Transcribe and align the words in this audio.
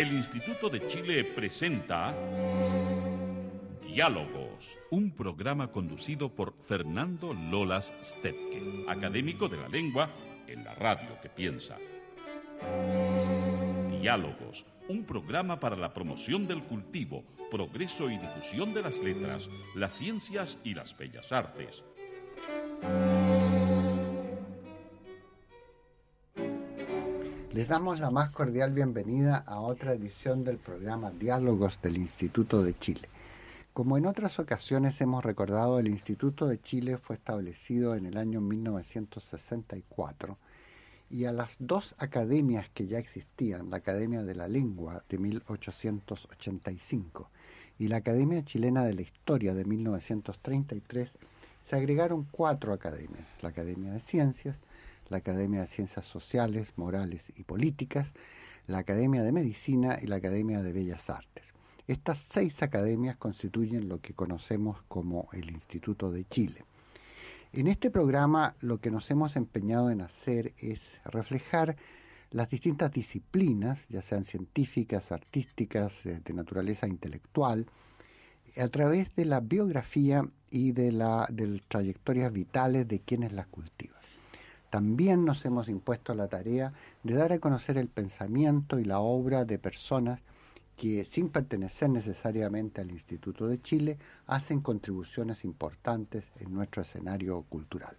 El 0.00 0.14
Instituto 0.14 0.70
de 0.70 0.86
Chile 0.86 1.24
presenta 1.24 2.16
Diálogos, 3.82 4.78
un 4.88 5.10
programa 5.10 5.70
conducido 5.70 6.34
por 6.34 6.54
Fernando 6.58 7.34
Lolas 7.34 7.92
Stepke, 8.02 8.86
académico 8.88 9.46
de 9.46 9.58
la 9.58 9.68
lengua 9.68 10.08
en 10.46 10.64
la 10.64 10.74
radio 10.74 11.20
que 11.20 11.28
piensa. 11.28 11.76
Diálogos, 13.90 14.64
un 14.88 15.04
programa 15.04 15.60
para 15.60 15.76
la 15.76 15.92
promoción 15.92 16.48
del 16.48 16.62
cultivo, 16.62 17.22
progreso 17.50 18.08
y 18.08 18.16
difusión 18.16 18.72
de 18.72 18.80
las 18.80 19.00
letras, 19.00 19.50
las 19.74 19.92
ciencias 19.92 20.56
y 20.64 20.72
las 20.72 20.96
bellas 20.96 21.30
artes. 21.30 21.84
Les 27.52 27.66
damos 27.66 27.98
la 27.98 28.12
más 28.12 28.30
cordial 28.30 28.70
bienvenida 28.70 29.42
a 29.44 29.58
otra 29.58 29.92
edición 29.92 30.44
del 30.44 30.58
programa 30.58 31.10
Diálogos 31.10 31.80
del 31.82 31.96
Instituto 31.96 32.62
de 32.62 32.78
Chile. 32.78 33.08
Como 33.72 33.98
en 33.98 34.06
otras 34.06 34.38
ocasiones 34.38 35.00
hemos 35.00 35.24
recordado, 35.24 35.80
el 35.80 35.88
Instituto 35.88 36.46
de 36.46 36.62
Chile 36.62 36.96
fue 36.96 37.16
establecido 37.16 37.96
en 37.96 38.06
el 38.06 38.18
año 38.18 38.40
1964 38.40 40.38
y 41.10 41.24
a 41.24 41.32
las 41.32 41.56
dos 41.58 41.96
academias 41.98 42.70
que 42.72 42.86
ya 42.86 43.00
existían, 43.00 43.68
la 43.68 43.78
Academia 43.78 44.22
de 44.22 44.36
la 44.36 44.46
Lengua 44.46 45.02
de 45.08 45.18
1885 45.18 47.30
y 47.80 47.88
la 47.88 47.96
Academia 47.96 48.44
Chilena 48.44 48.84
de 48.84 48.94
la 48.94 49.02
Historia 49.02 49.54
de 49.54 49.64
1933, 49.64 51.16
se 51.64 51.74
agregaron 51.74 52.28
cuatro 52.30 52.72
academias, 52.72 53.26
la 53.42 53.48
Academia 53.48 53.92
de 53.92 53.98
Ciencias, 53.98 54.62
la 55.10 55.18
Academia 55.18 55.60
de 55.60 55.66
Ciencias 55.66 56.06
Sociales, 56.06 56.72
Morales 56.76 57.32
y 57.36 57.42
Políticas, 57.42 58.14
la 58.66 58.78
Academia 58.78 59.22
de 59.22 59.32
Medicina 59.32 59.98
y 60.00 60.06
la 60.06 60.16
Academia 60.16 60.62
de 60.62 60.72
Bellas 60.72 61.10
Artes. 61.10 61.44
Estas 61.86 62.18
seis 62.18 62.62
academias 62.62 63.16
constituyen 63.16 63.88
lo 63.88 64.00
que 64.00 64.14
conocemos 64.14 64.82
como 64.88 65.28
el 65.32 65.50
Instituto 65.50 66.12
de 66.12 66.24
Chile. 66.24 66.64
En 67.52 67.66
este 67.66 67.90
programa 67.90 68.54
lo 68.60 68.78
que 68.78 68.92
nos 68.92 69.10
hemos 69.10 69.34
empeñado 69.34 69.90
en 69.90 70.00
hacer 70.00 70.54
es 70.56 71.00
reflejar 71.04 71.76
las 72.30 72.48
distintas 72.48 72.92
disciplinas, 72.92 73.88
ya 73.88 74.02
sean 74.02 74.22
científicas, 74.22 75.10
artísticas, 75.10 76.04
de, 76.04 76.32
naturaleza 76.32 76.86
intelectual, 76.86 77.66
a 78.56 78.68
través 78.68 79.16
de 79.16 79.24
la 79.24 79.40
biografía 79.40 80.24
y 80.48 80.70
de, 80.70 80.92
la, 80.92 81.26
de 81.28 81.60
trayectorias 81.66 82.32
vitales 82.32 82.86
de 82.86 83.00
quienes 83.00 83.32
las 83.32 83.48
cultivan. 83.48 83.99
También 84.70 85.24
nos 85.24 85.44
hemos 85.44 85.68
impuesto 85.68 86.14
la 86.14 86.28
tarea 86.28 86.72
de 87.02 87.14
dar 87.14 87.32
a 87.32 87.40
conocer 87.40 87.76
el 87.76 87.88
pensamiento 87.88 88.78
y 88.78 88.84
la 88.84 89.00
obra 89.00 89.44
de 89.44 89.58
personas 89.58 90.20
que, 90.76 91.04
sin 91.04 91.28
pertenecer 91.28 91.90
necesariamente 91.90 92.80
al 92.80 92.90
Instituto 92.90 93.48
de 93.48 93.60
Chile, 93.60 93.98
hacen 94.26 94.60
contribuciones 94.60 95.44
importantes 95.44 96.30
en 96.38 96.54
nuestro 96.54 96.82
escenario 96.82 97.42
cultural. 97.42 97.96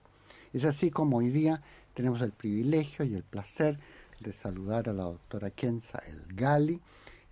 Es 0.53 0.63
así 0.63 0.89
como 0.91 1.17
hoy 1.17 1.29
día 1.29 1.61
tenemos 1.93 2.21
el 2.21 2.31
privilegio 2.31 3.05
y 3.05 3.15
el 3.15 3.23
placer 3.23 3.77
de 4.21 4.31
saludar 4.31 4.87
a 4.87 4.93
la 4.93 5.03
doctora 5.03 5.51
Kenza 5.51 5.99
El 6.07 6.33
Gali, 6.33 6.79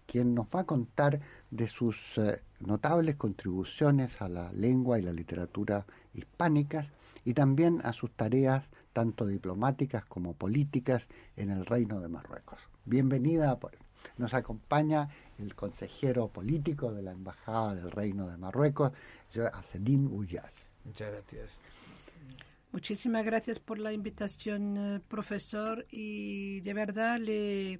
quien 0.06 0.36
nos 0.36 0.48
va 0.54 0.62
a 0.62 0.66
contar 0.66 1.22
de 1.52 1.68
sus 1.68 2.18
eh, 2.18 2.42
notables 2.60 3.16
contribuciones 3.16 4.22
a 4.22 4.28
la 4.28 4.52
lengua 4.52 5.00
y 5.00 5.04
la 5.04 5.14
literatura 5.14 5.86
hispánicas 6.14 6.92
y 7.26 7.34
también 7.34 7.80
a 7.84 7.94
sus 7.94 8.12
tareas 8.12 8.66
tanto 9.00 9.26
diplomáticas 9.26 10.04
como 10.04 10.34
políticas 10.34 11.08
en 11.38 11.52
el 11.52 11.66
Reino 11.66 12.02
de 12.02 12.10
Marruecos. 12.10 12.60
Bienvenida, 12.84 13.58
nos 14.18 14.34
acompaña 14.34 15.08
el 15.38 15.56
consejero 15.56 16.28
político 16.28 16.92
de 16.92 17.02
la 17.02 17.12
Embajada 17.12 17.76
del 17.76 17.92
Reino 17.92 18.28
de 18.28 18.36
Marruecos, 18.36 18.92
Asedin 19.54 20.06
Uyar. 20.08 20.52
Muchas 20.84 21.14
gracias. 21.14 21.60
Muchísimas 22.74 23.24
gracias 23.24 23.58
por 23.58 23.80
la 23.80 23.94
invitación, 23.94 24.76
eh, 24.76 25.00
profesor, 25.08 25.88
y 25.90 26.60
de 26.60 26.74
verdad 26.74 27.22
le 27.22 27.80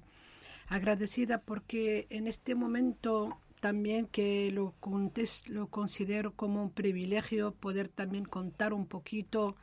agradecida 0.68 1.42
porque 1.42 2.06
en 2.08 2.28
este 2.28 2.54
momento 2.54 3.36
también 3.60 4.06
que 4.06 4.50
lo, 4.52 4.74
lo 5.48 5.66
considero 5.66 6.32
como 6.32 6.62
un 6.62 6.70
privilegio 6.70 7.52
poder 7.52 7.88
también 7.88 8.24
contar 8.24 8.72
un 8.72 8.86
poquito 8.86 9.56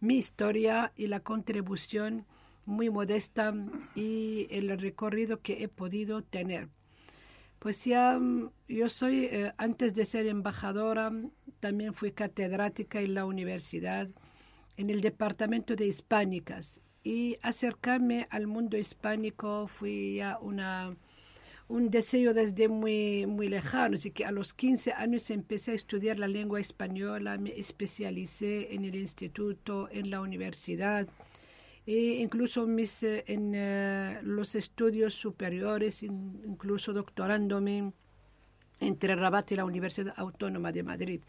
mi 0.00 0.16
historia 0.16 0.92
y 0.96 1.06
la 1.06 1.20
contribución 1.20 2.26
muy 2.64 2.90
modesta 2.90 3.54
y 3.94 4.46
el 4.50 4.78
recorrido 4.78 5.40
que 5.40 5.62
he 5.62 5.68
podido 5.68 6.22
tener. 6.22 6.68
Pues 7.58 7.84
ya 7.84 8.20
yo 8.68 8.88
soy, 8.88 9.24
eh, 9.24 9.52
antes 9.56 9.94
de 9.94 10.04
ser 10.04 10.26
embajadora, 10.26 11.10
también 11.60 11.94
fui 11.94 12.12
catedrática 12.12 13.00
en 13.00 13.14
la 13.14 13.24
universidad, 13.24 14.08
en 14.76 14.90
el 14.90 15.00
departamento 15.00 15.74
de 15.74 15.86
hispánicas 15.86 16.80
y 17.02 17.38
acercarme 17.42 18.28
al 18.30 18.46
mundo 18.46 18.76
hispánico 18.76 19.66
fue 19.66 20.14
ya 20.14 20.38
una, 20.40 20.94
un 21.68 21.90
deseo 21.90 22.34
desde 22.34 22.68
muy, 22.68 23.26
muy 23.26 23.48
lejano. 23.48 23.96
Así 23.96 24.10
que 24.10 24.24
a 24.24 24.32
los 24.32 24.54
15 24.54 24.92
años 24.92 25.30
empecé 25.30 25.72
a 25.72 25.74
estudiar 25.74 26.18
la 26.18 26.28
lengua 26.28 26.60
española, 26.60 27.38
me 27.38 27.58
especialicé 27.58 28.74
en 28.74 28.84
el 28.84 28.94
instituto, 28.96 29.88
en 29.90 30.10
la 30.10 30.20
universidad. 30.20 31.06
E 31.86 32.20
incluso 32.20 32.66
mis, 32.66 33.02
eh, 33.02 33.24
en 33.28 33.52
eh, 33.54 34.18
los 34.22 34.54
estudios 34.54 35.14
superiores, 35.14 36.02
incluso 36.02 36.92
doctorándome 36.92 37.92
entre 38.80 39.16
Rabat 39.16 39.52
y 39.52 39.56
la 39.56 39.64
Universidad 39.64 40.14
Autónoma 40.16 40.72
de 40.72 40.82
Madrid. 40.82 41.20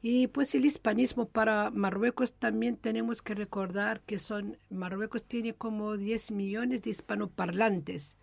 Y 0.00 0.28
pues 0.28 0.54
el 0.54 0.64
hispanismo 0.64 1.28
para 1.28 1.70
Marruecos 1.70 2.32
también 2.32 2.76
tenemos 2.76 3.20
que 3.22 3.34
recordar 3.34 4.00
que 4.02 4.20
son 4.20 4.56
Marruecos 4.70 5.24
tiene 5.24 5.54
como 5.54 5.96
10 5.96 6.30
millones 6.30 6.82
de 6.82 6.90
hispanoparlantes. 6.90 8.16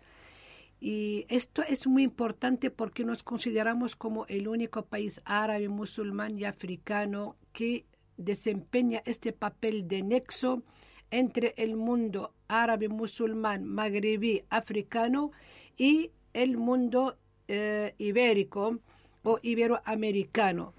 Y 0.80 1.24
esto 1.28 1.62
es 1.62 1.86
muy 1.86 2.02
importante 2.02 2.70
porque 2.70 3.04
nos 3.04 3.22
consideramos 3.22 3.96
como 3.96 4.26
el 4.26 4.46
único 4.46 4.84
país 4.84 5.20
árabe, 5.24 5.68
musulmán 5.68 6.38
y 6.38 6.44
africano 6.44 7.36
que 7.52 7.86
desempeña 8.16 9.02
este 9.04 9.32
papel 9.32 9.88
de 9.88 10.02
nexo 10.02 10.62
entre 11.10 11.54
el 11.56 11.76
mundo 11.76 12.34
árabe, 12.48 12.88
musulmán, 12.88 13.64
magrebí, 13.64 14.44
africano 14.50 15.30
y 15.76 16.10
el 16.32 16.56
mundo 16.56 17.16
eh, 17.48 17.94
ibérico 17.98 18.80
o 19.22 19.38
iberoamericano. 19.42 20.74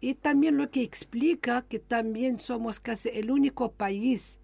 Y 0.00 0.14
también 0.14 0.56
lo 0.56 0.70
que 0.70 0.82
explica 0.82 1.62
que 1.62 1.78
también 1.78 2.38
somos 2.38 2.80
casi 2.80 3.10
el 3.10 3.30
único 3.30 3.72
país 3.72 4.40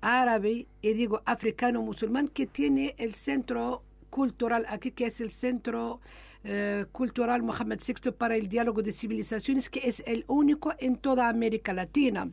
árabe, 0.00 0.66
y 0.82 0.92
digo 0.92 1.22
africano 1.24 1.82
musulmán, 1.82 2.28
que 2.28 2.46
tiene 2.46 2.94
el 2.98 3.14
centro 3.14 3.82
cultural 4.14 4.64
aquí, 4.68 4.92
que 4.92 5.06
es 5.06 5.20
el 5.20 5.32
Centro 5.32 6.00
eh, 6.44 6.84
Cultural 6.92 7.42
Mohamed 7.42 7.80
VI 7.84 8.12
para 8.12 8.36
el 8.36 8.48
Diálogo 8.48 8.80
de 8.80 8.92
Civilizaciones, 8.92 9.68
que 9.68 9.88
es 9.88 10.04
el 10.06 10.24
único 10.28 10.72
en 10.78 10.98
toda 10.98 11.28
América 11.28 11.72
Latina. 11.72 12.30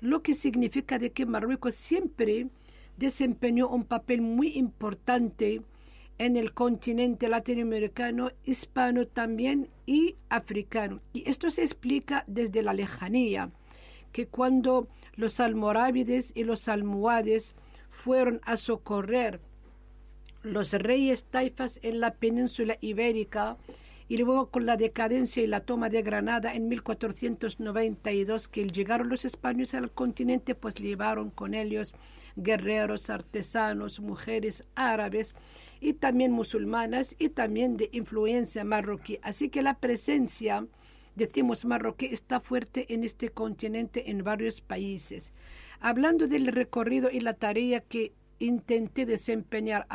Lo 0.00 0.22
que 0.22 0.34
significa 0.34 0.98
de 0.98 1.12
que 1.12 1.24
Marruecos 1.24 1.76
siempre 1.76 2.48
desempeñó 2.98 3.68
un 3.68 3.84
papel 3.84 4.20
muy 4.20 4.48
importante 4.48 5.62
en 6.18 6.36
el 6.36 6.52
continente 6.52 7.26
latinoamericano, 7.30 8.30
hispano 8.44 9.06
también 9.06 9.70
y 9.86 10.16
africano. 10.28 11.00
Y 11.14 11.26
esto 11.26 11.50
se 11.50 11.62
explica 11.62 12.24
desde 12.26 12.62
la 12.62 12.74
lejanía, 12.74 13.50
que 14.12 14.26
cuando 14.26 14.88
los 15.14 15.40
almorávides 15.40 16.32
y 16.34 16.44
los 16.44 16.68
almohades 16.68 17.54
fueron 17.88 18.42
a 18.44 18.58
socorrer 18.58 19.40
los 20.44 20.72
reyes 20.72 21.24
taifas 21.24 21.80
en 21.82 21.98
la 22.00 22.14
península 22.14 22.76
ibérica, 22.80 23.56
y 24.06 24.18
luego 24.18 24.50
con 24.50 24.66
la 24.66 24.76
decadencia 24.76 25.42
y 25.42 25.46
la 25.46 25.60
toma 25.60 25.88
de 25.88 26.02
Granada 26.02 26.54
en 26.54 26.68
1492 26.68 28.48
que 28.48 28.68
llegaron 28.68 29.08
los 29.08 29.24
españoles 29.24 29.74
al 29.74 29.90
continente, 29.90 30.54
pues 30.54 30.74
llevaron 30.74 31.30
con 31.30 31.54
ellos 31.54 31.94
guerreros, 32.36 33.10
artesanos, 33.10 34.00
mujeres 34.00 34.64
árabes 34.74 35.34
y 35.80 35.94
también 35.94 36.32
musulmanas 36.32 37.14
y 37.18 37.30
también 37.30 37.76
de 37.76 37.88
influencia 37.92 38.64
marroquí. 38.64 39.18
Así 39.22 39.48
que 39.48 39.62
la 39.62 39.78
presencia, 39.78 40.66
decimos 41.14 41.64
marroquí, 41.64 42.06
está 42.06 42.40
fuerte 42.40 42.92
en 42.92 43.04
este 43.04 43.30
continente 43.30 44.10
en 44.10 44.22
varios 44.22 44.60
países. 44.60 45.32
Hablando 45.80 46.26
del 46.26 46.48
recorrido 46.48 47.10
y 47.10 47.20
la 47.20 47.34
tarea 47.34 47.80
que 47.80 48.12
intenté 48.38 49.06
desempeñar 49.06 49.86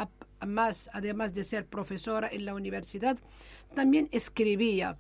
más, 0.45 0.89
además 0.94 1.33
de 1.33 1.44
ser 1.44 1.65
profesora 1.65 2.30
en 2.31 2.45
la 2.45 2.56
universidad, 2.56 3.18
también 3.74 4.09
escribía. 4.12 4.97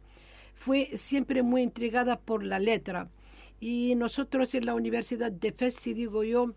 Fue 0.53 0.91
siempre 0.95 1.43
muy 1.43 1.61
intrigada 1.61 2.19
por 2.19 2.43
la 2.43 2.59
letra. 2.59 3.09
Y 3.59 3.95
nosotros 3.95 4.53
en 4.55 4.65
la 4.65 4.73
Universidad 4.73 5.31
de 5.31 5.51
Fez, 5.51 5.83
digo 5.83 6.23
yo, 6.23 6.53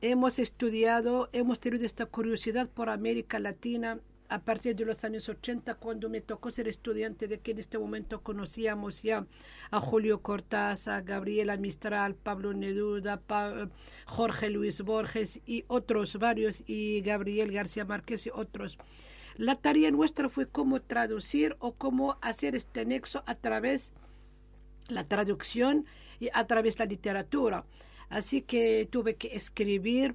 hemos 0.00 0.38
estudiado, 0.38 1.28
hemos 1.32 1.60
tenido 1.60 1.86
esta 1.86 2.06
curiosidad 2.06 2.68
por 2.68 2.88
América 2.88 3.38
Latina, 3.38 4.00
a 4.30 4.38
partir 4.38 4.76
de 4.76 4.84
los 4.84 5.02
años 5.02 5.28
80, 5.28 5.74
cuando 5.74 6.08
me 6.08 6.20
tocó 6.20 6.52
ser 6.52 6.68
estudiante, 6.68 7.26
de 7.26 7.40
que 7.40 7.50
en 7.50 7.58
este 7.58 7.78
momento 7.78 8.22
conocíamos 8.22 9.02
ya 9.02 9.26
a 9.72 9.80
Julio 9.80 10.22
Cortázar, 10.22 11.02
Gabriela 11.02 11.56
Mistral, 11.56 12.14
Pablo 12.14 12.54
Neruda, 12.54 13.20
Jorge 14.06 14.50
Luis 14.50 14.82
Borges 14.82 15.40
y 15.46 15.64
otros 15.66 16.16
varios, 16.16 16.62
y 16.68 17.00
Gabriel 17.00 17.50
García 17.50 17.84
Márquez 17.84 18.24
y 18.26 18.30
otros. 18.32 18.78
La 19.36 19.56
tarea 19.56 19.90
nuestra 19.90 20.28
fue 20.28 20.46
cómo 20.46 20.80
traducir 20.80 21.56
o 21.58 21.72
cómo 21.72 22.16
hacer 22.22 22.54
este 22.54 22.86
nexo 22.86 23.24
a 23.26 23.34
través 23.34 23.92
la 24.86 25.02
traducción 25.02 25.86
y 26.20 26.28
a 26.32 26.46
través 26.46 26.76
de 26.76 26.84
la 26.84 26.90
literatura. 26.90 27.64
Así 28.08 28.42
que 28.42 28.86
tuve 28.90 29.16
que 29.16 29.34
escribir 29.34 30.14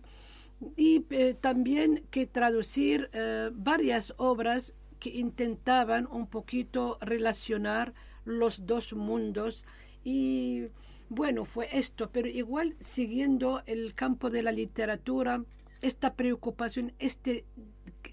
y 0.76 1.06
eh, 1.10 1.36
también 1.40 2.04
que 2.12 2.26
traducir 2.26 3.10
eh, 3.14 3.50
varias 3.54 4.14
obras 4.18 4.74
que 5.00 5.10
intentaban 5.10 6.08
un 6.10 6.28
poquito 6.28 6.98
relacionar 7.02 7.94
los 8.24 8.66
dos 8.66 8.94
mundos. 8.94 9.66
Y 10.04 10.68
bueno, 11.10 11.46
fue 11.46 11.68
esto, 11.72 12.10
pero 12.12 12.28
igual 12.28 12.76
siguiendo 12.80 13.62
el 13.66 13.94
campo 13.94 14.30
de 14.30 14.44
la 14.44 14.52
literatura, 14.52 15.44
esta 15.82 16.14
preocupación, 16.14 16.94
este 17.00 17.46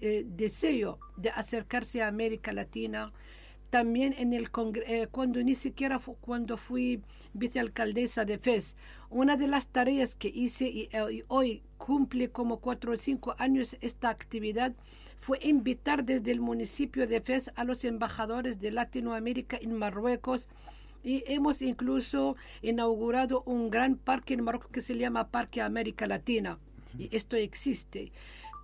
eh, 0.01 0.25
deseo 0.27 0.99
de 1.17 1.29
acercarse 1.29 2.01
a 2.01 2.07
América 2.07 2.53
Latina, 2.53 3.13
también 3.73 4.13
en 4.19 4.33
el 4.33 4.51
eh, 4.85 5.07
cuando 5.09 5.41
ni 5.41 5.55
siquiera 5.55 5.99
cuando 6.21 6.57
fui 6.57 7.01
vicealcaldesa 7.33 8.23
de 8.23 8.37
FES, 8.37 8.75
una 9.09 9.35
de 9.35 9.47
las 9.47 9.65
tareas 9.65 10.13
que 10.13 10.27
hice 10.27 10.65
y, 10.65 10.89
eh, 10.91 11.23
hoy 11.27 11.63
cumple 11.79 12.29
como 12.29 12.59
cuatro 12.59 12.91
o 12.91 12.97
cinco 12.97 13.33
años 13.39 13.75
esta 13.81 14.09
actividad 14.09 14.73
fue 15.21 15.39
invitar 15.41 16.05
desde 16.05 16.29
el 16.29 16.39
municipio 16.39 17.07
de 17.07 17.19
FES 17.19 17.51
a 17.55 17.63
los 17.63 17.83
embajadores 17.83 18.61
de 18.61 18.69
Latinoamérica 18.69 19.57
en 19.59 19.73
Marruecos 19.73 20.49
y 21.03 21.23
hemos 21.25 21.63
incluso 21.63 22.35
inaugurado 22.61 23.41
un 23.47 23.71
gran 23.71 23.95
parque 23.95 24.35
en 24.35 24.43
Marruecos 24.43 24.69
que 24.69 24.81
se 24.81 24.99
llama 24.99 25.29
Parque 25.29 25.63
América 25.63 26.05
Latina. 26.05 26.59
Y 26.99 27.09
esto 27.15 27.35
existe. 27.37 28.11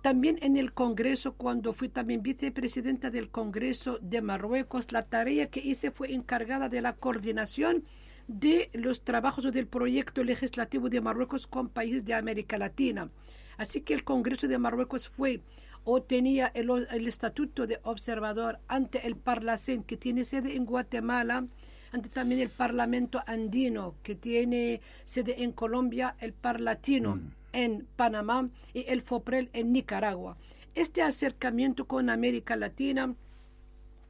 También 0.02 0.38
en 0.40 0.56
el 0.56 0.72
Congreso, 0.72 1.34
cuando 1.34 1.74
fui 1.74 1.90
también 1.90 2.22
vicepresidenta 2.22 3.10
del 3.10 3.28
Congreso 3.28 3.98
de 4.00 4.22
Marruecos, 4.22 4.92
la 4.92 5.02
tarea 5.02 5.48
que 5.48 5.60
hice 5.60 5.90
fue 5.90 6.14
encargada 6.14 6.70
de 6.70 6.80
la 6.80 6.94
coordinación 6.94 7.84
de 8.26 8.70
los 8.72 9.02
trabajos 9.02 9.52
del 9.52 9.66
proyecto 9.66 10.24
legislativo 10.24 10.88
de 10.88 11.02
Marruecos 11.02 11.46
con 11.46 11.68
países 11.68 12.06
de 12.06 12.14
América 12.14 12.56
Latina. 12.56 13.10
Así 13.58 13.82
que 13.82 13.92
el 13.92 14.02
Congreso 14.02 14.48
de 14.48 14.56
Marruecos 14.56 15.06
fue 15.06 15.42
o 15.84 16.00
tenía 16.00 16.50
el, 16.54 16.70
estatuto 17.06 17.66
de 17.66 17.80
observador 17.82 18.58
ante 18.68 19.06
el 19.06 19.16
Parlacén, 19.16 19.82
que 19.82 19.98
tiene 19.98 20.24
sede 20.24 20.56
en 20.56 20.64
Guatemala, 20.64 21.46
ante 21.92 22.08
también 22.08 22.40
el 22.40 22.48
Parlamento 22.48 23.22
andino, 23.26 23.96
que 24.02 24.14
tiene 24.14 24.80
sede 25.04 25.42
en 25.42 25.52
Colombia, 25.52 26.16
el 26.20 26.32
Parlatino. 26.32 27.16
Mm 27.16 27.39
en 27.52 27.86
Panamá 27.96 28.48
y 28.74 28.84
el 28.88 29.02
FOPREL 29.02 29.50
en 29.52 29.72
Nicaragua. 29.72 30.36
Este 30.74 31.02
acercamiento 31.02 31.86
con 31.86 32.10
América 32.10 32.56
Latina 32.56 33.14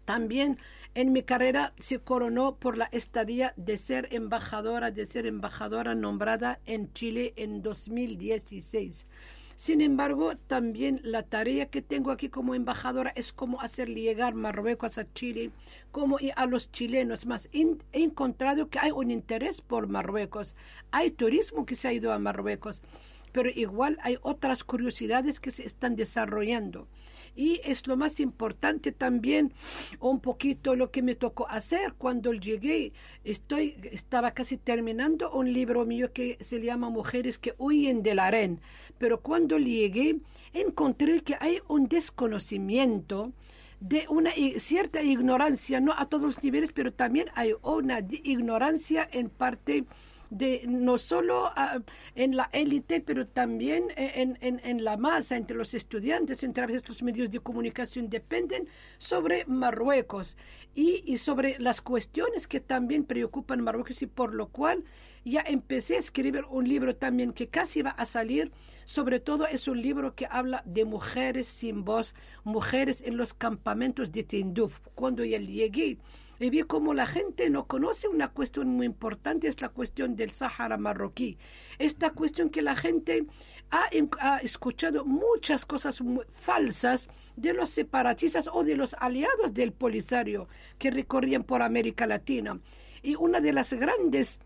también 0.04 0.58
en 0.94 1.12
mi 1.12 1.22
carrera 1.22 1.72
se 1.78 2.00
coronó 2.00 2.56
por 2.56 2.76
la 2.76 2.86
estadía 2.86 3.54
de 3.56 3.76
ser 3.76 4.08
embajadora, 4.10 4.90
de 4.90 5.06
ser 5.06 5.24
embajadora 5.24 5.94
nombrada 5.94 6.58
en 6.66 6.92
Chile 6.92 7.32
en 7.36 7.62
2016. 7.62 9.06
Sin 9.54 9.82
embargo, 9.82 10.36
también 10.48 11.00
la 11.04 11.22
tarea 11.22 11.66
que 11.66 11.80
tengo 11.80 12.10
aquí 12.10 12.28
como 12.28 12.56
embajadora 12.56 13.12
es 13.14 13.32
cómo 13.32 13.60
hacer 13.60 13.88
llegar 13.88 14.34
Marruecos 14.34 14.98
a 14.98 15.06
Chile, 15.12 15.52
como 15.92 16.18
y 16.18 16.32
a 16.34 16.46
los 16.46 16.72
chilenos. 16.72 17.26
Más 17.26 17.48
he 17.52 17.76
encontrado 17.92 18.68
que 18.68 18.80
hay 18.80 18.90
un 18.90 19.10
interés 19.10 19.60
por 19.60 19.86
Marruecos, 19.86 20.56
hay 20.90 21.10
turismo 21.10 21.66
que 21.66 21.74
se 21.74 21.86
ha 21.86 21.92
ido 21.92 22.12
a 22.12 22.18
Marruecos 22.18 22.82
pero 23.32 23.50
igual 23.50 23.98
hay 24.02 24.18
otras 24.22 24.64
curiosidades 24.64 25.40
que 25.40 25.50
se 25.50 25.66
están 25.66 25.96
desarrollando. 25.96 26.88
Y 27.36 27.60
es 27.64 27.86
lo 27.86 27.96
más 27.96 28.18
importante 28.20 28.92
también, 28.92 29.52
un 30.00 30.20
poquito 30.20 30.74
lo 30.74 30.90
que 30.90 31.02
me 31.02 31.14
tocó 31.14 31.48
hacer 31.48 31.94
cuando 31.96 32.32
llegué. 32.32 32.92
Estoy, 33.24 33.76
estaba 33.92 34.32
casi 34.32 34.56
terminando 34.56 35.30
un 35.30 35.52
libro 35.52 35.86
mío 35.86 36.12
que 36.12 36.36
se 36.40 36.60
llama 36.60 36.90
Mujeres 36.90 37.38
que 37.38 37.54
huyen 37.58 38.02
del 38.02 38.18
harén. 38.18 38.60
Pero 38.98 39.20
cuando 39.20 39.58
llegué, 39.58 40.18
encontré 40.52 41.22
que 41.22 41.36
hay 41.40 41.60
un 41.68 41.88
desconocimiento 41.88 43.32
de 43.80 44.04
una 44.10 44.30
cierta 44.58 45.02
ignorancia, 45.02 45.80
no 45.80 45.94
a 45.96 46.06
todos 46.06 46.24
los 46.24 46.42
niveles, 46.42 46.72
pero 46.72 46.92
también 46.92 47.28
hay 47.34 47.54
una 47.62 48.00
ignorancia 48.22 49.08
en 49.10 49.30
parte 49.30 49.84
de 50.30 50.62
no 50.66 50.96
solo 50.96 51.52
ah, 51.56 51.80
en 52.14 52.36
la 52.36 52.48
élite, 52.52 53.00
pero 53.00 53.26
también 53.26 53.88
en, 53.96 54.38
en, 54.40 54.60
en, 54.64 54.84
la 54.84 54.96
masa, 54.96 55.36
entre 55.36 55.56
los 55.56 55.74
estudiantes, 55.74 56.42
entre 56.42 56.66
los 56.66 57.02
medios 57.02 57.30
de 57.30 57.40
comunicación, 57.40 58.08
dependen 58.08 58.68
sobre 58.98 59.44
Marruecos 59.46 60.36
y, 60.74 61.02
y 61.04 61.18
sobre 61.18 61.58
las 61.58 61.80
cuestiones 61.80 62.46
que 62.46 62.60
también 62.60 63.04
preocupan 63.04 63.62
Marruecos 63.62 64.02
y 64.02 64.06
por 64.06 64.34
lo 64.34 64.48
cual 64.48 64.84
ya 65.24 65.42
empecé 65.46 65.96
a 65.96 65.98
escribir 65.98 66.44
un 66.48 66.68
libro 66.68 66.96
también 66.96 67.32
que 67.32 67.48
casi 67.48 67.82
va 67.82 67.90
a 67.90 68.04
salir. 68.04 68.52
Sobre 68.84 69.20
todo 69.20 69.46
es 69.46 69.68
un 69.68 69.80
libro 69.80 70.14
que 70.14 70.26
habla 70.30 70.62
de 70.64 70.84
mujeres 70.84 71.46
sin 71.46 71.84
voz, 71.84 72.14
mujeres 72.42 73.02
en 73.02 73.16
los 73.16 73.34
campamentos 73.34 74.10
de 74.12 74.24
Tinduf. 74.24 74.80
Cuando 74.94 75.24
ya 75.24 75.38
llegué 75.38 75.98
y 76.40 76.48
vi 76.50 76.62
cómo 76.62 76.94
la 76.94 77.06
gente 77.06 77.50
no 77.50 77.66
conoce 77.66 78.08
una 78.08 78.28
cuestión 78.28 78.68
muy 78.68 78.86
importante, 78.86 79.46
es 79.46 79.60
la 79.60 79.68
cuestión 79.68 80.16
del 80.16 80.30
Sahara 80.30 80.78
marroquí. 80.78 81.36
Esta 81.78 82.10
cuestión 82.10 82.48
que 82.48 82.62
la 82.62 82.74
gente 82.74 83.26
ha 83.70 84.38
escuchado 84.38 85.04
muchas 85.04 85.66
cosas 85.66 86.02
falsas 86.32 87.08
de 87.36 87.52
los 87.52 87.70
separatistas 87.70 88.48
o 88.52 88.64
de 88.64 88.76
los 88.76 88.94
aliados 88.94 89.52
del 89.52 89.72
Polisario 89.72 90.48
que 90.78 90.90
recorrían 90.90 91.44
por 91.44 91.62
América 91.62 92.06
Latina. 92.06 92.58
Y 93.02 93.14
una 93.14 93.40
de 93.40 93.52
las 93.52 93.72
grandes 93.74 94.40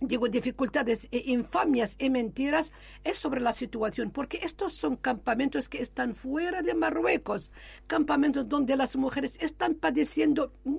digo, 0.00 0.28
dificultades 0.28 1.08
e 1.10 1.30
infamias 1.30 1.96
y 1.98 2.10
mentiras 2.10 2.72
es 3.04 3.18
sobre 3.18 3.40
la 3.40 3.52
situación, 3.52 4.10
porque 4.10 4.40
estos 4.42 4.74
son 4.74 4.96
campamentos 4.96 5.68
que 5.68 5.82
están 5.82 6.14
fuera 6.14 6.62
de 6.62 6.74
Marruecos, 6.74 7.50
campamentos 7.86 8.48
donde 8.48 8.76
las 8.76 8.96
mujeres 8.96 9.36
están 9.40 9.74
padeciendo 9.74 10.52
muy 10.64 10.78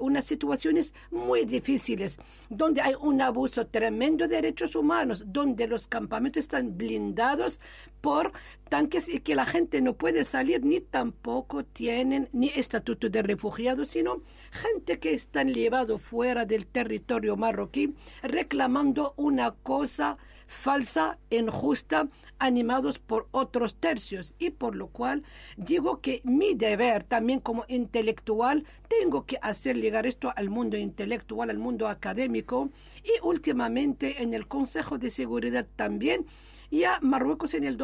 unas 0.00 0.24
situaciones 0.24 0.94
muy 1.10 1.44
difíciles, 1.44 2.18
donde 2.48 2.80
hay 2.82 2.94
un 3.00 3.20
abuso 3.22 3.66
tremendo 3.66 4.28
de 4.28 4.36
derechos 4.36 4.76
humanos, 4.76 5.24
donde 5.26 5.66
los 5.66 5.86
campamentos 5.86 6.40
están 6.40 6.76
blindados 6.76 7.60
por 8.00 8.32
tanques 8.68 9.08
y 9.08 9.20
que 9.20 9.34
la 9.34 9.46
gente 9.46 9.80
no 9.80 9.94
puede 9.94 10.24
salir 10.24 10.64
ni 10.64 10.80
tampoco 10.80 11.64
tienen 11.64 12.28
ni 12.32 12.48
estatuto 12.48 13.08
de 13.08 13.22
refugiados, 13.22 13.88
sino 13.90 14.22
gente 14.50 14.98
que 14.98 15.14
están 15.14 15.52
llevados 15.52 16.02
fuera 16.02 16.44
del 16.44 16.66
territorio 16.66 17.36
marroquí 17.36 17.94
reclamando 18.22 19.14
una 19.16 19.52
cosa 19.52 20.18
falsa, 20.46 21.18
injusta, 21.30 22.08
animados 22.38 22.98
por 22.98 23.28
otros 23.30 23.76
tercios. 23.76 24.34
Y 24.38 24.50
por 24.50 24.74
lo 24.74 24.88
cual 24.88 25.22
digo 25.56 26.00
que 26.00 26.20
mi 26.24 26.54
deber 26.54 27.04
también 27.04 27.40
como 27.40 27.64
intelectual, 27.68 28.64
tengo 28.88 29.26
que 29.26 29.38
hacer 29.42 29.76
llegar 29.76 30.06
esto 30.06 30.32
al 30.34 30.50
mundo 30.50 30.76
intelectual, 30.76 31.50
al 31.50 31.58
mundo 31.58 31.88
académico 31.88 32.70
y 33.02 33.12
últimamente 33.22 34.22
en 34.22 34.34
el 34.34 34.46
Consejo 34.46 34.98
de 34.98 35.10
Seguridad 35.10 35.66
también. 35.76 36.26
Ya 36.70 36.98
Marruecos 37.00 37.54
en 37.54 37.64
el, 37.64 37.78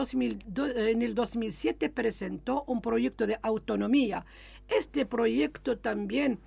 en 0.77 1.03
el 1.03 1.15
2007 1.15 1.89
presentó 1.91 2.65
un 2.67 2.81
proyecto 2.81 3.27
de 3.27 3.39
autonomía. 3.43 4.25
Este 4.69 5.07
proyecto 5.07 5.79
también 5.79 6.41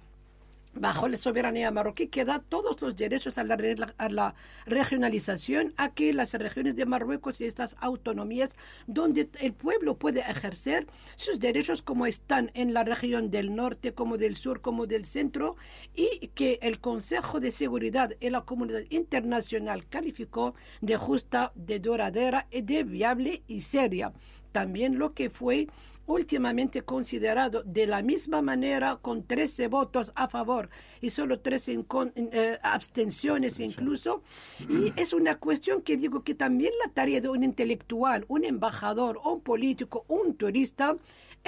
bajo 0.75 1.07
la 1.07 1.17
soberanía 1.17 1.71
marroquí 1.71 2.07
que 2.07 2.25
da 2.25 2.39
todos 2.39 2.81
los 2.81 2.95
derechos 2.95 3.37
a 3.37 3.43
la, 3.43 4.35
regionalización, 4.65 5.73
a 5.77 5.93
que 5.93 6.13
las 6.13 6.33
regiones 6.33 6.75
de 6.75 6.85
Marruecos 6.85 7.41
y 7.41 7.45
estas 7.45 7.75
autonomías 7.79 8.55
donde 8.87 9.29
el 9.39 9.53
pueblo 9.53 9.97
puede 9.97 10.19
ejercer 10.19 10.87
sus 11.15 11.39
derechos 11.39 11.81
como 11.81 12.05
están 12.05 12.51
en 12.53 12.73
la 12.73 12.83
región 12.83 13.31
del 13.31 13.55
norte, 13.55 13.93
como 13.93 14.17
del 14.17 14.35
sur, 14.35 14.61
como 14.61 14.85
del 14.85 15.05
centro, 15.05 15.55
y 15.95 16.27
que 16.35 16.59
el 16.61 16.79
Consejo 16.79 17.39
de 17.39 17.51
Seguridad 17.51 18.13
y 18.19 18.29
la 18.29 18.41
comunidad 18.41 18.83
internacional 18.89 19.87
calificó 19.87 20.55
de 20.81 20.97
justa, 20.97 21.51
de 21.55 21.79
duradera, 21.79 22.47
de 22.51 22.83
viable 22.83 23.43
y 23.47 23.61
seria. 23.61 24.13
También 24.51 24.99
lo 24.99 25.13
que 25.13 25.29
fue 25.29 25.67
últimamente 26.07 26.83
considerado 26.83 27.63
de 27.63 27.87
la 27.87 28.01
misma 28.01 28.41
manera 28.41 28.97
con 29.01 29.23
13 29.23 29.67
votos 29.67 30.11
a 30.15 30.27
favor 30.27 30.69
y 31.01 31.09
solo 31.09 31.39
13 31.39 31.85
eh, 32.15 32.59
abstenciones 32.61 33.59
incluso. 33.59 34.21
Y 34.69 34.93
es 34.95 35.13
una 35.13 35.37
cuestión 35.37 35.81
que 35.81 35.97
digo 35.97 36.23
que 36.23 36.35
también 36.35 36.73
la 36.83 36.91
tarea 36.91 37.21
de 37.21 37.29
un 37.29 37.43
intelectual, 37.43 38.25
un 38.27 38.45
embajador, 38.45 39.19
un 39.23 39.41
político, 39.41 40.05
un 40.07 40.35
turista, 40.35 40.95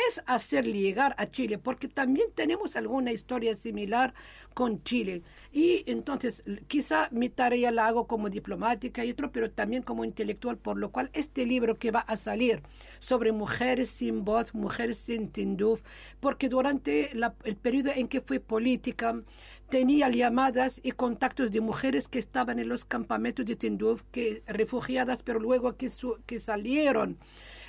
es 0.07 0.21
hacer 0.27 0.65
llegar 0.65 1.15
a 1.17 1.29
Chile, 1.31 1.57
porque 1.57 1.87
también 1.87 2.27
tenemos 2.35 2.75
alguna 2.75 3.11
historia 3.11 3.55
similar 3.55 4.13
con 4.53 4.83
Chile. 4.83 5.23
Y 5.51 5.83
entonces, 5.87 6.43
quizá 6.67 7.09
mi 7.11 7.29
tarea 7.29 7.71
la 7.71 7.87
hago 7.87 8.07
como 8.07 8.29
diplomática 8.29 9.03
y 9.03 9.11
otro, 9.11 9.31
pero 9.31 9.49
también 9.51 9.83
como 9.83 10.05
intelectual, 10.05 10.57
por 10.57 10.77
lo 10.77 10.91
cual 10.91 11.09
este 11.13 11.45
libro 11.45 11.77
que 11.77 11.91
va 11.91 12.01
a 12.01 12.15
salir 12.15 12.61
sobre 12.99 13.31
mujeres 13.31 13.89
sin 13.89 14.23
voz, 14.23 14.53
mujeres 14.53 14.99
sin 14.99 15.29
Tinduf, 15.31 15.81
porque 16.19 16.47
durante 16.47 17.11
el 17.11 17.55
periodo 17.55 17.91
en 17.95 18.07
que 18.07 18.21
fue 18.21 18.39
política, 18.39 19.21
tenía 19.69 20.09
llamadas 20.09 20.79
y 20.83 20.91
contactos 20.91 21.51
de 21.51 21.59
mujeres 21.59 22.07
que 22.07 22.19
estaban 22.19 22.59
en 22.59 22.69
los 22.69 22.85
campamentos 22.85 23.45
de 23.45 23.55
Tinduf, 23.55 24.03
que 24.11 24.43
refugiadas, 24.45 25.23
pero 25.23 25.39
luego 25.39 25.75
que 25.75 26.39
salieron 26.39 27.17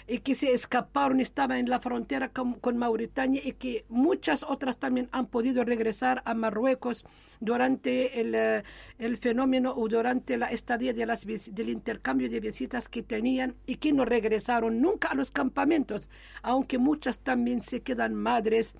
y 0.08 0.20
que 0.20 0.34
se 0.34 0.52
escaparon, 0.52 1.20
estaban 1.20 1.58
en 1.58 1.68
la 1.68 1.80
frontera 1.80 2.30
con, 2.30 2.78
Mauritania 2.78 3.42
y 3.44 3.52
que 3.52 3.84
muchas 3.88 4.42
otras 4.42 4.78
también 4.78 5.08
han 5.12 5.26
podido 5.26 5.64
regresar 5.64 6.22
a 6.24 6.32
Marruecos 6.34 7.04
durante 7.40 8.20
el, 8.20 8.34
eh, 8.34 8.64
el 8.98 9.18
fenómeno 9.18 9.74
o 9.76 9.86
durante 9.86 10.38
la 10.38 10.46
estadía 10.46 10.94
de 10.94 11.04
las, 11.04 11.26
del 11.26 11.68
intercambio 11.68 12.30
de 12.30 12.40
visitas 12.40 12.88
que 12.88 13.02
tenían 13.02 13.54
y 13.66 13.76
que 13.76 13.92
no 13.92 14.06
regresaron 14.06 14.80
nunca 14.80 15.08
a 15.08 15.14
los 15.14 15.30
campamentos, 15.30 16.08
aunque 16.42 16.78
muchas 16.78 17.18
también 17.18 17.62
se 17.62 17.80
quedan 17.80 18.14
madres 18.14 18.74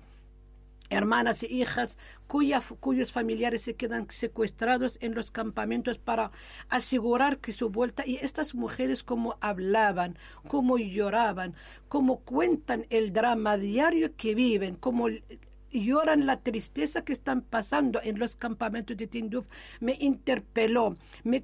hermanas 0.89 1.43
e 1.43 1.47
hijas 1.47 1.97
cuyos 2.27 3.11
familiares 3.11 3.63
se 3.63 3.75
quedan 3.75 4.07
secuestrados 4.09 4.97
en 5.01 5.15
los 5.15 5.31
campamentos 5.31 5.97
para 5.97 6.31
asegurar 6.69 7.39
que 7.39 7.51
su 7.51 7.69
vuelta 7.69 8.05
y 8.05 8.17
estas 8.17 8.53
mujeres 8.53 9.03
como 9.03 9.37
hablaban, 9.41 10.17
como 10.47 10.77
lloraban, 10.77 11.55
como 11.87 12.19
cuentan 12.19 12.85
el 12.89 13.13
drama 13.13 13.57
diario 13.57 14.15
que 14.15 14.35
viven, 14.35 14.75
como 14.75 15.07
lloran 15.71 16.25
la 16.25 16.41
tristeza 16.41 17.03
que 17.03 17.13
están 17.13 17.41
pasando 17.41 18.01
en 18.01 18.19
los 18.19 18.35
campamentos 18.35 18.97
de 18.97 19.07
Tinduf, 19.07 19.47
me 19.79 19.95
interpeló, 19.99 20.97
me, 21.23 21.43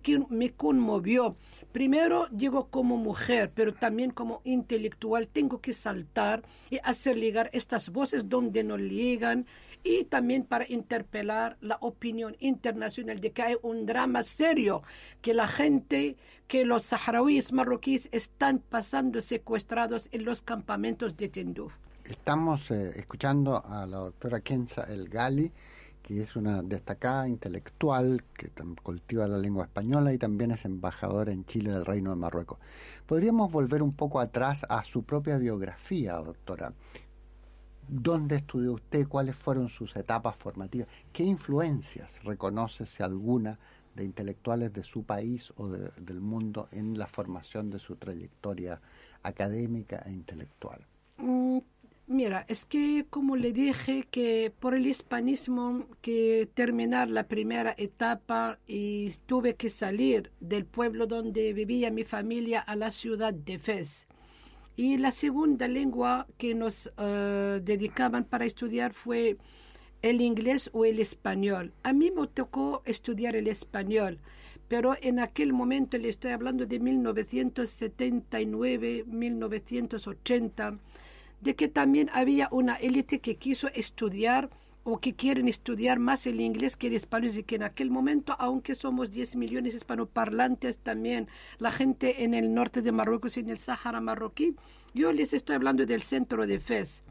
conmovió. 0.52 1.38
Primero 1.72 2.28
digo 2.32 2.70
como 2.70 2.98
mujer, 2.98 3.52
pero 3.54 3.74
también 3.74 4.12
como 4.12 4.42
intelectual, 4.44 5.28
tengo 5.28 5.62
que 5.62 5.74
saltar 5.74 6.44
y 6.70 6.80
hacer 6.84 7.18
llegar 7.18 7.50
estas 7.54 7.90
voces 7.90 8.30
donde 8.30 8.64
no 8.64 8.78
llegan 8.78 9.46
y 9.84 10.06
también 10.06 10.44
para 10.44 10.66
interpelar 10.68 11.58
la 11.62 11.78
opinión 11.82 12.36
internacional 12.40 13.20
de 13.20 13.32
que 13.32 13.42
hay 13.44 13.56
un 13.62 13.86
drama 13.86 14.24
serio, 14.24 14.82
que 15.22 15.34
la 15.34 15.48
gente, 15.48 16.18
que 16.48 16.66
los 16.66 16.86
saharauis 16.86 17.52
marroquíes 17.52 18.10
están 18.12 18.60
pasando 18.60 19.22
secuestrados 19.22 20.10
en 20.12 20.26
los 20.26 20.42
campamentos 20.42 21.16
de 21.18 21.30
Tinduf. 21.30 21.74
Estamos 22.06 22.70
eh, 22.70 23.00
escuchando 23.00 23.66
a 23.66 23.88
la 23.88 23.98
doctora 23.98 24.40
Kenza 24.40 24.84
El 24.84 25.10
Gali, 25.10 25.52
que 26.04 26.22
es 26.22 26.36
una 26.36 26.62
destacada 26.62 27.28
intelectual 27.28 28.24
que 28.32 28.52
cultiva 28.84 29.28
la 29.28 29.40
lengua 29.40 29.66
española 29.66 30.14
y 30.14 30.20
también 30.20 30.52
es 30.52 30.66
embajadora 30.66 31.32
en 31.32 31.46
Chile 31.46 31.72
del 31.72 31.84
Reino 31.84 32.12
de 32.12 32.16
Marruecos. 32.18 32.60
Podríamos 33.08 33.52
volver 33.52 33.82
un 33.82 33.94
poco 33.94 34.20
atrás 34.20 34.68
a 34.70 34.84
su 34.84 35.02
propia 35.02 35.38
biografía, 35.38 36.14
doctora. 36.14 36.74
¿Dónde 37.88 38.36
estudió 38.36 38.74
usted? 38.74 39.08
¿Cuáles 39.08 39.36
fueron 39.36 39.70
sus 39.70 39.96
etapas 39.96 40.36
formativas? 40.36 40.88
¿Qué 41.12 41.24
influencias 41.24 42.24
reconoce, 42.24 42.86
si 42.86 43.02
alguna, 43.02 43.58
de 43.96 44.04
intelectuales 44.04 44.72
de 44.74 44.84
su 44.84 45.06
país 45.06 45.52
o 45.58 45.70
del 45.70 46.22
mundo 46.22 46.68
en 46.72 47.00
la 47.00 47.08
formación 47.08 47.72
de 47.72 47.80
su 47.80 47.96
trayectoria 47.96 48.80
académica 49.24 50.04
e 50.06 50.12
intelectual? 50.12 50.86
Mira, 52.08 52.46
es 52.48 52.66
que 52.66 53.08
como 53.10 53.36
le 53.36 53.52
dije 53.52 54.06
que 54.12 54.54
por 54.60 54.76
el 54.76 54.86
hispanismo 54.86 55.88
que 56.04 56.48
terminar 56.54 57.10
la 57.10 57.28
primera 57.28 57.74
etapa 57.80 58.60
y 58.68 59.10
tuve 59.26 59.56
que 59.56 59.72
salir 59.72 60.32
del 60.40 60.66
pueblo 60.66 61.08
donde 61.08 61.52
vivía 61.54 61.90
mi 61.90 62.04
familia 62.04 62.60
a 62.60 62.76
la 62.76 62.92
ciudad 62.92 63.34
de 63.34 63.58
Fez. 63.58 64.06
Y 64.76 65.00
la 65.00 65.12
segunda 65.12 65.68
lengua 65.68 66.28
que 66.38 66.54
nos 66.54 66.92
eh, 66.96 67.60
dedicaban 67.64 68.26
para 68.26 68.46
estudiar 68.46 68.94
fue 68.94 69.38
el 70.04 70.22
inglés 70.22 70.70
o 70.74 70.86
el 70.86 71.00
español. 71.00 71.74
A 71.82 71.92
mí 71.92 72.12
me 72.12 72.28
tocó 72.28 72.84
estudiar 72.86 73.36
el 73.36 73.48
español, 73.48 74.20
pero 74.68 74.96
en 75.02 75.20
aquel 75.20 75.54
momento 75.54 75.98
le 75.98 76.10
estoy 76.10 76.34
hablando 76.34 76.68
de 76.68 76.80
1979, 76.80 79.06
1980 79.08 80.78
de 81.46 81.56
que 81.56 81.70
también 81.70 82.10
había 82.12 82.50
una 82.52 82.76
élite 82.76 83.20
que 83.20 83.38
quiso 83.38 83.70
estudiar 83.70 84.50
o 84.84 85.00
que 85.00 85.16
quieren 85.16 85.48
estudiar 85.48 86.00
más 86.00 86.28
el 86.28 86.42
inglés 86.42 86.76
que 86.76 86.88
el 86.88 86.94
español 86.94 87.32
y 87.36 87.44
que 87.44 87.56
en 87.56 87.64
aquel 87.64 87.90
momento, 87.90 88.36
aunque 88.38 88.76
somos 88.76 89.12
10 89.12 89.36
millones 89.36 89.76
hispanoparlantes 89.76 90.80
también, 90.80 91.28
la 91.60 91.72
gente 91.72 92.24
en 92.24 92.34
el 92.34 92.54
norte 92.54 92.82
de 92.82 92.92
Marruecos 92.92 93.38
y 93.38 93.42
en 93.42 93.52
el 93.52 93.60
Sáhara 93.60 94.02
marroquí, 94.02 94.56
yo 94.94 95.12
les 95.12 95.34
estoy 95.34 95.56
hablando 95.56 95.86
del 95.86 96.02
centro 96.02 96.46
de 96.46 96.60
Fez. 96.60 97.04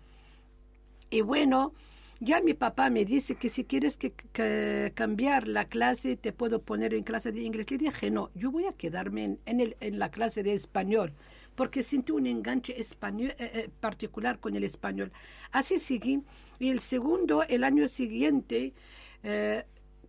Y 1.10 1.20
bueno, 1.20 1.72
ya 2.20 2.40
mi 2.40 2.54
papá 2.54 2.90
me 2.90 3.04
dice 3.04 3.36
que 3.36 3.48
si 3.48 3.64
quieres 3.64 3.96
que, 3.96 4.92
cambiar 4.94 5.46
la 5.46 5.66
clase, 5.66 6.16
te 6.16 6.32
puedo 6.32 6.60
poner 6.62 6.92
en 6.94 7.02
clase 7.04 7.30
de 7.30 7.42
inglés. 7.42 7.70
Le 7.70 7.78
dije, 7.78 8.10
no, 8.10 8.30
yo 8.34 8.50
voy 8.50 8.66
a 8.66 8.72
quedarme 8.72 9.38
en, 9.46 9.98
la 9.98 10.10
clase 10.10 10.42
de 10.42 10.54
español 10.54 11.12
porque 11.54 11.82
sentí 11.82 12.12
un 12.12 12.26
enganche 12.26 12.80
español, 12.80 13.34
eh, 13.38 13.50
eh, 13.54 13.70
particular 13.80 14.38
con 14.38 14.54
el 14.56 14.64
español. 14.64 15.12
Así 15.52 15.78
seguí. 15.78 16.22
Y 16.58 16.70
el 16.70 16.80
segundo, 16.80 17.42
el 17.42 17.64
año 17.64 17.88
siguiente, 17.88 18.74
eh, 19.22 19.64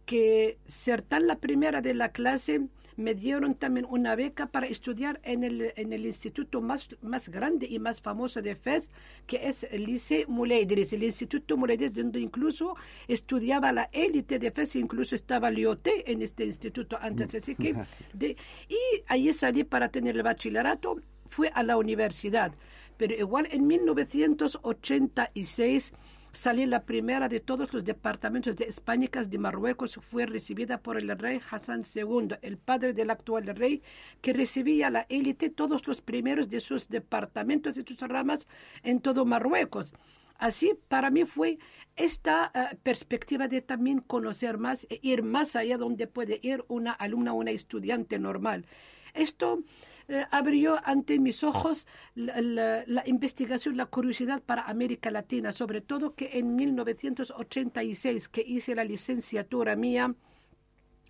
que 0.06 0.58
ser 0.66 1.02
tan 1.02 1.28
la 1.28 1.38
primera 1.38 1.82
de 1.82 1.94
la 1.94 2.10
clase, 2.10 2.68
me 2.98 3.14
dieron 3.14 3.56
también 3.56 3.86
una 3.90 4.16
beca 4.16 4.48
para 4.48 4.68
estudiar 4.68 5.20
en 5.24 5.44
el, 5.44 5.74
en 5.76 5.92
el 5.92 6.06
instituto 6.06 6.62
más, 6.62 6.96
más 7.02 7.30
grande 7.30 7.68
y 7.70 7.80
más 7.80 8.00
famoso 8.00 8.42
de 8.42 8.56
Fez, 8.56 8.90
que 9.28 9.48
es 9.48 9.64
el 9.64 9.86
Liceo 9.86 10.28
Muleidris, 10.28 10.94
el 10.94 11.04
Instituto 11.04 11.58
Muleidris, 11.58 11.94
donde 11.94 12.20
incluso 12.20 12.76
estudiaba 13.08 13.72
la 13.74 13.90
élite 13.92 14.40
de 14.40 14.52
Fez, 14.52 14.76
incluso 14.76 15.16
estaba 15.16 15.52
Lioté 15.52 16.10
en 16.10 16.22
este 16.22 16.46
instituto 16.46 16.98
antes. 17.02 17.36
Así 17.36 17.56
que, 17.56 17.76
de, 18.14 18.38
y 18.70 18.78
ahí 19.08 19.34
salí 19.34 19.64
para 19.64 19.90
tener 19.90 20.16
el 20.16 20.24
bachillerato 20.24 21.02
fue 21.28 21.50
a 21.54 21.64
la 21.64 21.78
universidad, 21.78 22.54
pero 22.98 23.16
igual 23.16 23.48
en 23.52 23.68
1986 23.68 25.94
salí 26.36 26.66
la 26.66 26.84
primera 26.84 27.30
de 27.30 27.40
todos 27.40 27.74
los 27.74 27.86
departamentos 27.86 28.56
de 28.58 28.68
hispánicas 28.68 29.30
de 29.30 29.38
Marruecos, 29.38 29.98
fue 30.02 30.26
recibida 30.26 30.80
por 30.80 30.98
el 30.98 31.10
rey 31.18 31.40
Hassan 31.50 31.84
II, 31.96 32.36
el 32.42 32.58
padre 32.58 32.94
del 32.94 33.10
actual 33.10 33.48
rey, 33.56 33.82
que 34.22 34.34
recibía 34.34 34.88
a 34.88 34.92
la 34.92 35.06
élite 35.10 35.50
todos 35.50 35.88
los 35.88 36.02
primeros 36.02 36.50
de 36.50 36.60
sus 36.60 36.90
departamentos 36.90 37.78
y 37.78 37.84
sus 37.84 37.98
ramas 38.00 38.48
en 38.84 39.00
todo 39.00 39.26
Marruecos. 39.26 39.94
Así, 40.38 40.74
para 40.90 41.10
mí 41.10 41.24
fue 41.24 41.58
esta 41.96 42.52
eh, 42.54 42.76
perspectiva 42.84 43.48
de 43.48 43.62
también 43.62 44.00
conocer 44.00 44.58
más 44.58 44.86
e 44.90 45.00
ir 45.02 45.24
más 45.24 45.56
allá 45.56 45.78
donde 45.78 46.08
puede 46.08 46.42
ir 46.44 46.66
una 46.68 46.92
alumna 46.92 47.32
una 47.32 47.52
estudiante 47.52 48.20
normal. 48.20 48.66
Esto 49.14 49.64
eh, 50.08 50.26
abrió 50.30 50.78
ante 50.84 51.18
mis 51.18 51.44
ojos 51.44 51.88
la, 52.14 53.04
investigación, 53.08 53.76
la 53.76 53.88
curiosidad 53.88 54.42
para 54.44 54.64
América 54.64 55.10
Latina, 55.10 55.52
sobre 55.52 55.82
todo 55.82 56.14
que 56.14 56.38
en 56.38 56.56
1986 56.56 58.30
que 58.30 58.42
hice 58.42 58.76
la 58.76 58.84
licenciatura 58.84 59.76
mía 59.76 60.14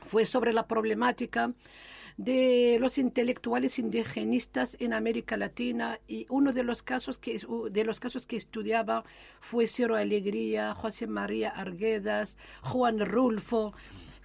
fue 0.01 0.25
sobre 0.25 0.53
la 0.53 0.67
problemática 0.67 1.53
de 2.17 2.77
los 2.79 2.97
intelectuales 2.97 3.79
indigenistas 3.79 4.77
en 4.79 4.93
América 4.93 5.35
Latina 5.35 5.99
y 6.07 6.25
uno 6.29 6.53
de 6.53 6.63
los 6.63 6.81
casos 6.81 7.17
que 7.17 7.41
de 7.71 7.83
los 7.83 7.99
casos 7.99 8.25
que 8.25 8.37
estudiaba 8.37 9.03
fue 9.41 9.67
Ciro 9.67 9.97
Alegría, 9.97 10.73
José 10.73 11.07
María 11.07 11.49
Arguedas, 11.49 12.37
Juan 12.61 12.99
Rulfo, 13.05 13.73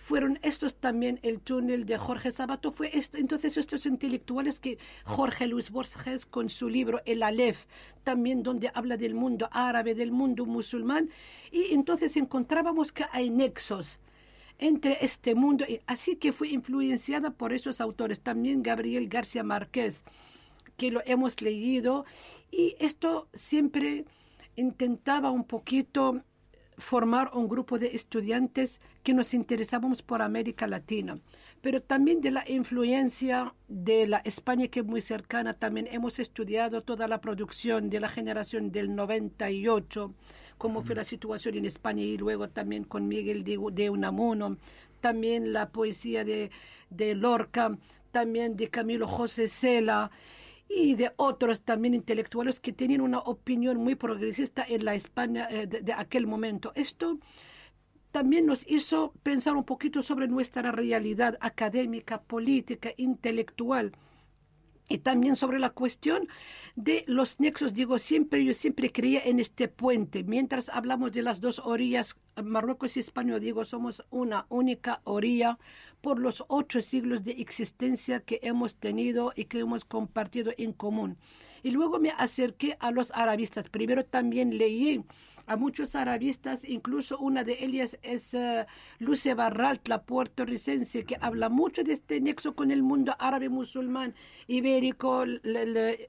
fueron 0.01 0.39
estos 0.43 0.77
también 0.77 1.21
el 1.23 1.41
túnel 1.41 1.85
de 1.85 1.99
Jorge 1.99 2.31
Sabato, 2.31 2.73
fue 2.73 2.91
esto, 2.97 3.19
entonces 3.19 3.57
estos 3.57 3.85
intelectuales 3.87 4.59
que 4.59 4.79
Jorge 5.05 5.47
Luis 5.47 5.71
Borges 5.71 6.27
con 6.27 6.49
su 6.49 6.69
libro 6.69 7.01
El 7.05 7.23
Aleph, 7.23 7.67
también 8.03 8.43
donde 8.43 8.71
habla 8.75 8.97
del 8.97 9.15
mundo 9.15 9.49
árabe, 9.53 9.95
del 9.95 10.11
mundo 10.11 10.47
musulmán, 10.47 11.11
y 11.53 11.75
entonces 11.75 12.17
encontrábamos 12.17 12.93
que 12.93 13.05
hay 13.13 13.31
nexos 13.31 14.01
entre 14.59 14.99
este 15.05 15.35
mundo, 15.35 15.65
así 15.87 16.17
que 16.17 16.33
fue 16.33 16.49
influenciada 16.49 17.31
por 17.31 17.53
esos 17.53 17.81
autores, 17.81 18.21
también 18.21 18.63
Gabriel 18.63 19.09
García 19.09 19.45
Márquez, 19.45 20.03
que 20.77 20.91
lo 20.91 21.03
hemos 21.05 21.41
leído, 21.43 22.05
y 22.51 22.75
esto 22.79 23.29
siempre 23.35 24.07
intentaba 24.57 25.31
un 25.31 25.45
poquito 25.45 26.23
formar 26.81 27.31
un 27.35 27.49
grupo 27.49 27.79
de 27.79 27.95
estudiantes 27.95 28.81
que 29.03 29.15
nos 29.15 29.35
interesábamos 29.35 30.03
por 30.03 30.23
América 30.23 30.67
Latina, 30.67 31.19
pero 31.61 31.81
también 31.81 32.21
de 32.21 32.31
la 32.31 32.45
influencia 32.49 33.55
de 33.69 34.07
la 34.07 34.19
España 34.19 34.69
que 34.69 34.81
es 34.81 34.87
muy 34.87 35.01
cercana. 35.01 35.55
También 35.55 35.89
hemos 35.91 36.19
estudiado 36.19 36.83
toda 36.83 37.07
la 37.07 37.21
producción 37.21 37.91
de 37.91 38.01
la 38.01 38.09
generación 38.09 38.73
del 38.73 38.95
98, 38.95 40.15
cómo 40.59 40.83
fue 40.83 40.95
la 40.95 41.05
situación 41.05 41.57
en 41.57 41.67
España 41.67 42.03
y 42.03 42.17
luego 42.17 42.49
también 42.49 42.85
con 42.85 43.07
Miguel 43.07 43.45
de, 43.45 43.91
Unamuno, 43.91 44.57
también 45.01 45.53
la 45.53 45.69
poesía 45.71 46.25
de, 46.25 46.51
de 46.91 47.15
Lorca, 47.15 47.79
también 48.11 48.57
de 48.57 48.69
Camilo 48.69 49.07
José 49.07 49.49
Cela 49.49 50.11
y 50.73 50.95
de 50.95 51.13
otros 51.17 51.63
también 51.63 51.95
intelectuales 51.95 52.61
que 52.61 52.73
tenían 52.73 53.01
una 53.01 53.19
opinión 53.19 53.79
muy 53.79 53.97
progresista 53.97 54.65
en 54.67 54.85
la 54.85 54.95
España 54.95 55.49
eh, 55.51 55.67
de, 55.67 55.93
aquel 55.93 56.29
momento. 56.29 56.71
Esto 56.77 57.19
también 58.13 58.47
nos 58.47 58.65
hizo 58.71 59.13
pensar 59.25 59.57
un 59.57 59.65
poquito 59.65 60.03
sobre 60.03 60.29
nuestra 60.29 60.71
realidad 60.71 61.37
académica, 61.41 62.23
política, 62.23 62.91
intelectual 62.97 63.93
y 64.91 64.99
también 64.99 65.37
sobre 65.37 65.61
la 65.61 65.71
cuestión 65.71 66.29
de 66.75 67.05
los 67.07 67.39
nexos, 67.39 67.73
digo 67.73 67.99
siempre, 67.99 68.45
yo 68.45 68.53
siempre 68.53 68.91
creía 68.91 69.23
en 69.25 69.39
este 69.39 69.69
puente. 69.69 70.25
Mientras 70.25 70.69
hablamos 70.69 71.13
de 71.13 71.23
las 71.23 71.41
dos 71.41 71.61
orillas, 71.61 72.17
Marruecos 72.43 72.97
y 72.97 73.01
España, 73.01 73.39
digo, 73.39 73.65
somos 73.65 74.05
una 74.11 74.47
única 74.49 75.01
orilla 75.05 75.59
por 76.01 76.19
los 76.19 76.45
ocho 76.49 76.83
siglos 76.83 77.23
de 77.23 77.33
existencia 77.33 78.21
que 78.21 78.41
hemos 78.43 78.75
tenido 78.75 79.33
y 79.37 79.45
que 79.45 79.61
hemos 79.61 79.85
compartido 79.85 80.53
en 80.59 80.73
común. 80.73 81.17
Y 81.63 81.71
luego 81.71 81.99
me 81.99 82.11
acerqué 82.11 82.77
a 82.81 82.91
los 82.91 83.11
arabistas. 83.13 83.69
Primero 83.69 84.05
también 84.05 84.59
leí 84.59 85.03
a 85.51 85.57
muchos 85.57 85.97
arabistas, 85.97 86.65
incluso 86.65 87.19
una 87.19 87.43
de 87.43 87.65
ellas 87.65 87.99
es 88.03 88.35
uh, 88.35 88.65
Luce 89.01 89.35
Barralt, 89.35 89.89
la 89.89 90.03
puertorricense, 90.03 91.05
que 91.05 91.17
habla 91.21 91.49
mucho 91.49 91.83
de 91.83 91.93
este 91.93 92.21
nexo 92.21 92.55
con 92.55 92.71
el 92.71 92.85
mundo 92.85 93.17
árabe 93.19 93.49
musulmán, 93.49 94.15
ibérico, 94.47 95.25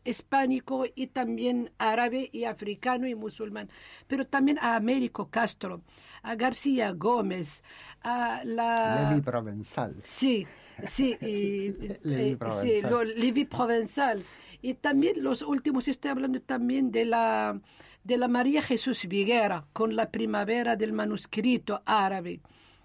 hispánico 0.05 0.85
y 0.93 1.07
también 1.07 1.71
árabe 1.79 2.29
y 2.31 2.43
africano 2.43 3.07
y 3.07 3.15
musulmán. 3.15 3.69
Pero 4.07 4.25
también 4.25 4.59
a 4.59 4.75
Américo 4.75 5.29
Castro, 5.31 5.81
a 6.23 6.35
García 6.35 6.91
Gómez, 6.91 7.63
a 8.03 8.41
la... 8.43 9.09
Levi 9.09 9.21
Provenzal. 9.21 9.95
Sí, 10.03 10.45
sí, 10.85 11.17
y, 11.21 11.71
Levi 12.03 12.35
Provenzal. 12.35 12.67
Sí, 12.67 12.81
lo, 12.81 13.03
Levi 13.03 13.45
Provenzal. 13.45 14.25
Y 14.61 14.75
también 14.75 15.23
los 15.23 15.41
últimos, 15.41 15.87
estoy 15.87 16.11
hablando 16.11 16.41
también 16.41 16.91
de 16.91 17.05
la 17.05 17.59
de 18.03 18.17
la 18.17 18.27
María 18.27 18.61
Jesús 18.61 19.05
Viguera 19.07 19.65
con 19.73 19.95
la 19.95 20.09
primavera 20.09 20.75
del 20.75 20.93
manuscrito 20.93 21.81
árabe. 21.85 22.41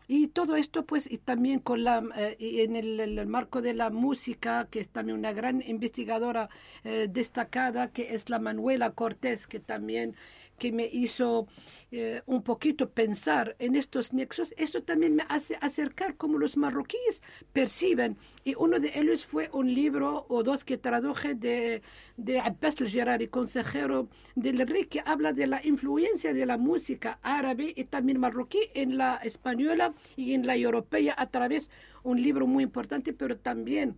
Y 0.09 0.28
todo 0.28 0.55
esto, 0.55 0.87
pues, 0.87 1.11
y 1.11 1.19
también 1.19 1.59
con 1.59 1.83
la, 1.83 2.00
eh, 2.16 2.37
en 2.38 2.76
el, 2.76 3.26
marco 3.26 3.61
de 3.61 3.75
la 3.75 3.90
música, 3.90 4.69
que 4.71 4.78
es 4.78 4.88
también 4.88 5.19
una 5.19 5.33
gran 5.33 5.62
investigadora 5.66 6.49
eh, 6.85 7.09
destacada, 7.11 7.90
que 7.90 8.14
es 8.14 8.31
la 8.31 8.38
Manuela 8.38 8.93
Cortés, 8.93 9.49
que 9.49 9.59
también 9.59 10.14
que 10.58 10.72
me 10.72 10.86
hizo 10.86 11.46
eh, 11.92 12.22
un 12.26 12.42
poquito 12.42 12.90
pensar 12.90 13.54
en 13.58 13.76
estos 13.76 14.12
nexos, 14.12 14.52
esto 14.56 14.82
también 14.82 15.14
me 15.14 15.25
hace 15.28 15.56
acercar 15.60 16.16
cómo 16.16 16.38
los 16.38 16.56
marroquíes 16.56 17.22
perciben. 17.52 18.16
Y 18.44 18.54
uno 18.56 18.78
de 18.78 18.92
ellos 18.94 19.25
fue 19.25 19.48
un 19.52 19.72
libro 19.72 20.26
o 20.28 20.42
dos 20.42 20.64
que 20.64 20.78
traduje 20.78 21.34
de, 21.34 21.82
de 22.16 22.40
Abbas 22.40 22.76
el 22.80 23.30
consejero 23.30 24.08
del 24.34 24.66
rey, 24.66 24.86
que 24.86 25.02
habla 25.04 25.32
de 25.32 25.46
la 25.46 25.64
influencia 25.64 26.32
de 26.32 26.46
la 26.46 26.58
música 26.58 27.18
árabe 27.22 27.72
y 27.76 27.84
también 27.84 28.20
marroquí 28.20 28.58
en 28.75 28.96
la 28.98 29.16
española 29.16 29.94
y 30.16 30.34
en 30.34 30.46
la 30.46 30.56
europea 30.56 31.14
a 31.16 31.30
través 31.30 31.70
un 32.02 32.22
libro 32.22 32.46
muy 32.46 32.64
importante, 32.64 33.12
pero 33.12 33.36
también 33.38 33.96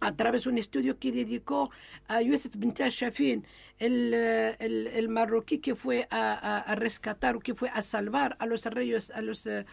a 0.00 0.14
través 0.14 0.44
de 0.44 0.50
un 0.50 0.58
estudio 0.58 0.98
que 0.98 1.12
dedicó 1.12 1.70
a 2.06 2.22
Yusuf 2.22 2.56
bin 2.56 2.72
Shafin, 2.72 3.44
el, 3.78 4.14
el, 4.14 4.86
el, 4.86 5.08
marroquí 5.08 5.58
que 5.58 5.74
fue 5.74 6.06
a, 6.10 6.58
a, 6.58 6.74
rescatar, 6.74 7.38
que 7.40 7.54
fue 7.54 7.68
a 7.70 7.82
salvar 7.82 8.36
a 8.38 8.46
los 8.46 8.64
reyes, 8.66 9.10
a 9.10 9.22
los 9.22 9.46
uh, 9.46 9.64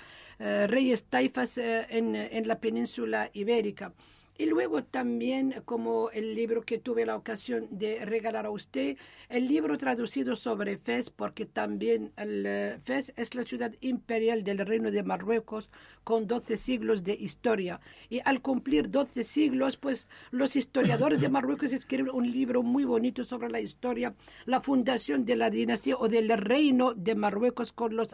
reyes 0.67 1.03
taifas 1.05 1.57
en, 1.57 2.15
en 2.15 2.47
la 2.47 2.59
península 2.59 3.29
ibérica. 3.33 3.93
Y 4.37 4.47
luego 4.47 4.83
también, 4.83 5.61
como 5.63 6.09
el 6.11 6.35
libro 6.35 6.63
que 6.63 6.77
tuve 6.77 7.05
la 7.05 7.15
ocasión 7.15 7.67
de 7.71 8.03
regalar 8.03 8.45
a 8.45 8.49
usted, 8.49 8.97
el 9.29 9.47
libro 9.47 9.77
traducido 9.77 10.35
sobre 10.35 10.77
Fez, 10.77 11.09
porque 11.09 11.45
también 11.45 12.11
el 12.17 12.43
eh, 12.45 12.79
Fez 12.83 13.13
es 13.15 13.33
la 13.33 13.45
ciudad 13.45 13.73
imperial 13.79 14.43
del 14.43 14.57
Reino 14.57 14.91
de 14.91 15.03
Marruecos 15.03 15.71
con 16.03 16.27
12 16.27 16.57
siglos 16.57 17.05
de 17.05 17.13
historia. 17.13 17.79
Y 18.09 18.19
al 18.25 18.41
cumplir 18.41 18.89
12 18.89 19.23
siglos, 19.23 19.77
pues 19.77 20.05
los 20.31 20.57
historiadores 20.57 21.21
de 21.21 21.29
Marruecos 21.35 21.71
escriben 21.71 22.13
un 22.13 22.29
libro 22.29 22.61
muy 22.61 22.83
bonito 22.83 23.23
sobre 23.23 23.49
la 23.49 23.61
historia, 23.61 24.15
la 24.45 24.59
fundación 24.59 25.23
de 25.25 25.37
la 25.37 25.49
dinastía 25.49 25.95
o 25.95 26.09
del 26.09 26.29
reino 26.37 26.93
de 26.93 27.15
Marruecos 27.15 27.71
con 27.71 27.95
los, 27.95 28.13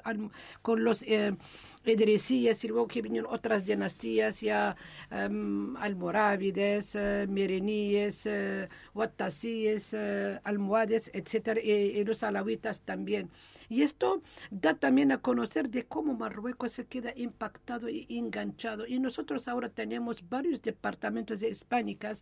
con 0.62 0.84
los 0.84 1.02
eh, 1.02 1.36
Idrisíes 1.84 2.64
y 2.64 2.68
luego 2.68 2.88
que 2.88 3.02
vinieron 3.02 3.34
otras 3.34 3.66
dinastías 3.66 4.42
ya 4.42 4.76
um, 5.12 5.76
almorávides, 5.78 6.94
uh, 6.96 7.28
mireníes, 7.28 8.26
uh, 8.28 8.68
watasíes, 8.94 9.94
uh, 9.94 10.40
almohades, 10.44 11.10
etcétera, 11.14 11.60
y, 11.60 12.04
los 12.04 12.22
alawitas 12.24 12.82
también. 12.82 13.30
Y 13.72 13.84
esto 13.84 14.22
da 14.50 14.74
también 14.74 15.14
a 15.14 15.22
conocer 15.22 15.70
de 15.70 15.86
cómo 15.86 16.14
Marruecos 16.14 16.74
se 16.74 16.88
queda 16.88 17.14
impactado 17.16 17.88
y 17.88 18.06
enganchado. 18.10 18.86
Y 18.86 19.00
nosotros 19.00 19.48
ahora 19.48 19.70
tenemos 19.70 20.28
varios 20.28 20.62
departamentos 20.62 21.40
de 21.40 21.48
hispánicas 21.52 22.22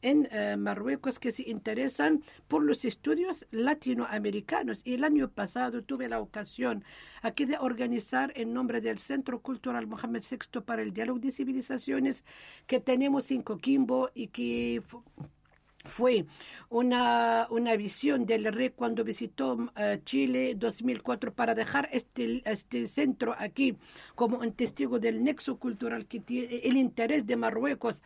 en 0.00 0.26
eh, 0.30 0.56
Marruecos 0.56 1.18
que 1.18 1.32
se 1.32 1.50
interesan 1.50 2.22
por 2.48 2.62
los 2.62 2.86
estudios 2.86 3.44
latinoamericanos. 3.50 4.80
Y 4.86 4.94
el 4.94 5.04
año 5.04 5.28
pasado 5.28 5.84
tuve 5.84 6.08
la 6.08 6.18
ocasión 6.18 6.82
aquí 7.20 7.44
de 7.44 7.58
organizar 7.58 8.32
en 8.34 8.54
nombre 8.54 8.80
del 8.80 8.96
Centro 8.96 9.42
Cultural 9.42 9.86
Mohamed 9.86 10.22
VI 10.22 10.62
para 10.62 10.80
el 10.80 10.94
Diálogo 10.94 11.18
de 11.18 11.30
Civilizaciones 11.30 12.24
que 12.66 12.80
tenemos 12.80 13.30
en 13.30 13.42
Coquimbo 13.42 14.12
y 14.14 14.28
que 14.28 14.82
fue 15.86 16.26
una, 16.68 17.46
una 17.50 17.76
visión 17.76 18.26
del 18.26 18.52
rey 18.52 18.70
cuando 18.70 19.04
visitó 19.04 19.54
uh, 19.54 19.70
Chile 20.04 20.54
2004 20.56 21.32
para 21.32 21.54
dejar 21.54 21.88
este, 21.92 22.42
este 22.44 22.86
centro 22.86 23.34
aquí 23.38 23.76
como 24.14 24.38
un 24.38 24.52
testigo 24.52 24.98
del 24.98 25.22
nexo 25.22 25.56
cultural 25.58 26.06
que 26.06 26.20
tiene 26.20 26.56
el 26.56 26.76
interés 26.76 27.26
de 27.26 27.36
Marruecos 27.36 28.02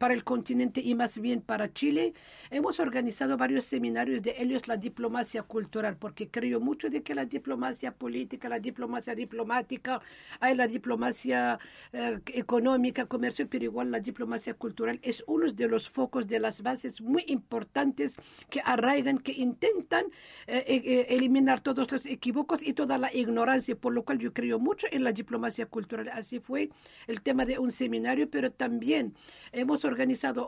para 0.00 0.14
el 0.14 0.24
continente 0.24 0.80
y 0.80 0.94
más 0.94 1.18
bien 1.18 1.42
para 1.42 1.74
Chile, 1.74 2.14
hemos 2.50 2.80
organizado 2.80 3.36
varios 3.36 3.66
seminarios 3.66 4.22
de 4.22 4.34
ellos 4.38 4.66
la 4.66 4.78
diplomacia 4.78 5.42
cultural, 5.42 5.98
porque 5.98 6.30
creo 6.30 6.58
mucho 6.58 6.88
de 6.88 7.02
que 7.02 7.14
la 7.14 7.26
diplomacia 7.26 7.92
política, 7.92 8.48
la 8.48 8.60
diplomacia 8.60 9.14
diplomática, 9.14 10.00
hay 10.40 10.54
la 10.54 10.66
diplomacia 10.66 11.58
eh, 11.92 12.18
económica, 12.32 13.04
comercio, 13.04 13.46
pero 13.46 13.66
igual 13.66 13.90
la 13.90 14.00
diplomacia 14.00 14.54
cultural 14.54 14.98
es 15.02 15.22
uno 15.26 15.52
de 15.52 15.68
los 15.68 15.90
focos 15.90 16.26
de 16.26 16.40
las 16.40 16.62
bases 16.62 17.02
muy 17.02 17.22
importantes 17.26 18.14
que 18.48 18.62
arraigan, 18.64 19.18
que 19.18 19.32
intentan 19.32 20.06
eh, 20.46 20.64
eh, 20.66 21.06
eliminar 21.10 21.60
todos 21.60 21.92
los 21.92 22.06
equívocos 22.06 22.62
y 22.62 22.72
toda 22.72 22.96
la 22.96 23.12
ignorancia, 23.12 23.76
por 23.76 23.92
lo 23.92 24.02
cual 24.02 24.18
yo 24.18 24.32
creo 24.32 24.58
mucho 24.58 24.86
en 24.90 25.04
la 25.04 25.12
diplomacia 25.12 25.66
cultural. 25.66 26.08
Así 26.08 26.40
fue 26.40 26.70
el 27.06 27.20
tema 27.20 27.44
de 27.44 27.58
un 27.58 27.70
seminario, 27.70 28.30
pero 28.30 28.50
también 28.50 29.12
hemos 29.52 29.84
organizado 29.84 29.89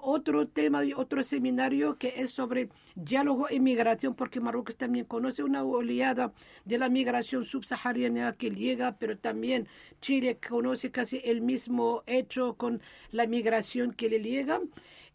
otro 0.02 0.46
tema 0.48 0.84
y 0.84 0.92
otro 0.92 1.22
seminario 1.22 1.96
que 1.98 2.14
es 2.16 2.32
sobre 2.32 2.68
diálogo 2.94 3.48
e 3.48 3.60
migración, 3.60 4.14
porque 4.14 4.40
Marruecos 4.40 4.76
también 4.76 5.04
conoce 5.04 5.42
una 5.42 5.62
oleada 5.62 6.32
de 6.64 6.78
la 6.78 6.88
migración 6.88 7.44
subsahariana 7.44 8.34
que 8.34 8.50
llega, 8.50 8.96
pero 8.98 9.18
también 9.18 9.68
Chile 10.00 10.38
conoce 10.46 10.90
casi 10.90 11.20
el 11.24 11.40
mismo 11.40 12.02
hecho 12.06 12.54
con 12.54 12.80
la 13.10 13.26
migración 13.26 13.92
que 13.92 14.08
le 14.08 14.20
llega. 14.20 14.60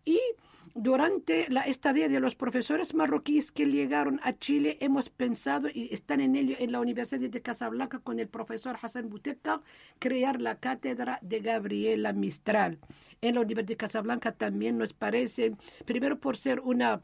Y 0.05 0.19
durante 0.77 1.49
la 1.49 1.61
estadía 1.61 2.07
de 2.07 2.19
los 2.19 2.35
profesores 2.35 2.93
marroquíes 2.93 3.51
que 3.51 3.65
llegaron 3.65 4.19
a 4.23 4.37
Chile, 4.37 4.77
hemos 4.79 5.09
pensado, 5.09 5.69
y 5.73 5.89
están 5.91 6.21
en 6.21 6.35
ello 6.35 6.55
en 6.59 6.71
la 6.71 6.79
Universidad 6.79 7.29
de 7.29 7.41
Casablanca 7.41 7.99
con 7.99 8.19
el 8.19 8.27
profesor 8.27 8.77
Hassan 8.79 9.09
Bouteca, 9.09 9.61
crear 9.97 10.39
la 10.39 10.59
cátedra 10.59 11.17
de 11.23 11.39
Gabriela 11.39 12.13
Mistral. 12.13 12.77
En 13.21 13.35
la 13.35 13.41
Universidad 13.41 13.69
de 13.69 13.77
Casablanca 13.77 14.31
también 14.31 14.77
nos 14.77 14.93
parece, 14.93 15.55
primero 15.85 16.19
por 16.19 16.37
ser 16.37 16.59
una 16.59 17.01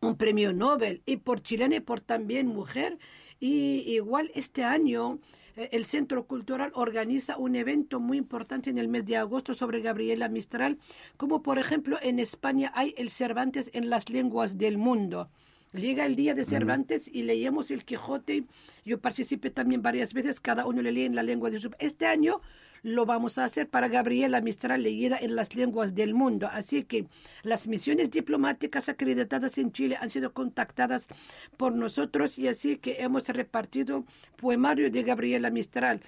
un 0.00 0.16
premio 0.16 0.52
Nobel 0.52 1.02
y 1.06 1.18
por 1.18 1.42
chilena 1.42 1.76
y 1.76 1.80
por 1.80 2.00
también 2.00 2.48
mujer. 2.48 2.98
Y 3.38 3.84
igual 3.86 4.30
este 4.34 4.64
año 4.64 5.20
el 5.56 5.84
Centro 5.84 6.26
Cultural 6.26 6.72
organiza 6.74 7.36
un 7.36 7.56
evento 7.56 8.00
muy 8.00 8.18
importante 8.18 8.70
en 8.70 8.78
el 8.78 8.88
mes 8.88 9.04
de 9.06 9.16
agosto 9.16 9.54
sobre 9.54 9.80
Gabriela 9.80 10.28
Mistral, 10.28 10.78
como 11.16 11.42
por 11.42 11.58
ejemplo 11.58 11.98
en 12.02 12.18
España 12.18 12.72
hay 12.74 12.94
el 12.96 13.10
Cervantes 13.10 13.70
en 13.72 13.90
las 13.90 14.08
lenguas 14.08 14.58
del 14.58 14.78
mundo. 14.78 15.28
Llega 15.72 16.04
el 16.04 16.16
día 16.16 16.34
de 16.34 16.44
Cervantes 16.44 17.08
y 17.08 17.22
leemos 17.22 17.70
el 17.70 17.84
Quijote. 17.84 18.44
Yo 18.84 19.00
participé 19.00 19.50
también 19.50 19.80
varias 19.80 20.12
veces, 20.12 20.38
cada 20.38 20.66
uno 20.66 20.82
le 20.82 20.92
lee 20.92 21.04
en 21.04 21.14
la 21.14 21.22
lengua 21.22 21.50
de 21.50 21.58
su... 21.58 21.70
Este 21.78 22.06
año 22.06 22.42
lo 22.82 23.06
vamos 23.06 23.38
a 23.38 23.44
hacer 23.44 23.68
para 23.68 23.88
Gabriela 23.88 24.40
Mistral 24.40 24.82
leída 24.82 25.16
en 25.16 25.36
las 25.36 25.54
lenguas 25.54 25.94
del 25.94 26.14
mundo. 26.14 26.48
Así 26.50 26.84
que 26.84 27.06
las 27.42 27.66
misiones 27.68 28.10
diplomáticas 28.10 28.88
acreditadas 28.88 29.58
en 29.58 29.72
Chile 29.72 29.96
han 30.00 30.10
sido 30.10 30.32
contactadas 30.32 31.08
por 31.56 31.72
nosotros 31.74 32.38
y 32.38 32.48
así 32.48 32.78
que 32.78 32.96
hemos 33.00 33.28
repartido 33.28 34.04
poemario 34.36 34.90
de 34.90 35.02
Gabriela 35.02 35.50
Mistral 35.50 36.02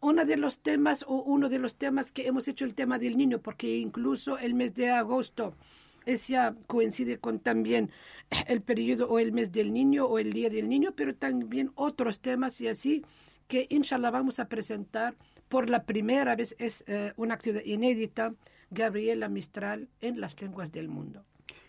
uno 0.00 0.24
de 0.24 0.36
los 0.36 0.60
temas 0.60 1.04
o 1.06 1.22
uno 1.22 1.48
de 1.48 1.58
los 1.58 1.74
temas 1.74 2.10
que 2.10 2.26
hemos 2.26 2.48
hecho 2.48 2.64
el 2.64 2.74
tema 2.74 2.98
del 2.98 3.18
niño, 3.18 3.40
porque 3.40 3.76
incluso 3.76 4.38
el 4.38 4.54
mes 4.54 4.74
de 4.74 4.90
agosto 4.90 5.54
ese 6.06 6.36
coincide 6.66 7.18
con 7.18 7.40
también 7.40 7.90
el 8.46 8.62
periodo 8.62 9.08
o 9.08 9.18
el 9.18 9.32
mes 9.32 9.52
del 9.52 9.72
niño 9.72 10.06
o 10.06 10.18
el 10.18 10.32
día 10.32 10.50
del 10.50 10.68
niño, 10.68 10.92
pero 10.96 11.14
también 11.14 11.72
otros 11.74 12.20
temas 12.20 12.60
y 12.60 12.68
así 12.68 13.04
que 13.48 13.66
inshallah 13.68 14.10
vamos 14.10 14.38
a 14.38 14.48
presentar 14.48 15.16
por 15.50 15.68
la 15.68 15.82
primera 15.82 16.34
vez 16.36 16.54
es 16.58 16.84
eh, 16.86 17.12
una 17.16 17.34
actividad 17.34 17.64
inédita 17.64 18.32
Gabriela 18.70 19.28
Mistral 19.28 19.88
en 20.00 20.20
las 20.20 20.40
lenguas 20.40 20.72
del 20.72 20.88
mundo. 20.88 21.24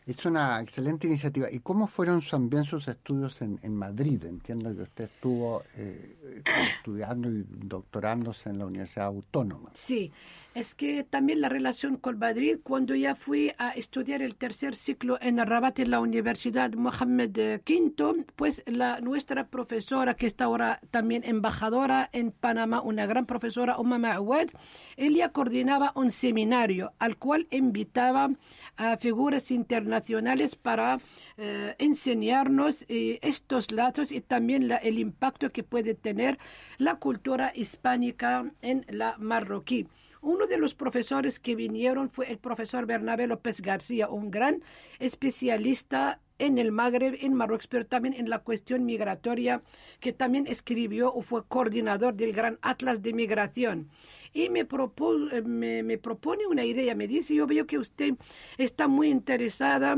Es 0.05 0.25
una 0.25 0.59
excelente 0.61 1.07
iniciativa. 1.07 1.51
¿Y 1.51 1.59
cómo 1.59 1.87
fueron 1.87 2.21
también 2.21 2.63
sus 2.65 2.87
estudios 2.87 3.41
en, 3.41 3.59
en 3.63 3.75
Madrid? 3.75 4.23
Entiendo 4.23 4.75
que 4.75 4.83
usted 4.83 5.05
estuvo 5.05 5.63
eh, 5.75 6.43
estudiando 6.77 7.29
y 7.29 7.45
doctorándose 7.47 8.49
en 8.49 8.59
la 8.59 8.65
Universidad 8.65 9.07
Autónoma. 9.07 9.71
Sí, 9.73 10.11
es 10.53 10.75
que 10.75 11.03
también 11.03 11.39
la 11.39 11.47
relación 11.47 11.95
con 11.95 12.19
Madrid, 12.19 12.57
cuando 12.61 12.93
ya 12.93 13.15
fui 13.15 13.53
a 13.57 13.71
estudiar 13.71 14.21
el 14.21 14.35
tercer 14.35 14.75
ciclo 14.75 15.17
en 15.21 15.37
Rabat 15.37 15.79
en 15.79 15.91
la 15.91 16.01
Universidad 16.01 16.71
Mohammed 16.73 17.61
V, 17.65 18.25
pues 18.35 18.61
la, 18.65 18.99
nuestra 18.99 19.47
profesora, 19.47 20.15
que 20.15 20.27
está 20.27 20.45
ahora 20.45 20.81
también 20.91 21.23
embajadora 21.23 22.09
en 22.11 22.31
Panamá, 22.31 22.81
una 22.81 23.05
gran 23.05 23.25
profesora, 23.25 23.77
Umama 23.77 24.13
Awad, 24.13 24.49
ella 24.97 25.29
coordinaba 25.29 25.93
un 25.95 26.11
seminario 26.11 26.91
al 26.99 27.17
cual 27.17 27.47
invitaba 27.49 28.29
a 28.75 28.97
figuras 28.97 29.51
internacionales 29.51 30.55
para 30.55 30.99
eh, 31.37 31.75
enseñarnos 31.79 32.83
eh, 32.89 33.19
estos 33.21 33.67
datos 33.67 34.11
y 34.11 34.19
también 34.19 34.69
el 34.81 34.99
impacto 34.99 35.51
que 35.51 35.63
puede 35.63 35.93
tener 35.93 36.37
la 36.77 36.95
cultura 36.95 37.53
hispánica 37.55 38.51
en 38.61 38.85
la 38.89 39.15
marroquí. 39.17 39.87
Uno 40.21 40.45
de 40.45 40.57
los 40.57 40.75
profesores 40.75 41.39
que 41.39 41.55
vinieron 41.55 42.09
fue 42.09 42.29
el 42.31 42.37
profesor 42.37 42.85
Bernabé 42.85 43.27
López 43.27 43.61
García, 43.61 44.07
un 44.07 44.29
gran 44.29 44.63
especialista 44.99 46.19
en 46.37 46.57
el 46.57 46.71
Magreb, 46.71 47.17
en 47.21 47.33
Marruecos, 47.33 47.67
pero 47.67 47.85
también 47.85 48.13
en 48.13 48.29
la 48.29 48.39
cuestión 48.39 48.85
migratoria, 48.85 49.61
que 49.99 50.13
también 50.13 50.47
escribió 50.47 51.13
o 51.13 51.21
fue 51.21 51.45
coordinador 51.45 52.13
del 52.13 52.33
Gran 52.33 52.59
Atlas 52.61 53.01
de 53.01 53.13
Migración 53.13 53.89
y 54.33 54.49
me, 54.49 54.61
eh, 54.61 55.97
propone 55.97 56.47
una 56.47 56.63
idea, 56.63 56.95
me 56.95 57.07
dice, 57.07 57.35
yo 57.35 57.47
veo 57.47 57.65
que 57.67 57.77
usted 57.77 58.13
está 58.57 58.87
muy 58.87 59.09
interesada 59.09 59.97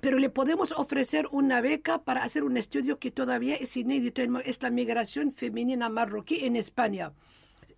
pero 0.00 0.18
le 0.18 0.30
podemos 0.30 0.72
ofrecer 0.72 1.28
una 1.30 1.60
beca 1.60 2.02
para 2.02 2.24
hacer 2.24 2.42
un 2.42 2.56
estudio 2.56 2.98
que 2.98 3.10
todavía 3.10 3.54
es 3.54 3.76
inédito, 3.76 4.22
es 4.44 4.62
la 4.62 4.70
migración 4.70 5.32
femenina 5.32 5.88
marroquí 5.88 6.44
en 6.44 6.56
España. 6.56 7.12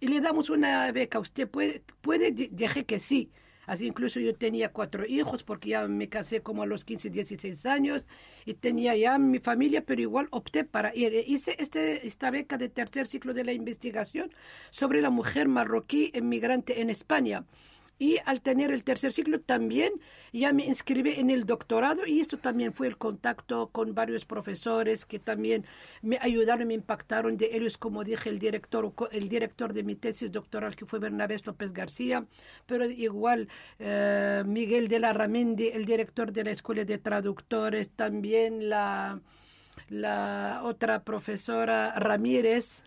Y 0.05 0.09
le 0.09 0.21
damos 0.21 0.51
una 0.51 0.93
beca, 0.93 1.19
usted 1.19 1.49
puede, 1.49 1.83
puede, 2.03 2.31
dije 2.31 2.85
que 2.85 3.01
sí. 3.01 3.31
Así 3.65 3.87
incluso 3.87 4.21
yo 4.21 4.35
tenía 4.35 4.71
cuatro 4.71 5.07
hijos 5.07 5.43
porque 5.43 5.71
ya 5.71 5.89
me 5.89 6.11
casé 6.11 6.43
como 6.43 6.63
a 6.63 6.67
los 6.67 6.85
15, 6.85 7.09
16 7.09 7.65
años 7.65 8.05
y 8.45 8.53
tenía 8.53 8.95
ya 8.95 9.17
mi 9.17 9.39
familia, 9.39 9.83
pero 9.87 10.03
igual 10.03 10.29
opté 10.31 10.65
para 10.65 10.95
ir. 10.95 11.25
Hice 11.27 11.57
este, 11.59 12.07
esta 12.07 12.31
beca 12.31 12.59
de 12.59 12.69
tercer 12.69 13.07
ciclo 13.07 13.33
de 13.33 13.45
la 13.45 13.55
investigación 13.55 14.31
sobre 14.69 15.01
la 15.01 15.09
mujer 15.09 15.49
marroquí 15.49 16.11
emigrante 16.13 16.83
en 16.83 16.91
España 16.91 17.47
y 17.99 18.19
al 18.25 18.41
tener 18.41 18.73
el 18.73 18.83
tercer 18.83 19.13
ciclo 19.13 19.41
también 19.41 19.93
ya 20.33 20.53
me 20.53 20.65
inscribí 20.67 21.13
en 21.13 21.31
el 21.31 21.47
doctorado 21.47 22.07
y 22.07 22.21
esto 22.21 22.39
también 22.39 22.73
fue 22.73 22.89
el 22.89 22.97
contacto 22.97 23.69
con 23.69 23.95
varios 23.95 24.25
profesores 24.25 25.05
que 25.05 25.19
también 25.19 25.65
me 26.03 26.19
ayudaron, 26.21 26.67
me 26.67 26.75
impactaron 26.75 27.37
de 27.37 27.51
ellos, 27.53 27.79
como 27.79 28.03
dije, 28.03 28.31
el 28.31 28.39
director, 28.39 28.93
el 29.13 29.29
director 29.29 29.73
de 29.73 29.83
mi 29.85 29.95
tesis 29.95 30.33
doctoral 30.33 30.75
que 30.75 30.87
fue 30.87 30.99
Bernabé 30.99 31.35
López 31.45 31.73
García, 31.73 32.25
pero 32.67 32.85
igual 32.87 33.49
eh, 33.79 34.43
Miguel 34.47 34.89
de 34.89 34.99
la 34.99 35.13
Ramendi, 35.13 35.69
el 35.69 35.85
director 35.85 36.33
de 36.33 36.45
la 36.45 36.51
Escuela 36.51 36.85
de 36.85 36.99
Traductores, 36.99 37.91
también 37.91 38.69
la, 38.69 39.21
la 39.89 40.61
otra 40.65 41.03
profesora 41.03 41.95
Ramírez, 41.99 42.85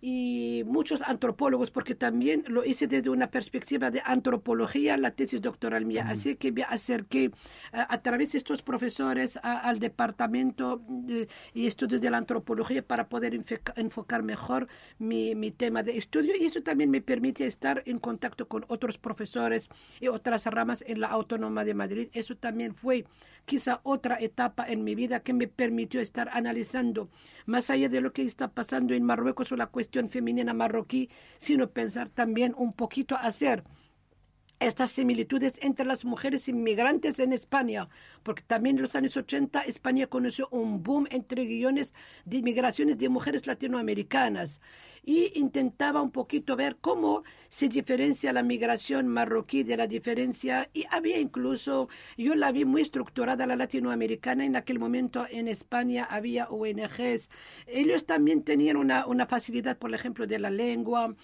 y 0.00 0.62
muchos 0.66 1.02
antropólogos, 1.02 1.70
porque 1.70 1.94
también 1.94 2.44
lo 2.48 2.64
hice 2.64 2.86
desde 2.86 3.10
una 3.10 3.30
perspectiva 3.30 3.90
de 3.90 4.02
antropología, 4.04 4.96
la 4.96 5.12
tesis 5.12 5.40
doctoral 5.40 5.86
mía. 5.86 6.04
Así 6.08 6.36
que 6.36 6.52
me 6.52 6.62
acerqué 6.62 7.30
a, 7.72 7.92
a 7.92 8.02
través 8.02 8.32
de 8.32 8.38
estos 8.38 8.62
profesores 8.62 9.38
al 9.42 9.78
departamento 9.78 10.82
de, 10.88 11.28
y 11.54 11.66
estudios 11.66 12.00
de 12.00 12.10
la 12.10 12.18
antropología 12.18 12.86
para 12.86 13.08
poder 13.08 13.40
enfocar 13.76 14.22
mejor 14.22 14.68
mi, 14.98 15.34
mi, 15.34 15.50
tema 15.50 15.82
de 15.82 15.96
estudio 15.96 16.34
y 16.38 16.44
eso 16.44 16.62
también 16.62 16.90
me 16.90 17.00
permite 17.00 17.46
estar 17.46 17.82
en 17.86 17.98
contacto 17.98 18.46
con 18.48 18.64
otros 18.68 18.98
profesores 18.98 19.68
y 20.00 20.08
otras 20.08 20.44
ramas 20.46 20.84
en 20.86 21.00
la 21.00 21.08
Autónoma 21.08 21.64
de 21.64 21.74
Madrid. 21.74 22.08
Eso 22.12 22.36
también 22.36 22.74
fue 22.74 23.06
quizá 23.46 23.80
otra 23.84 24.18
etapa 24.20 24.66
en 24.68 24.84
mi 24.84 24.94
vida 24.94 25.20
que 25.20 25.32
me 25.32 25.46
permitió 25.46 26.00
estar 26.00 26.28
analizando 26.32 27.08
más 27.46 27.70
allá 27.70 27.88
de 27.88 28.00
lo 28.00 28.12
que 28.12 28.22
está 28.22 28.48
pasando 28.48 28.92
en 28.92 29.04
Marruecos 29.04 29.52
o 29.52 29.56
la 29.56 29.68
cuestión 29.68 29.85
femenina 30.08 30.52
marroquí, 30.52 31.10
sino 31.38 31.70
pensar 31.70 32.08
también 32.08 32.54
un 32.56 32.72
poquito 32.72 33.16
hacer 33.16 33.64
estas 34.58 34.90
similitudes 34.90 35.58
entre 35.62 35.84
las 35.84 36.04
mujeres 36.04 36.48
inmigrantes 36.48 37.18
en 37.18 37.32
España, 37.32 37.88
porque 38.22 38.42
también 38.42 38.76
en 38.76 38.82
los 38.82 38.96
años 38.96 39.16
80 39.16 39.62
España 39.62 40.06
conoció 40.06 40.48
un 40.50 40.82
boom 40.82 41.06
entre 41.10 41.44
guiones 41.44 41.92
de 42.24 42.38
inmigraciones 42.38 42.98
de 42.98 43.08
mujeres 43.08 43.46
latinoamericanas 43.46 44.60
y 45.04 45.38
intentaba 45.38 46.02
un 46.02 46.10
poquito 46.10 46.56
ver 46.56 46.76
cómo 46.80 47.22
se 47.48 47.68
diferencia 47.68 48.32
la 48.32 48.42
migración 48.42 49.06
marroquí 49.06 49.62
de 49.62 49.76
la 49.76 49.86
diferencia 49.86 50.68
y 50.74 50.84
había 50.90 51.18
incluso, 51.18 51.88
yo 52.16 52.34
la 52.34 52.50
vi 52.50 52.64
muy 52.64 52.82
estructurada 52.82 53.46
la 53.46 53.56
latinoamericana, 53.56 54.44
en 54.44 54.56
aquel 54.56 54.80
momento 54.80 55.26
en 55.30 55.46
España 55.48 56.06
había 56.10 56.48
ONGs, 56.48 57.30
ellos 57.66 58.04
también 58.04 58.42
tenían 58.42 58.76
una, 58.76 59.06
una 59.06 59.26
facilidad, 59.26 59.78
por 59.78 59.94
ejemplo, 59.94 60.26
de 60.26 60.40
la 60.40 60.50
lengua, 60.50 61.14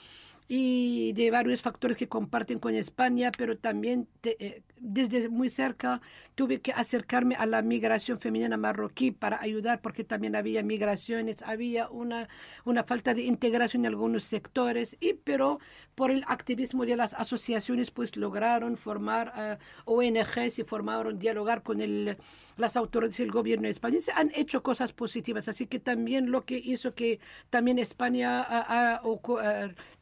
y 0.55 1.15
de 1.15 1.31
varios 1.31 1.62
factores 1.62 1.97
que 1.97 2.09
comparten 2.09 2.59
con 2.59 2.75
España, 2.75 3.33
pero 3.38 3.57
también 3.57 4.07
eh, 4.23 4.61
desde 4.77 5.31
muy 5.31 5.49
cerca 5.49 6.03
tuve 6.35 6.61
que 6.61 6.73
acercarme 6.73 7.37
a 7.37 7.47
la 7.47 7.62
migración 7.62 8.19
femenina 8.21 8.59
marroquí 8.59 9.12
para 9.12 9.41
ayudar 9.41 9.81
porque 9.81 10.05
también 10.05 10.37
había 10.37 10.62
migraciones, 10.62 11.41
había 11.43 11.88
una, 11.88 12.29
una 12.67 12.85
falta 12.85 13.15
de 13.15 13.23
integración 13.23 13.87
en 13.87 13.93
algunos 13.93 14.25
sectores, 14.25 14.99
y 15.01 15.15
pero 15.15 15.59
por 15.95 16.11
el 16.11 16.23
activismo 16.27 16.85
de 16.85 16.97
las 16.97 17.15
asociaciones 17.15 17.91
pues 17.91 18.17
lograron 18.17 18.77
formar 18.77 19.33
uh, 19.35 20.03
eh, 20.03 20.19
ONGs 20.21 20.59
y 20.59 20.65
formaron 20.65 21.19
dialogar 21.19 21.62
con 21.62 21.81
el, 21.81 22.19
las 22.59 22.77
autoridades 22.77 23.17
del 23.17 23.31
gobierno 23.31 23.69
español. 23.69 24.03
Han 24.15 24.33
hecho 24.35 24.62
cosas 24.62 24.93
positivas, 24.93 25.49
así 25.49 25.67
que 25.67 25.79
también 25.79 26.31
lo 26.31 26.45
que 26.45 26.59
hizo 26.59 26.95
que 26.95 27.21
también 27.49 27.79
España 27.79 29.01
uh, 29.03 29.19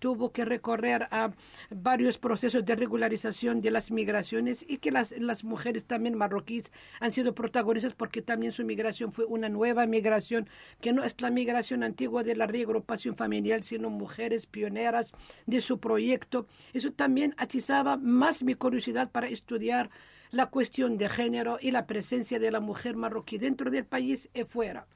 tuvo 0.00 0.32
que 0.32 0.39
recorrer 0.44 1.08
a 1.10 1.32
varios 1.70 2.18
procesos 2.18 2.64
de 2.64 2.76
regularización 2.76 3.60
de 3.60 3.70
las 3.70 3.90
migraciones 3.90 4.64
y 4.68 4.78
que 4.78 4.90
las, 4.90 5.12
las 5.12 5.44
mujeres 5.44 5.84
también 5.84 6.16
marroquíes 6.16 6.72
han 7.00 7.12
sido 7.12 7.34
protagonistas 7.34 7.94
porque 7.94 8.22
también 8.22 8.52
su 8.52 8.64
migración 8.64 9.12
fue 9.12 9.24
una 9.24 9.48
nueva 9.48 9.86
migración, 9.86 10.48
que 10.80 10.92
no 10.92 11.04
es 11.04 11.20
la 11.20 11.30
migración 11.30 11.82
antigua 11.82 12.22
de 12.22 12.36
la 12.36 12.46
reagrupación 12.46 13.14
familiar, 13.14 13.62
sino 13.62 13.90
mujeres 13.90 14.46
pioneras 14.46 15.12
de 15.46 15.60
su 15.60 15.78
proyecto. 15.78 16.46
Eso 16.72 16.92
también 16.92 17.34
atizaba 17.38 17.96
más 17.96 18.42
mi 18.42 18.54
curiosidad 18.54 19.10
para 19.10 19.28
estudiar 19.28 19.90
la 20.30 20.46
cuestión 20.46 20.96
de 20.96 21.08
género 21.08 21.58
y 21.60 21.70
la 21.72 21.86
presencia 21.86 22.38
de 22.38 22.50
la 22.50 22.60
mujer 22.60 22.96
marroquí 22.96 23.38
dentro 23.38 23.70
del 23.70 23.84
país 23.84 24.28
y 24.32 24.44
fuera. 24.44 24.86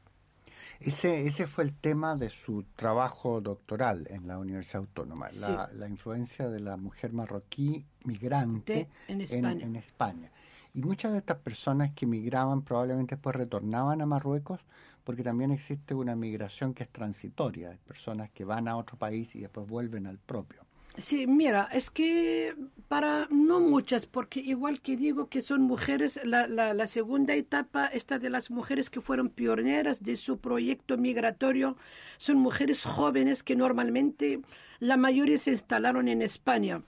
Ese, 0.80 1.26
ese 1.26 1.46
fue 1.46 1.64
el 1.64 1.74
tema 1.74 2.16
de 2.16 2.30
su 2.30 2.64
trabajo 2.76 3.40
doctoral 3.40 4.06
en 4.10 4.26
la 4.26 4.38
Universidad 4.38 4.82
Autónoma, 4.82 5.30
la, 5.32 5.70
la, 5.72 5.88
influencia 5.88 6.48
de 6.48 6.60
la 6.60 6.76
mujer 6.76 7.12
marroquí 7.12 7.84
migrante 8.04 8.88
en 9.08 9.20
España. 9.20 9.64
En, 9.64 9.76
España. 9.76 10.30
Y 10.74 10.82
muchas 10.82 11.12
de 11.12 11.18
estas 11.18 11.38
personas 11.38 11.92
que 11.94 12.06
migraban 12.06 12.62
probablemente 12.62 13.14
después 13.14 13.37
retornaban 13.37 14.02
a 14.02 14.06
Marruecos 14.06 14.60
porque 15.04 15.22
también 15.22 15.50
existe 15.50 15.94
una 15.94 16.16
migración 16.16 16.74
que 16.74 16.82
es 16.82 16.88
transitoria, 16.88 17.78
personas 17.87 18.30
que 18.30 18.44
van 18.44 18.68
a 18.68 18.76
otro 18.76 18.96
país 18.96 19.34
y 19.37 19.40
después 19.40 19.66
vuelven 19.68 20.06
al 20.06 20.18
propio. 20.18 20.63
Sí, 20.96 21.26
mira, 21.26 21.68
es 21.72 21.90
que 21.90 22.54
para 22.87 23.26
no 23.28 23.59
muchas, 23.59 24.07
porque 24.07 24.38
igual 24.38 24.80
que 24.80 24.96
digo 24.96 25.28
que 25.28 25.42
son 25.42 25.62
mujeres, 25.62 26.20
la, 26.24 26.46
la, 26.46 26.87
segunda 26.87 27.35
etapa, 27.35 27.87
esta 27.87 28.20
de 28.20 28.30
las 28.30 28.48
mujeres 28.50 28.90
que 28.90 29.00
fueron 29.00 29.28
pioneras 29.28 30.04
de 30.04 30.16
su 30.16 30.38
proyecto 30.38 30.96
migratorio, 30.96 31.76
son 32.16 32.37
mujeres 32.37 32.85
jóvenes 32.85 33.42
que 33.42 33.57
normalmente 33.57 34.40
la 34.78 34.96
mayoría 34.96 35.37
se 35.38 35.50
instalaron 35.50 36.07
en 36.07 36.22
España. 36.22 36.83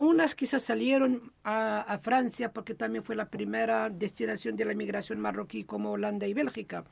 Unas 0.00 0.34
quizás 0.34 0.64
salieron 0.64 1.32
a, 1.44 1.82
a 1.82 1.98
Francia 1.98 2.52
porque 2.52 2.74
también 2.74 3.04
fue 3.04 3.14
la 3.14 3.28
primera 3.28 3.90
destinación 3.90 4.56
de 4.56 4.64
la 4.64 4.74
migración 4.74 5.20
marroquí 5.20 5.62
como 5.62 5.92
Holanda 5.92 6.26
y 6.26 6.34
Bélgica. 6.34 6.82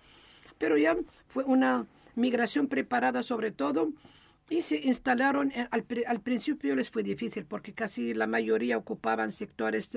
Pero 0.59 0.79
ya 0.79 0.97
fue 1.27 1.43
una 1.43 1.87
migración 2.15 2.69
preparada 2.69 3.25
sobre 3.25 3.51
todo 3.51 3.91
y 4.51 4.63
se 4.63 4.77
instalaron, 4.79 5.53
al, 5.71 5.87
al, 6.07 6.21
principio 6.21 6.75
les 6.75 6.91
fue 6.91 7.05
difícil 7.05 7.47
porque 7.47 7.73
casi 7.73 8.13
la 8.13 8.27
mayoría 8.27 8.77
ocupaban 8.77 9.31
sectores 9.31 9.91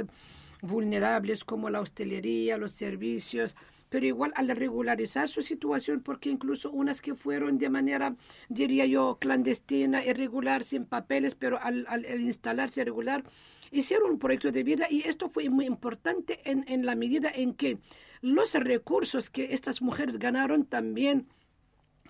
vulnerables 0.62 1.44
como 1.44 1.72
la 1.72 1.82
hostelería, 1.82 2.58
los 2.60 2.72
servicios, 2.72 3.56
pero 3.90 4.06
igual 4.06 4.32
al 4.36 4.48
regularizar 4.50 5.28
su 5.28 5.42
situación, 5.42 6.02
porque 6.02 6.30
incluso 6.30 6.72
unas 6.72 7.02
que 7.02 7.16
fueron 7.16 7.58
de 7.58 7.70
manera, 7.70 8.16
diría 8.48 8.86
yo, 8.86 9.18
clandestina, 9.20 10.06
irregular, 10.06 10.64
sin 10.64 10.86
papeles, 10.86 11.36
pero 11.36 11.60
al, 11.60 11.86
al, 11.90 12.06
instalarse 12.22 12.86
regular, 12.86 13.24
hicieron 13.72 14.12
un 14.12 14.20
proyecto 14.20 14.52
de 14.52 14.64
vida. 14.64 14.86
Y 14.90 15.08
esto 15.08 15.30
fue 15.30 15.50
muy 15.50 15.66
importante 15.66 16.40
en, 16.46 16.64
en 16.68 16.86
la 16.86 16.96
medida 16.96 17.32
en 17.34 17.56
que 17.56 17.80
los 18.22 18.54
recursos 18.54 19.32
que 19.32 19.54
estas 19.54 19.82
mujeres 19.82 20.18
ganaron 20.18 20.66
también 20.66 21.28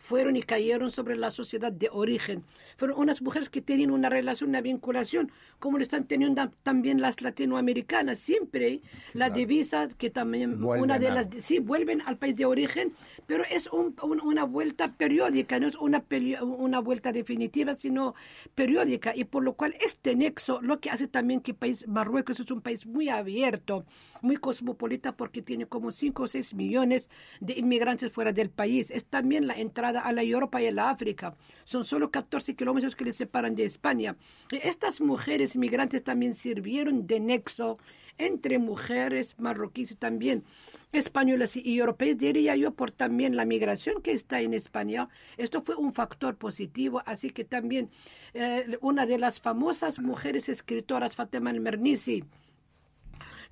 fueron 0.04 0.36
y 0.36 0.44
cayeron 0.44 0.92
sobre 0.92 1.16
la 1.16 1.32
sociedad 1.32 1.72
de 1.72 1.88
origen. 1.90 2.44
Fueron 2.76 3.00
unas 3.00 3.22
mujeres 3.22 3.50
que 3.50 3.62
tenían 3.62 3.90
una 3.90 4.10
relación, 4.10 4.50
una 4.50 4.60
vinculación, 4.60 5.32
como 5.60 5.78
lo 5.78 5.84
están 5.84 6.04
teniendo 6.08 6.52
también 6.62 7.00
las 7.00 7.22
latinoamericanas. 7.22 8.20
Siempre 8.20 8.82
la 9.14 9.30
divisa, 9.30 9.88
que 9.98 10.10
también 10.10 10.62
una 10.62 11.00
de 11.00 11.10
las... 11.10 11.30
Sí, 11.40 11.60
vuelven 11.60 12.02
al 12.02 12.18
país 12.18 12.36
de 12.36 12.46
origen, 12.46 12.94
pero 13.28 13.46
es 13.50 13.70
una 13.72 14.44
vuelta 14.44 14.90
periódica, 14.90 15.58
no 15.58 15.68
es 15.70 15.76
una, 15.76 16.04
una 16.42 16.80
vuelta 16.80 17.14
definitiva, 17.14 17.74
sino 17.74 18.14
periódica. 18.56 19.16
Y 19.16 19.24
por 19.24 19.42
lo 19.42 19.54
cual 19.54 19.74
este 19.80 20.18
nexo, 20.18 20.62
lo 20.62 20.82
que 20.82 20.90
hace 20.90 21.08
también 21.08 21.40
que 21.40 21.54
país 21.54 21.88
Marruecos 21.88 22.42
es 22.42 22.52
un 22.52 22.60
país 22.60 22.86
muy 22.86 23.08
abierto, 23.08 23.86
muy 24.22 24.36
cosmopolita, 24.36 25.16
porque 25.16 25.42
tiene 25.42 25.66
como 25.66 25.94
5 25.94 26.24
o 26.24 26.28
6 26.28 26.56
millones 26.56 27.10
de 27.40 27.54
inmigrantes 27.54 28.12
fuera 28.12 28.34
del 28.34 28.50
país. 28.50 28.92
Es 28.92 29.06
también 29.06 29.48
la 29.48 29.54
entrada 29.54 29.93
a 30.02 30.12
la 30.12 30.24
Europa 30.24 30.62
y 30.62 30.68
a 30.68 30.72
la 30.72 30.90
África. 30.90 31.36
Son 31.64 31.84
solo 31.84 32.12
14 32.12 32.56
kilómetros 32.56 32.96
que 32.96 33.06
les 33.06 33.16
separan 33.16 33.56
de 33.56 33.66
España. 33.66 34.16
Estas 34.52 35.02
mujeres 35.02 35.56
migrantes 35.56 36.04
también 36.04 36.34
sirvieron 36.34 37.08
de 37.08 37.20
nexo 37.20 37.78
entre 38.18 38.60
mujeres 38.60 39.36
marroquíes 39.40 39.98
también 39.98 40.44
españolas 40.92 41.56
y 41.56 41.80
europeas, 41.80 42.18
diría 42.18 42.56
yo, 42.56 42.72
por 42.72 42.92
también 42.92 43.36
la 43.36 43.46
migración 43.46 44.02
que 44.02 44.12
está 44.12 44.42
en 44.42 44.54
España. 44.54 45.10
Esto 45.38 45.64
fue 45.64 45.76
un 45.76 45.94
factor 45.94 46.38
positivo, 46.38 47.02
así 47.06 47.32
que 47.32 47.44
también 47.44 47.90
eh, 48.34 48.78
una 48.82 49.06
de 49.06 49.18
las 49.18 49.42
famosas 49.42 50.00
mujeres 50.00 50.50
escritoras, 50.50 51.16
Fatima 51.16 51.50
al-Mernisi, 51.50 52.24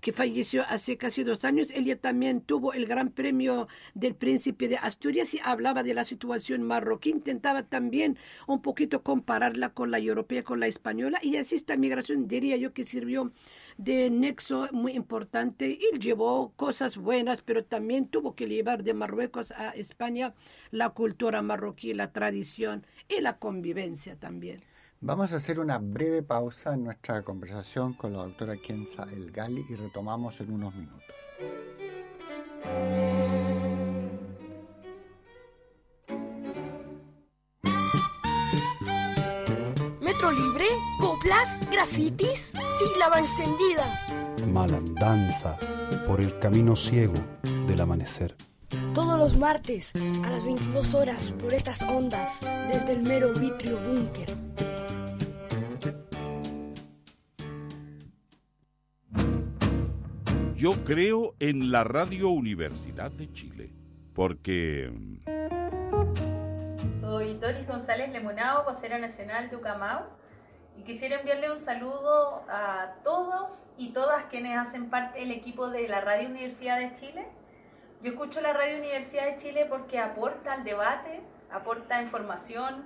que 0.01 0.11
falleció 0.11 0.63
hace 0.67 0.97
casi 0.97 1.23
dos 1.23 1.45
años. 1.45 1.69
Ella 1.71 1.97
también 1.99 2.41
tuvo 2.41 2.73
el 2.73 2.85
gran 2.87 3.11
premio 3.11 3.67
del 3.93 4.15
príncipe 4.15 4.67
de 4.67 4.77
Asturias 4.77 5.33
y 5.33 5.39
hablaba 5.43 5.83
de 5.83 5.93
la 5.93 6.03
situación 6.03 6.63
marroquí. 6.63 7.11
Intentaba 7.11 7.63
también 7.63 8.17
un 8.47 8.61
poquito 8.61 9.03
compararla 9.03 9.69
con 9.69 9.91
la 9.91 9.99
europea, 9.99 10.43
con 10.43 10.59
la 10.59 10.67
española. 10.67 11.19
Y 11.21 11.37
así 11.37 11.55
esta 11.55 11.77
migración, 11.77 12.27
diría 12.27 12.57
yo, 12.57 12.73
que 12.73 12.85
sirvió 12.85 13.31
de 13.77 14.09
nexo 14.09 14.67
muy 14.71 14.93
importante 14.93 15.77
y 15.79 15.99
llevó 15.99 16.51
cosas 16.55 16.97
buenas, 16.97 17.41
pero 17.41 17.63
también 17.63 18.07
tuvo 18.07 18.35
que 18.35 18.47
llevar 18.47 18.83
de 18.83 18.93
Marruecos 18.93 19.51
a 19.51 19.69
España 19.69 20.33
la 20.71 20.89
cultura 20.89 21.41
marroquí, 21.41 21.93
la 21.93 22.11
tradición 22.11 22.85
y 23.07 23.21
la 23.21 23.37
convivencia 23.37 24.15
también. 24.15 24.63
Vamos 25.03 25.33
a 25.33 25.37
hacer 25.37 25.59
una 25.59 25.79
breve 25.79 26.21
pausa 26.21 26.75
en 26.75 26.83
nuestra 26.83 27.23
conversación 27.23 27.93
con 27.93 28.13
la 28.13 28.19
doctora 28.19 28.55
Kenza 28.55 29.07
El 29.11 29.31
Gali 29.31 29.65
y 29.67 29.73
retomamos 29.73 30.39
en 30.41 30.53
unos 30.53 30.75
minutos. 30.75 31.15
Metro 40.01 40.31
libre, 40.31 40.65
coplas, 40.99 41.67
grafitis, 41.71 42.53
sílaba 42.77 43.17
encendida. 43.17 44.05
Malandanza 44.53 45.57
por 46.05 46.21
el 46.21 46.37
camino 46.37 46.75
ciego 46.75 47.15
del 47.65 47.81
amanecer. 47.81 48.35
Todos 48.93 49.17
los 49.17 49.35
martes 49.35 49.93
a 49.95 50.29
las 50.29 50.45
22 50.45 50.93
horas 50.93 51.33
por 51.41 51.55
estas 51.55 51.81
ondas 51.81 52.39
desde 52.71 52.93
el 52.93 53.01
mero 53.01 53.33
vitrio 53.33 53.79
búnker. 53.79 54.40
Yo 60.61 60.73
creo 60.85 61.33
en 61.39 61.71
la 61.71 61.83
Radio 61.83 62.29
Universidad 62.29 63.09
de 63.09 63.33
Chile, 63.33 63.71
porque... 64.13 64.93
Soy 66.99 67.33
Doris 67.39 67.65
González 67.65 68.11
Lemonao, 68.11 68.63
vocera 68.63 68.99
nacional 68.99 69.49
de 69.49 69.55
Ucamau, 69.55 70.03
y 70.77 70.83
quisiera 70.83 71.19
enviarle 71.19 71.51
un 71.51 71.59
saludo 71.59 72.43
a 72.47 72.93
todos 73.03 73.63
y 73.75 73.91
todas 73.91 74.25
quienes 74.25 74.55
hacen 74.55 74.91
parte 74.91 75.21
del 75.21 75.31
equipo 75.31 75.67
de 75.71 75.87
la 75.87 76.01
Radio 76.01 76.29
Universidad 76.29 76.77
de 76.77 76.93
Chile. 76.93 77.25
Yo 78.03 78.11
escucho 78.11 78.39
la 78.39 78.53
Radio 78.53 78.77
Universidad 78.77 79.35
de 79.35 79.41
Chile 79.41 79.65
porque 79.67 79.97
aporta 79.97 80.53
al 80.53 80.63
debate, 80.63 81.21
aporta 81.51 82.03
información, 82.03 82.83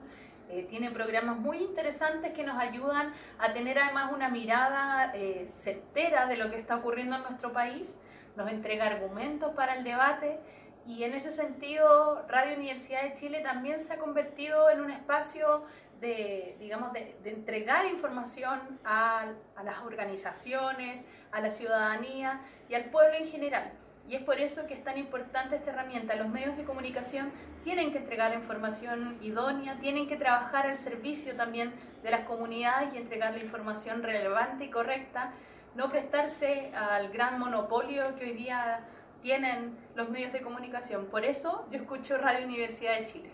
eh, 0.50 0.68
tiene 0.70 0.92
programas 0.92 1.38
muy 1.38 1.58
interesantes 1.58 2.34
que 2.34 2.44
nos 2.44 2.58
ayudan 2.58 3.14
a 3.40 3.54
tener 3.54 3.80
además 3.80 4.12
una 4.14 4.30
mirada 4.30 5.12
eh, 5.16 5.48
certera 5.50 6.28
de 6.28 6.38
lo 6.38 6.52
que 6.52 6.60
está 6.60 6.76
ocurriendo 6.76 7.16
en 7.16 7.24
nuestro 7.24 7.52
país, 7.52 7.98
nos 8.36 8.52
entrega 8.52 8.86
argumentos 8.86 9.54
para 9.56 9.76
el 9.76 9.84
debate 9.84 10.40
y 10.86 11.04
en 11.04 11.14
ese 11.14 11.32
sentido 11.32 12.24
Radio 12.28 12.56
Universidad 12.58 13.04
de 13.04 13.16
Chile 13.16 13.42
también 13.42 13.80
se 13.80 13.94
ha 13.94 13.98
convertido 13.98 14.70
en 14.70 14.82
un 14.82 14.92
espacio 14.92 15.64
de, 16.00 16.56
digamos, 16.60 16.94
de, 16.94 17.16
entregar 17.24 17.86
información 17.86 18.60
a 18.84 19.32
las 19.64 19.80
organizaciones, 19.84 21.04
a 21.32 21.42
la 21.42 21.52
ciudadanía 21.52 22.42
y 22.70 22.76
al 22.76 22.86
pueblo 22.86 23.18
en 23.18 23.28
general. 23.28 23.72
Y 24.08 24.16
es 24.16 24.24
por 24.24 24.40
eso 24.40 24.68
que 24.68 24.76
es 24.76 24.84
tan 24.84 24.98
importante 24.98 25.56
esta 25.56 25.72
herramienta. 25.72 26.16
Los 26.16 26.30
medios 26.30 26.56
de 26.58 26.64
comunicación 26.64 27.32
tienen 27.66 27.92
que 27.92 27.98
entregar 27.98 28.30
la 28.30 28.38
información 28.38 29.18
idónea, 29.24 29.76
tienen 29.82 30.08
que 30.08 30.16
trabajar 30.16 30.68
al 30.68 30.78
servicio 30.78 31.36
también 31.36 31.74
de 32.04 32.12
las 32.12 32.22
comunidades 32.26 32.94
y 32.94 32.98
entregar 32.98 33.34
la 33.34 33.40
información 33.40 34.04
relevante 34.04 34.66
y 34.66 34.70
correcta, 34.70 35.34
no 35.74 35.90
prestarse 35.90 36.72
al 36.76 37.10
gran 37.10 37.40
monopolio 37.40 38.16
que 38.18 38.26
hoy 38.26 38.34
día 38.34 38.82
tienen 39.24 39.76
los 39.96 40.10
medios 40.10 40.32
de 40.32 40.42
comunicación. 40.42 41.08
Por 41.08 41.26
eso 41.26 41.68
yo 41.72 41.80
escucho 41.80 42.18
Radio 42.18 42.46
Universidad 42.46 43.00
de 43.00 43.08
Chile. 43.08 43.30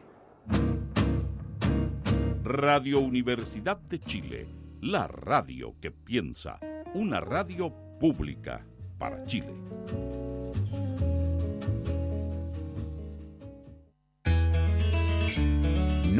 Radio 2.41 3.01
Universidad 3.01 3.77
de 3.77 3.99
Chile, 3.99 4.47
la 4.79 5.07
radio 5.07 5.75
que 5.81 5.91
piensa, 5.91 6.57
una 6.93 7.19
radio 7.19 7.69
pública 7.99 8.65
para 8.97 9.25
Chile. 9.25 9.53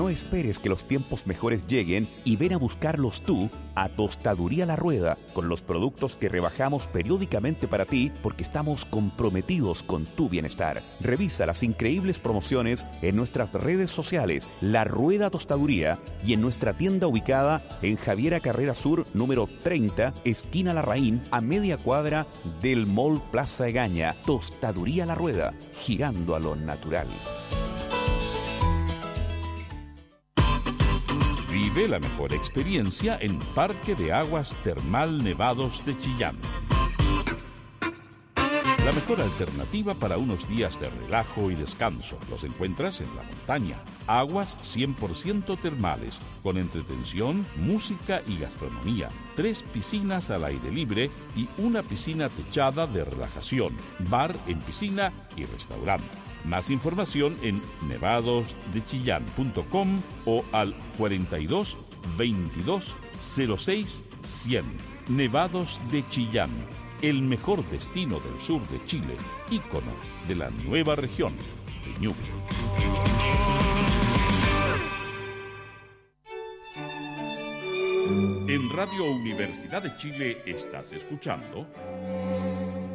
No 0.02 0.10
esperes 0.10 0.58
que 0.58 0.68
los 0.68 0.86
tiempos 0.86 1.28
mejores 1.28 1.68
lleguen 1.68 2.08
y 2.24 2.36
ven 2.36 2.54
a 2.54 2.58
buscarlos 2.58 3.22
tú 3.22 3.52
a 3.76 3.88
Tostaduría 3.88 4.66
La 4.66 4.76
Rueda 4.76 5.16
con 5.36 5.48
los 5.48 5.62
productos 5.62 6.16
que 6.16 6.28
rebajamos 6.28 6.88
periódicamente 6.88 7.68
para 7.68 7.86
ti 7.86 8.12
porque 8.24 8.42
estamos 8.42 8.84
comprometidos 8.84 9.84
con 9.84 10.08
tu 10.08 10.28
bienestar. 10.28 10.82
Revisa 11.02 11.46
las 11.46 11.62
increíbles 11.62 12.18
promociones 12.18 12.88
en 13.04 13.16
nuestras 13.16 13.54
redes 13.54 13.92
sociales 13.92 14.50
La 14.60 14.86
Rueda 14.86 15.30
Tostaduría 15.30 16.00
y 16.26 16.34
en 16.34 16.42
nuestra 16.42 16.74
tienda 16.74 17.06
ubicada 17.06 17.62
en 17.84 17.96
Javiera 17.96 18.40
Carrera 18.40 18.74
Sur 18.74 19.06
número 19.14 19.48
30, 19.62 20.16
esquina 20.24 20.74
Larraín, 20.74 21.22
a 21.30 21.42
media 21.42 21.78
cuadra 21.78 22.26
del 22.60 22.88
Mall 22.88 23.22
Plaza 23.30 23.68
Egaña. 23.68 24.16
Tostaduría 24.26 25.06
La 25.06 25.14
Rueda, 25.14 25.54
girando 25.74 26.34
a 26.34 26.40
lo 26.40 26.56
natural. 26.56 27.06
Vive 31.74 31.88
la 31.88 32.00
mejor 32.00 32.34
experiencia 32.34 33.18
en 33.22 33.40
Parque 33.40 33.96
de 33.96 34.12
Aguas 34.12 34.58
Termal 34.62 35.24
Nevados 35.24 35.82
de 35.86 35.96
Chillán. 35.96 36.38
La 38.86 38.92
mejor 38.92 39.22
alternativa 39.22 39.94
para 39.94 40.18
unos 40.18 40.50
días 40.50 40.82
de 40.82 40.90
relajo 40.90 41.50
y 41.50 41.56
descanso. 41.56 42.20
Los 42.30 42.44
encuentras 42.44 43.00
en 43.00 43.16
la 43.16 43.24
montaña. 43.24 43.78
Aguas 44.06 44.58
100% 44.64 45.58
termales, 45.62 46.20
con 46.44 46.58
entretención, 46.58 47.46
música 47.56 48.22
y 48.28 48.40
gastronomía. 48.40 49.10
Tres 49.38 49.64
piscinas 49.64 50.30
al 50.30 50.44
aire 50.44 50.72
libre 50.72 51.10
y 51.38 51.48
una 51.58 51.84
piscina 51.84 52.28
techada 52.28 52.86
de 52.86 53.06
relajación. 53.06 53.78
Bar 54.10 54.36
en 54.46 54.60
piscina 54.60 55.14
y 55.38 55.46
restaurante. 55.46 56.31
Más 56.46 56.70
información 56.70 57.38
en 57.42 57.62
nevadosdechillán.com 57.88 60.02
o 60.26 60.44
al 60.52 60.76
42 60.98 61.78
22 62.18 62.98
06 63.58 64.04
100. 64.24 64.66
Nevados 65.10 65.80
de 65.92 66.08
Chillán 66.10 66.50
el 67.02 67.24
mejor 67.24 67.68
destino 67.70 68.20
del 68.20 68.40
sur 68.40 68.62
de 68.68 68.84
Chile, 68.86 69.16
ícono 69.50 69.92
de 70.28 70.36
la 70.36 70.52
nueva 70.52 70.96
región 70.96 71.34
de 71.84 72.00
Ñuble. 72.00 72.30
En 78.48 78.70
Radio 78.70 79.06
Universidad 79.06 79.82
de 79.82 79.96
Chile 79.98 80.44
estás 80.46 80.92
escuchando 80.92 81.68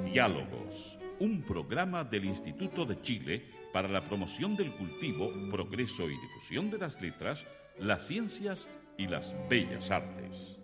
Diálogos, 0.04 0.95
un 1.20 1.42
programa 1.42 2.05
del 2.05 2.24
Instituto 2.24 2.85
de 2.85 3.00
Chile 3.00 3.44
para 3.72 3.88
la 3.88 4.05
promoción 4.05 4.57
del 4.57 4.74
cultivo, 4.74 5.31
progreso 5.50 6.09
y 6.11 6.18
difusión 6.20 6.70
de 6.70 6.79
las 6.79 7.00
letras, 7.00 7.44
las 7.79 8.07
ciencias 8.07 8.68
y 8.98 9.07
las 9.07 9.35
bellas 9.48 9.90
artes. 9.90 10.57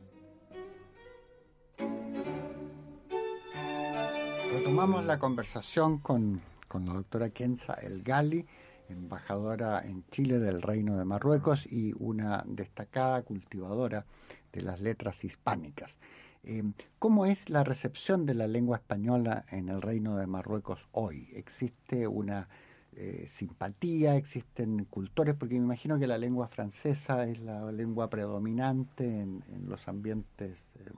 Retomamos 4.52 5.06
la 5.06 5.18
conversación 5.18 5.98
con, 5.98 6.40
la 6.74 6.92
doctora 6.92 7.30
Kenza 7.30 7.74
El 7.74 8.02
Gali, 8.02 8.46
embajadora 8.88 9.82
en 9.84 10.04
Chile 10.10 10.38
del 10.38 10.60
Reino 10.60 10.98
de 10.98 11.04
Marruecos 11.04 11.66
y 11.66 11.94
una 11.98 12.44
destacada 12.46 13.22
cultivadora 13.22 14.04
de 14.52 14.62
las 14.62 14.80
letras 14.80 15.24
hispánicas. 15.24 15.98
Eh, 16.44 16.62
¿Cómo 16.98 17.26
es 17.26 17.50
la 17.50 17.62
recepción 17.62 18.26
de 18.26 18.34
la 18.34 18.48
lengua 18.48 18.76
española 18.78 19.44
en 19.50 19.68
el 19.68 19.80
Reino 19.80 20.16
de 20.16 20.26
Marruecos 20.26 20.80
hoy? 20.90 21.28
¿Existe 21.34 22.08
una 22.08 22.48
eh, 22.96 23.26
simpatía? 23.28 24.16
¿Existen 24.16 24.84
cultores? 24.86 25.36
Porque 25.36 25.54
me 25.54 25.64
imagino 25.64 26.00
que 26.00 26.08
la 26.08 26.18
lengua 26.18 26.48
francesa 26.48 27.28
es 27.28 27.40
la 27.40 27.70
lengua 27.70 28.10
predominante 28.10 29.20
en, 29.20 29.44
los 29.68 29.86
ambientes 29.86 30.58
eh, 30.74 30.90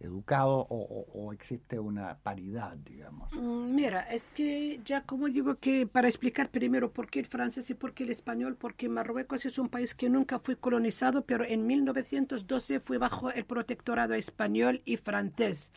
educado 0.00 0.66
o, 0.70 1.32
existe 1.32 1.78
una 1.78 2.18
paridad, 2.18 2.76
digamos? 2.78 3.32
Mm, 3.34 3.74
mira, 3.74 4.00
es 4.00 4.24
que 4.30 4.80
ya 4.84 5.02
como 5.02 5.28
digo 5.28 5.56
que 5.56 5.86
para 5.86 6.08
explicar 6.08 6.50
primero 6.50 6.92
por 6.92 7.10
qué 7.10 7.20
el 7.20 7.26
francés 7.26 7.70
y 7.70 7.74
por 7.74 7.92
qué 7.92 8.04
el 8.04 8.10
español, 8.10 8.56
porque 8.56 8.88
Marruecos 8.88 9.46
es 9.46 9.58
un 9.58 9.68
país 9.68 9.94
que 9.94 10.08
nunca 10.08 10.38
fue 10.38 10.56
colonizado, 10.56 11.22
pero 11.24 11.44
en 11.44 11.66
1912 11.66 12.80
fue 12.80 12.98
bajo 12.98 13.30
el 13.30 13.44
protectorado 13.44 14.14
español 14.14 14.82
y 14.84 14.96
francés. 14.96 15.70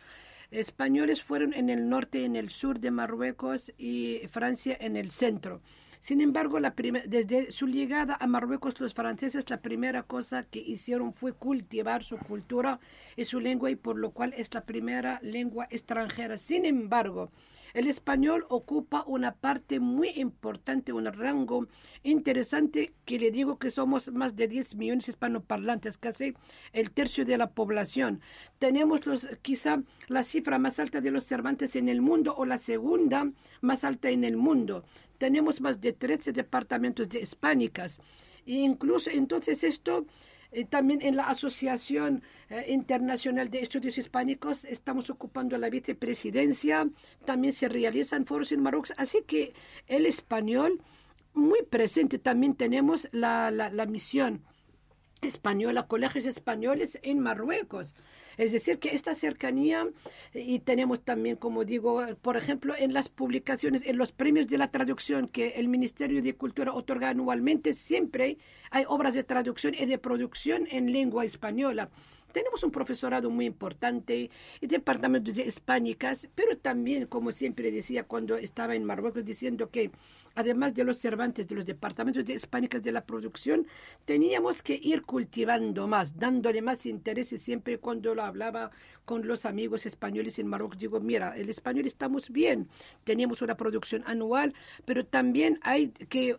Españoles 0.50 1.22
fueron 1.22 1.52
en 1.52 1.68
el 1.68 1.88
norte 1.88 2.20
y 2.20 2.24
en 2.24 2.36
el 2.36 2.48
sur 2.48 2.78
de 2.80 2.90
Marruecos 2.90 3.72
y 3.76 4.20
Francia 4.28 4.76
en 4.80 4.96
el 4.96 5.10
centro. 5.10 5.60
Sin 6.04 6.20
embargo, 6.20 6.60
la 6.60 6.74
desde 7.06 7.50
su 7.50 7.66
llegada 7.66 8.14
a 8.20 8.26
Marruecos, 8.26 8.78
los 8.78 8.92
franceses 8.92 9.48
la 9.48 9.62
primera 9.62 10.02
cosa 10.02 10.42
que 10.42 10.58
hicieron 10.58 11.14
fue 11.14 11.32
cultivar 11.32 12.04
su 12.04 12.18
cultura 12.18 12.78
y 13.16 13.24
su 13.24 13.40
lengua 13.40 13.70
y 13.70 13.76
por 13.76 13.96
lo 13.96 14.10
cual 14.10 14.34
es 14.36 14.52
la 14.52 14.66
primera 14.66 15.18
lengua 15.22 15.66
extranjera. 15.70 16.36
Sin 16.36 16.66
embargo, 16.66 17.30
el 17.74 17.88
español 17.88 18.46
ocupa 18.48 19.04
una 19.06 19.34
parte 19.34 19.80
muy 19.80 20.08
importante, 20.16 20.92
un 20.92 21.04
rango 21.04 21.68
interesante 22.02 22.94
que 23.04 23.18
le 23.18 23.30
digo 23.30 23.58
que 23.58 23.70
somos 23.70 24.10
más 24.10 24.36
de 24.36 24.48
10 24.48 24.76
millones 24.76 25.08
hispanoparlantes, 25.08 25.98
casi 25.98 26.34
el 26.72 26.90
tercio 26.90 27.24
de 27.24 27.36
la 27.36 27.50
población. 27.50 28.20
Tenemos 28.58 29.04
los, 29.06 29.28
quizá 29.42 29.82
la 30.08 30.22
cifra 30.22 30.58
más 30.58 30.78
alta 30.78 31.00
de 31.00 31.10
los 31.10 31.24
Cervantes 31.24 31.76
en 31.76 31.88
el 31.88 32.00
mundo 32.00 32.34
o 32.36 32.46
la 32.46 32.58
segunda 32.58 33.30
más 33.60 33.84
alta 33.84 34.08
en 34.08 34.24
el 34.24 34.36
mundo 34.36 34.84
tenemos 35.18 35.60
más 35.60 35.80
de 35.80 35.92
13 35.92 36.32
departamentos 36.32 37.08
de 37.08 37.20
hispánicas. 37.20 37.98
E 38.46 38.52
incluso 38.54 39.10
entonces 39.10 39.64
esto 39.64 40.06
eh, 40.54 40.64
también 40.64 41.02
en 41.02 41.16
la 41.16 41.28
Asociación 41.28 42.22
eh, 42.48 42.66
Internacional 42.68 43.50
de 43.50 43.60
Estudios 43.60 43.98
Hispánicos 43.98 44.64
estamos 44.64 45.10
ocupando 45.10 45.58
la 45.58 45.68
vicepresidencia, 45.68 46.88
también 47.24 47.52
se 47.52 47.68
realizan 47.68 48.24
foros 48.24 48.52
en 48.52 48.62
Marruecos, 48.62 48.94
así 48.96 49.22
que 49.26 49.52
el 49.86 50.06
español 50.06 50.80
muy 51.32 51.62
presente, 51.64 52.18
también 52.18 52.54
tenemos 52.54 53.08
la, 53.12 53.50
la, 53.50 53.68
la 53.70 53.86
misión 53.86 54.42
española, 55.20 55.86
colegios 55.86 56.26
españoles 56.26 56.98
en 57.02 57.18
Marruecos. 57.18 57.94
Es 58.36 58.52
decir, 58.52 58.78
que 58.78 58.94
esta 58.94 59.14
cercanía, 59.14 59.86
y 60.32 60.60
tenemos 60.60 61.00
también, 61.04 61.36
como 61.36 61.64
digo, 61.64 62.02
por 62.22 62.36
ejemplo, 62.36 62.74
en 62.76 62.92
las 62.92 63.08
publicaciones, 63.08 63.82
en 63.86 63.96
los 63.96 64.12
premios 64.12 64.48
de 64.48 64.58
la 64.58 64.70
traducción 64.70 65.28
que 65.28 65.48
el 65.56 65.68
Ministerio 65.68 66.22
de 66.22 66.34
Cultura 66.34 66.72
otorga 66.72 67.10
anualmente, 67.10 67.74
siempre 67.74 68.38
hay 68.70 68.84
obras 68.88 69.14
de 69.14 69.24
traducción 69.24 69.74
y 69.78 69.86
de 69.86 69.98
producción 69.98 70.66
en 70.70 70.92
lengua 70.92 71.24
española. 71.24 71.90
Tenemos 72.34 72.64
un 72.64 72.72
profesorado 72.72 73.30
muy 73.30 73.46
importante 73.46 74.28
y 74.60 74.66
departamentos 74.66 75.36
de 75.36 75.42
hispánicas, 75.42 76.26
pero 76.34 76.58
también, 76.58 77.06
como 77.06 77.30
siempre 77.30 77.70
decía 77.70 78.02
cuando 78.08 78.36
estaba 78.36 78.74
en 78.74 78.82
Marruecos, 78.82 79.24
diciendo 79.24 79.70
que 79.70 79.92
además 80.34 80.74
de 80.74 80.82
los 80.82 80.98
Cervantes, 80.98 81.46
de 81.46 81.54
los 81.54 81.64
departamentos 81.64 82.24
de 82.24 82.32
hispánicas 82.32 82.82
de 82.82 82.90
la 82.90 83.04
producción, 83.06 83.68
teníamos 84.04 84.64
que 84.64 84.80
ir 84.82 85.02
cultivando 85.02 85.86
más, 85.86 86.18
dándole 86.18 86.60
más 86.60 86.86
interés 86.86 87.32
y 87.32 87.38
siempre 87.38 87.78
cuando 87.78 88.16
lo 88.16 88.24
hablaba 88.24 88.72
con 89.04 89.28
los 89.28 89.46
amigos 89.46 89.86
españoles 89.86 90.40
en 90.40 90.48
Marruecos, 90.48 90.78
digo, 90.78 90.98
mira, 90.98 91.36
el 91.36 91.50
español 91.50 91.86
estamos 91.86 92.30
bien, 92.30 92.68
tenemos 93.04 93.42
una 93.42 93.56
producción 93.56 94.02
anual, 94.08 94.54
pero 94.84 95.06
también 95.06 95.60
hay 95.62 95.90
que 96.08 96.36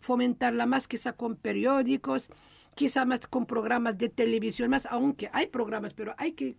fomentarla 0.00 0.66
más 0.66 0.88
quizá 0.88 1.12
con 1.12 1.36
periódicos, 1.36 2.30
quizá 2.76 3.06
más 3.06 3.26
con 3.26 3.46
programas 3.46 3.96
de 3.96 4.10
televisión, 4.10 4.70
más 4.70 4.86
aunque 4.86 5.30
hay 5.32 5.46
programas, 5.46 5.94
pero 5.94 6.14
hay 6.18 6.32
que, 6.32 6.56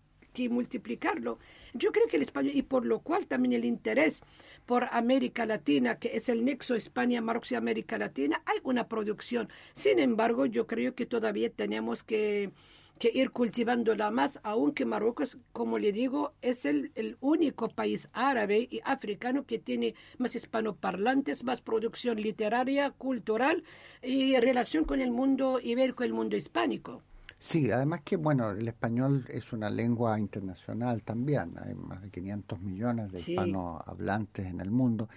multiplicarlo. 0.52 1.40
Yo 1.74 1.92
creo 1.92 2.06
que 2.06 2.18
el 2.18 2.22
español, 2.22 2.52
y 2.56 2.62
por 2.62 2.86
lo 2.86 3.00
cual 3.00 3.26
también 3.26 3.54
el 3.54 3.66
interés 3.66 4.22
por 4.68 4.84
América 4.92 5.48
Latina, 5.48 5.98
que 5.98 6.16
es 6.16 6.30
el 6.30 6.46
nexo 6.46 6.76
España, 6.76 7.22
Marruecos 7.22 7.54
y 7.54 7.56
América 7.56 7.98
Latina, 7.98 8.44
hay 8.46 8.60
una 8.62 8.88
producción. 8.88 9.50
Sin 9.74 9.98
embargo, 9.98 10.46
yo 10.46 10.68
creo 10.68 10.94
que 10.94 11.08
todavía 11.08 11.50
tenemos 11.50 12.04
que 12.04 12.52
que 12.98 13.12
ir 13.14 13.32
cultivándola 13.32 14.12
más, 14.12 14.40
aunque 14.44 14.86
Marruecos, 14.86 15.38
como 15.54 15.80
le 15.80 15.92
digo, 15.92 16.34
es 16.42 16.66
el, 16.66 16.92
el, 16.96 17.18
único 17.22 17.70
país 17.70 18.10
árabe 18.14 18.68
y 18.70 18.82
africano 18.84 19.46
que 19.46 19.60
tiene 19.60 19.96
más 20.18 20.36
hispanoparlantes, 20.36 21.44
más 21.44 21.62
producción 21.62 22.22
literaria, 22.22 22.92
cultural 22.92 23.64
y 24.02 24.38
relación 24.40 24.86
con 24.86 25.02
el 25.02 25.12
mundo 25.12 25.60
ibérico 25.62 26.04
el 26.04 26.14
mundo 26.14 26.36
hispánico. 26.36 27.02
Sí, 27.40 27.70
además 27.70 28.02
que, 28.04 28.16
bueno, 28.16 28.50
el 28.52 28.68
español 28.68 29.26
es 29.30 29.54
una 29.54 29.70
lengua 29.70 30.20
internacional 30.20 31.04
también, 31.04 31.54
hay 31.64 31.76
más 31.76 32.02
de 32.02 32.10
500 32.10 32.60
millones 32.60 33.12
de 33.12 33.20
hispanohablantes 33.20 34.48
en 34.48 34.60
el 34.60 34.72
mundo 34.72 35.08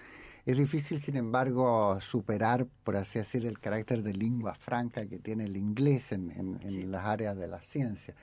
es 0.45 0.57
difícil, 0.57 0.99
sin 0.99 1.17
embargo, 1.17 1.99
superar, 2.01 2.65
por 2.83 2.97
así 2.97 3.19
decir, 3.19 3.45
el 3.45 3.59
carácter 3.59 4.01
de 4.01 4.13
lengua 4.13 4.55
franca 4.55 5.05
que 5.05 5.19
tiene 5.19 5.45
el 5.45 5.55
inglés 5.55 6.11
en, 6.11 6.31
en, 6.31 6.91
las 6.91 7.05
áreas 7.05 7.37
de 7.37 7.47
la 7.47 7.61
ciencia. 7.61 8.15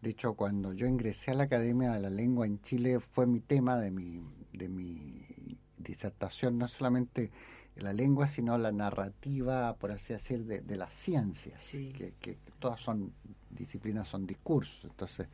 De 0.00 0.10
hecho, 0.10 0.34
cuando 0.34 0.72
yo 0.72 0.86
ingresé 0.86 1.32
a 1.32 1.34
la 1.34 1.44
Academia 1.44 1.92
de 1.92 2.00
la 2.00 2.10
Lengua 2.10 2.46
en 2.46 2.60
Chile, 2.62 2.98
fue 3.00 3.26
mi 3.26 3.40
tema 3.40 3.78
de 3.78 3.90
mi, 3.90 4.22
de 4.52 4.68
mi 4.68 5.58
disertación, 5.78 6.58
no 6.58 6.66
solamente 6.68 7.30
la 7.76 7.92
lengua, 7.92 8.26
sino 8.26 8.56
la 8.56 8.72
narrativa, 8.72 9.74
por 9.74 9.90
así 9.90 10.14
decir, 10.14 10.46
de, 10.46 10.60
de 10.60 10.76
las 10.76 10.94
ciencias, 10.94 11.62
que, 11.70 12.14
que, 12.20 12.38
todas 12.58 12.80
son 12.80 13.12
disciplinas, 13.50 14.08
son 14.08 14.26
discursos. 14.26 14.84
Entonces, 14.84 15.28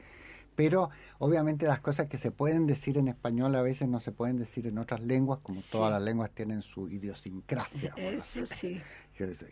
pero 0.55 0.91
obviamente 1.19 1.67
las 1.67 1.81
cosas 1.81 2.07
que 2.07 2.19
se 2.19 2.31
pueden 2.31 2.67
decir 2.67 2.99
en 2.99 3.09
español 3.09 3.55
a 3.57 3.63
veces 3.63 3.89
no 3.89 4.01
se 4.01 4.13
pueden 4.13 4.39
decir 4.39 4.67
en 4.67 4.79
otras 4.79 5.01
lenguas, 5.01 5.41
como 5.43 5.61
todas 5.71 5.93
las 5.93 6.03
lenguas 6.03 6.31
tienen 6.31 6.63
su 6.63 6.89
idiosincrasia. 6.89 7.95
Eso 7.97 8.47
sí. 8.47 8.81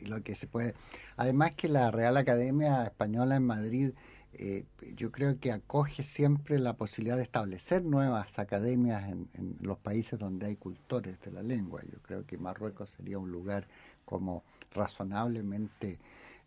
Y 0.00 0.06
lo 0.06 0.22
que 0.22 0.34
se 0.34 0.46
puede. 0.46 0.74
Además 1.16 1.54
que 1.54 1.68
la 1.68 1.90
Real 1.90 2.16
Academia 2.16 2.84
Española 2.84 3.36
en 3.36 3.46
Madrid, 3.46 3.92
eh, 4.32 4.64
yo 4.96 5.12
creo 5.12 5.38
que 5.38 5.52
acoge 5.52 6.02
siempre 6.02 6.58
la 6.58 6.76
posibilidad 6.76 7.16
de 7.16 7.22
establecer 7.22 7.84
nuevas 7.84 8.38
academias 8.38 9.08
en, 9.08 9.56
los 9.60 9.78
países 9.78 10.18
donde 10.18 10.46
hay 10.46 10.56
cultores 10.56 11.20
de 11.20 11.30
la 11.30 11.42
lengua. 11.42 11.82
Yo 11.84 12.00
creo 12.02 12.26
que 12.26 12.36
Marruecos 12.36 12.90
sería 12.96 13.18
un 13.18 13.30
lugar 13.30 13.68
como 14.04 14.42
razonablemente 14.72 15.98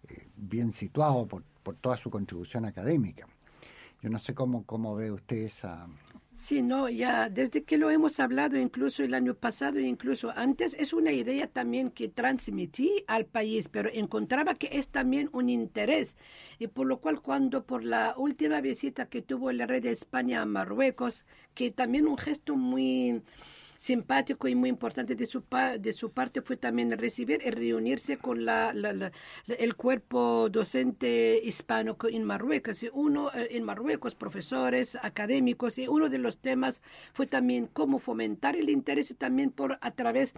eh, 0.10 0.28
bien 0.36 0.72
situado 0.72 1.26
por, 1.26 1.44
por 1.64 1.76
toda 1.76 1.96
su 1.98 2.10
contribución 2.10 2.66
académica. 2.66 3.28
Yo 4.04 4.10
no 4.10 4.20
sé 4.20 4.34
cómo, 4.34 4.66
cómo 4.66 4.96
ve 4.96 5.12
usted 5.12 5.38
esa... 5.38 5.88
Sí, 6.36 6.62
no, 6.62 6.90
ya 6.90 7.30
desde 7.30 7.64
que 7.64 7.78
lo 7.78 7.90
hemos 7.90 8.20
hablado 8.20 8.58
incluso 8.58 9.02
el 9.04 9.14
año 9.14 9.36
pasado 9.36 9.80
incluso 9.80 10.34
antes, 10.36 10.76
es 10.78 10.92
una 10.92 11.12
idea 11.14 11.48
también 11.48 11.90
que 11.90 12.10
transmití 12.10 13.06
al 13.08 13.26
país, 13.26 13.70
pero 13.70 13.90
encontraba 13.94 14.56
que 14.56 14.70
es 14.74 14.90
también 14.90 15.30
un 15.32 15.48
interés. 15.48 16.18
Y 16.60 16.68
por 16.68 16.88
lo 16.88 17.00
cual 17.00 17.22
cuando 17.22 17.66
por 17.66 17.86
la 17.86 18.16
última 18.18 18.60
visita 18.60 19.06
que 19.06 19.22
tuvo 19.22 19.54
la 19.54 19.68
red 19.68 19.84
de 19.84 19.92
España 19.92 20.42
a 20.42 20.46
Marruecos, 20.46 21.24
que 21.54 21.72
también 21.72 22.08
un 22.08 22.18
gesto 22.18 22.58
muy 22.58 23.22
simpático 23.84 24.48
y 24.48 24.56
muy 24.56 24.70
importante 24.70 25.14
de 25.14 25.26
su, 25.26 25.44
de 25.78 25.92
su 25.92 26.12
parte 26.14 26.42
fue 26.42 26.56
también 26.56 26.98
recibir 26.98 27.42
y 27.46 27.50
reunirse 27.50 28.18
con 28.18 28.46
la, 28.46 28.74
el 29.48 29.76
cuerpo 29.76 30.48
docente 30.50 31.42
hispano 31.44 31.98
en 32.10 32.24
Marruecos. 32.24 32.82
Y 32.84 32.90
uno 32.94 33.30
eh, 33.34 33.50
en 33.52 33.66
Marruecos, 33.66 34.16
profesores, 34.16 34.98
académicos, 35.02 35.78
y 35.78 35.90
uno 35.90 36.08
de 36.08 36.18
los 36.18 36.38
temas 36.38 36.82
fue 37.12 37.28
también 37.28 37.68
cómo 37.68 38.00
fomentar 38.00 38.56
el 38.56 38.70
interés 38.70 39.14
también 39.18 39.52
por 39.52 39.78
a 39.82 39.92
través 39.92 40.34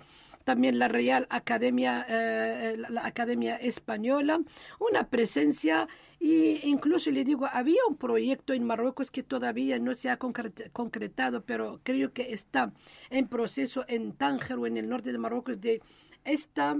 también 0.45 0.79
la 0.79 0.87
Real 0.87 1.27
Academia, 1.29 2.05
eh, 2.07 2.77
la 2.77 3.05
Academia 3.05 3.55
Española, 3.55 4.39
una 4.79 5.09
presencia 5.09 5.87
y 6.19 6.59
incluso 6.69 7.11
le 7.11 7.23
digo, 7.23 7.47
había 7.51 7.81
un 7.89 7.97
proyecto 7.97 8.53
en 8.53 8.63
Marruecos 8.63 9.11
que 9.11 9.23
todavía 9.23 9.79
no 9.79 9.93
se 9.95 10.09
ha 10.09 10.17
concretado, 10.17 11.43
pero 11.43 11.81
creo 11.83 12.13
que 12.13 12.31
está 12.33 12.71
en 13.09 13.27
proceso 13.27 13.85
en 13.87 14.13
Tánger 14.13 14.57
o 14.57 14.67
en 14.67 14.77
el 14.77 14.87
norte 14.87 15.11
de 15.11 15.17
Marruecos 15.17 15.59
de 15.59 15.81
esta 16.23 16.77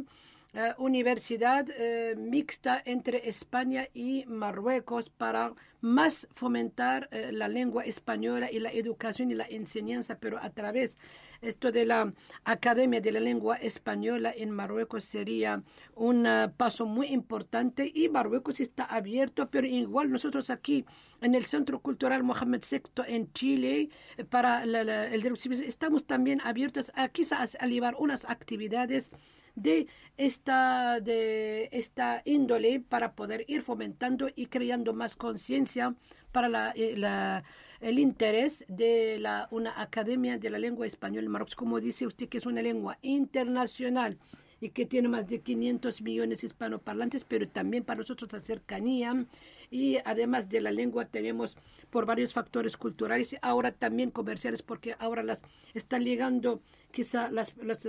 eh, 0.54 0.74
universidad 0.78 1.68
eh, 1.70 2.16
mixta 2.16 2.82
entre 2.86 3.28
España 3.28 3.88
y 3.94 4.26
Marruecos 4.28 5.10
para 5.10 5.54
más 5.82 6.28
fomentar 6.34 7.10
la 7.12 7.48
lengua 7.48 7.84
española 7.84 8.52
y 8.52 8.60
la 8.60 8.72
educación 8.72 9.30
y 9.30 9.36
la 9.36 9.46
enseñanza, 9.46 10.18
pero 10.20 10.40
a 10.42 10.50
través 10.50 10.98
esto 11.46 11.72
de 11.72 11.86
la 11.86 12.14
Academia 12.44 13.02
de 13.02 13.12
la 13.12 13.20
Lengua 13.20 13.56
Española 13.58 14.34
en 14.36 14.52
Marruecos 14.52 15.06
sería 15.06 15.64
un 15.96 16.26
ah, 16.26 16.54
paso 16.56 16.86
muy 16.86 17.08
importante 17.08 17.92
y 17.94 18.10
Marruecos 18.10 18.60
está 18.60 18.86
abierto, 18.86 19.50
pero 19.50 19.68
igual 19.68 20.12
nosotros 20.12 20.50
aquí 20.50 20.86
en 21.22 21.36
el 21.36 21.46
Centro 21.46 21.80
Cultural 21.80 22.24
Mohamed 22.24 22.64
VI 22.70 23.04
en 23.08 23.32
Chile 23.34 23.90
para 24.30 24.64
el 24.64 25.22
derecho 25.22 25.52
estamos 25.54 26.06
también 26.06 26.42
abiertos 26.42 26.92
a 26.96 27.10
quizás 27.10 27.58
a 27.60 27.68
llevar 27.68 27.96
unas 27.98 28.26
actividades 28.26 29.12
de 29.56 29.88
esta, 30.18 31.00
de 31.00 31.70
esta 31.72 32.22
índole 32.26 32.82
para 32.82 33.14
poder 33.14 33.46
ir 33.48 33.62
fomentando 33.62 34.30
y 34.36 34.48
creando 34.48 34.94
más 34.94 35.16
conciencia 35.16 35.96
para 36.32 36.50
la, 36.50 36.72
eh, 36.76 36.96
la 36.98 37.44
el 37.86 38.00
interés 38.00 38.66
de 38.68 39.20
la, 39.20 39.48
una 39.52 39.80
academia 39.80 40.40
de 40.40 40.50
la 40.50 40.58
lengua 40.58 40.88
española 40.88 41.24
en 41.24 41.32
Marruecos, 41.32 41.56
como 41.56 41.80
dice 41.80 42.08
usted, 42.08 42.28
que 42.28 42.40
es 42.40 42.48
una 42.48 42.64
lengua 42.64 42.98
internacional 43.04 44.18
y 44.60 44.72
que 44.72 44.88
tiene 44.88 45.08
más 45.08 45.28
de 45.28 45.42
500 45.42 46.02
millones 46.02 46.44
hispanoparlantes, 46.44 47.26
pero 47.26 47.48
también 47.48 47.84
para 47.84 48.00
nosotros 48.00 48.34
la 48.34 48.40
cercanía 48.40 49.28
y 49.70 49.98
además 50.04 50.50
de 50.50 50.62
la 50.62 50.72
lengua 50.72 51.06
tenemos 51.06 51.58
por 51.92 52.08
varios 52.08 52.34
factores 52.34 52.76
culturales 52.76 53.34
y 53.34 53.38
ahora 53.44 53.72
también 53.72 54.10
comerciales 54.10 54.64
porque 54.64 54.96
ahora 54.98 55.22
las 55.22 55.44
están 55.76 56.04
llegando 56.04 56.64
quizá 56.92 57.30
las, 57.30 57.56
las 57.58 57.88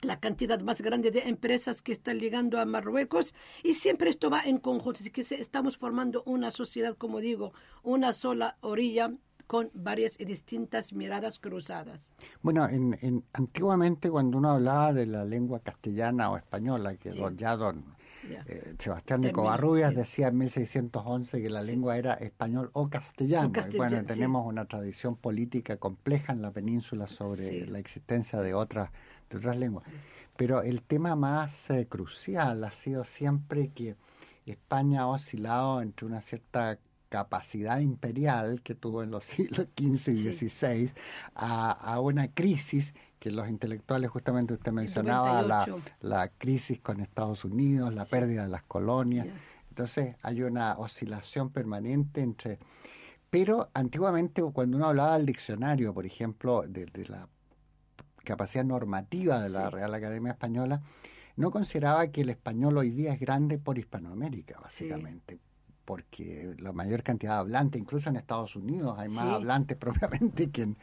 la 0.00 0.20
cantidad 0.20 0.60
más 0.60 0.80
grande 0.80 1.10
de 1.10 1.20
empresas 1.20 1.82
que 1.82 1.92
están 1.92 2.18
llegando 2.18 2.58
a 2.58 2.64
Marruecos 2.64 3.34
y 3.62 3.74
siempre 3.74 4.10
esto 4.10 4.30
va 4.30 4.42
en 4.42 4.58
conjunto, 4.58 5.00
así 5.00 5.10
que 5.10 5.22
estamos 5.22 5.76
formando 5.76 6.22
una 6.26 6.50
sociedad, 6.50 6.96
como 6.96 7.20
digo, 7.20 7.52
una 7.82 8.12
sola 8.12 8.56
orilla 8.60 9.12
con 9.46 9.70
varias 9.74 10.18
y 10.18 10.24
distintas 10.24 10.92
miradas 10.92 11.38
cruzadas. 11.38 12.08
Bueno, 12.42 12.66
en, 12.66 13.24
antiguamente 13.32 14.10
cuando 14.10 14.38
uno 14.38 14.52
hablaba 14.52 14.92
de 14.92 15.06
la 15.06 15.24
lengua 15.24 15.60
castellana 15.60 16.30
o 16.30 16.36
española, 16.36 16.96
que 16.96 17.12
ya 17.36 17.56
don 17.56 17.84
eh, 18.46 18.74
Sebastián 18.78 19.20
de 19.20 19.32
Covarrubias 19.32 19.94
decía 19.94 20.28
en 20.28 20.38
1611 20.38 21.42
que 21.42 21.50
la 21.50 21.62
lengua 21.62 21.98
era 21.98 22.14
español 22.14 22.70
o 22.72 22.88
castellano. 22.88 23.52
y 23.70 23.76
bueno, 23.76 24.04
tenemos 24.04 24.46
una 24.46 24.64
tradición 24.64 25.16
política 25.16 25.76
compleja 25.76 26.32
en 26.32 26.42
la 26.42 26.50
península 26.50 27.06
sobre 27.06 27.66
la 27.66 27.78
existencia 27.78 28.40
de 28.40 28.54
otras 28.54 28.90
de 29.34 29.38
otras 29.38 29.56
lenguas. 29.56 29.86
Pero 30.36 30.62
el 30.62 30.82
tema 30.82 31.14
más 31.14 31.70
eh, 31.70 31.86
crucial 31.86 32.64
ha 32.64 32.70
sido 32.70 33.04
siempre 33.04 33.68
que 33.68 33.96
España 34.46 35.02
ha 35.02 35.06
oscilado 35.06 35.80
entre 35.80 36.06
una 36.06 36.20
cierta 36.20 36.78
capacidad 37.08 37.78
imperial 37.78 38.60
que 38.62 38.74
tuvo 38.74 39.02
en 39.02 39.10
los 39.10 39.24
siglos 39.36 39.68
XV 39.78 40.08
y 40.08 40.32
XVI 40.32 40.92
a, 41.34 42.00
una 42.00 42.28
crisis 42.28 42.92
que 43.20 43.30
los 43.30 43.48
intelectuales, 43.48 44.10
justamente 44.10 44.54
usted 44.54 44.72
mencionaba, 44.72 45.40
la, 45.42 45.66
la, 46.00 46.28
crisis 46.28 46.80
con 46.80 47.00
Estados 47.00 47.44
Unidos, 47.44 47.94
la 47.94 48.04
pérdida 48.04 48.42
de 48.42 48.48
las 48.48 48.64
colonias. 48.64 49.28
Entonces 49.70 50.16
hay 50.22 50.42
una 50.42 50.76
oscilación 50.78 51.50
permanente 51.50 52.20
entre... 52.20 52.58
Pero 53.30 53.70
antiguamente 53.74 54.42
cuando 54.42 54.76
uno 54.76 54.86
hablaba 54.86 55.16
del 55.16 55.26
diccionario, 55.26 55.94
por 55.94 56.06
ejemplo, 56.06 56.62
de 56.68 57.06
la 57.08 57.28
capacidad 58.24 58.64
normativa 58.64 59.40
de 59.40 59.48
la 59.48 59.70
Real 59.70 59.94
Academia 59.94 60.32
Española, 60.32 60.82
no 61.36 61.50
consideraba 61.50 62.06
que 62.08 62.22
el 62.22 62.30
español 62.30 62.78
hoy 62.78 62.90
día 62.90 63.12
es 63.12 63.20
grande 63.20 63.58
por 63.58 63.78
Hispanoamérica, 63.78 64.60
básicamente. 64.60 65.38
Porque 65.84 66.54
la 66.60 66.72
mayor 66.72 67.02
cantidad 67.02 67.34
de 67.34 67.38
hablantes, 67.40 67.80
incluso 67.80 68.08
en 68.08 68.16
Estados 68.16 68.56
Unidos, 68.56 68.96
hay 68.98 69.10
más 69.10 69.26
hablantes 69.26 69.76
propiamente 69.78 70.50
que 70.50 70.62
en. 70.62 70.76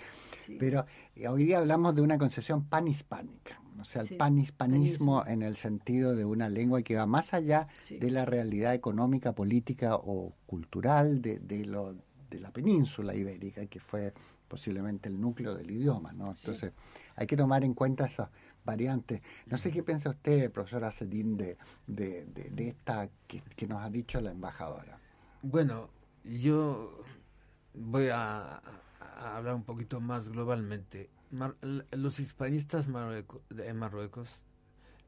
Pero 0.60 0.86
eh, 1.16 1.28
hoy 1.28 1.46
día 1.46 1.58
hablamos 1.58 1.96
de 1.96 2.02
una 2.02 2.18
concepción 2.18 2.66
panhispánica, 2.66 3.60
o 3.80 3.86
sea, 3.86 4.04
el 4.04 4.18
panhispanismo 4.18 5.26
en 5.26 5.42
el 5.42 5.56
sentido 5.56 6.16
de 6.16 6.26
una 6.26 6.50
lengua 6.50 6.84
que 6.84 6.96
va 6.96 7.08
más 7.08 7.34
allá 7.34 7.68
de 7.90 8.12
la 8.12 8.26
realidad 8.26 8.76
económica, 8.76 9.34
política 9.34 9.96
o 9.96 10.34
cultural 10.46 11.22
de, 11.22 11.40
de, 11.40 11.66
lo, 11.66 11.96
de 12.30 12.40
la 12.40 12.52
península 12.52 13.16
ibérica, 13.16 13.66
que 13.66 13.80
fue 13.80 14.14
posiblemente 14.48 15.10
el 15.10 15.20
núcleo 15.20 15.56
del 15.56 15.72
idioma, 15.72 16.12
¿no? 16.12 16.32
Entonces, 16.32 16.74
hay 17.16 17.28
que 17.28 17.38
tomar 17.38 17.64
en 17.64 17.74
cuenta 17.74 18.06
esas 18.06 18.30
variantes. 18.64 19.22
No 19.48 19.58
sé 19.58 19.72
qué 19.72 19.84
piensa 19.84 20.10
usted, 20.10 20.52
profesora 20.52 20.92
Cedín, 20.92 21.38
de, 21.38 21.58
de, 21.88 22.26
de, 22.26 22.68
esta 22.68 23.10
que, 23.28 23.68
nos 23.68 23.84
ha 23.84 23.90
dicho 23.90 24.22
la 24.22 24.32
embajadora. 24.32 25.00
Bueno, 25.42 25.90
yo 26.24 27.04
voy 27.74 28.10
a, 28.10 28.62
hablar 29.20 29.56
un 29.56 29.64
poquito 29.64 30.00
más 30.00 30.30
globalmente. 30.30 31.10
los 31.92 32.20
hispanistas 32.20 32.88
en 32.88 33.78
Marruecos, 33.78 34.42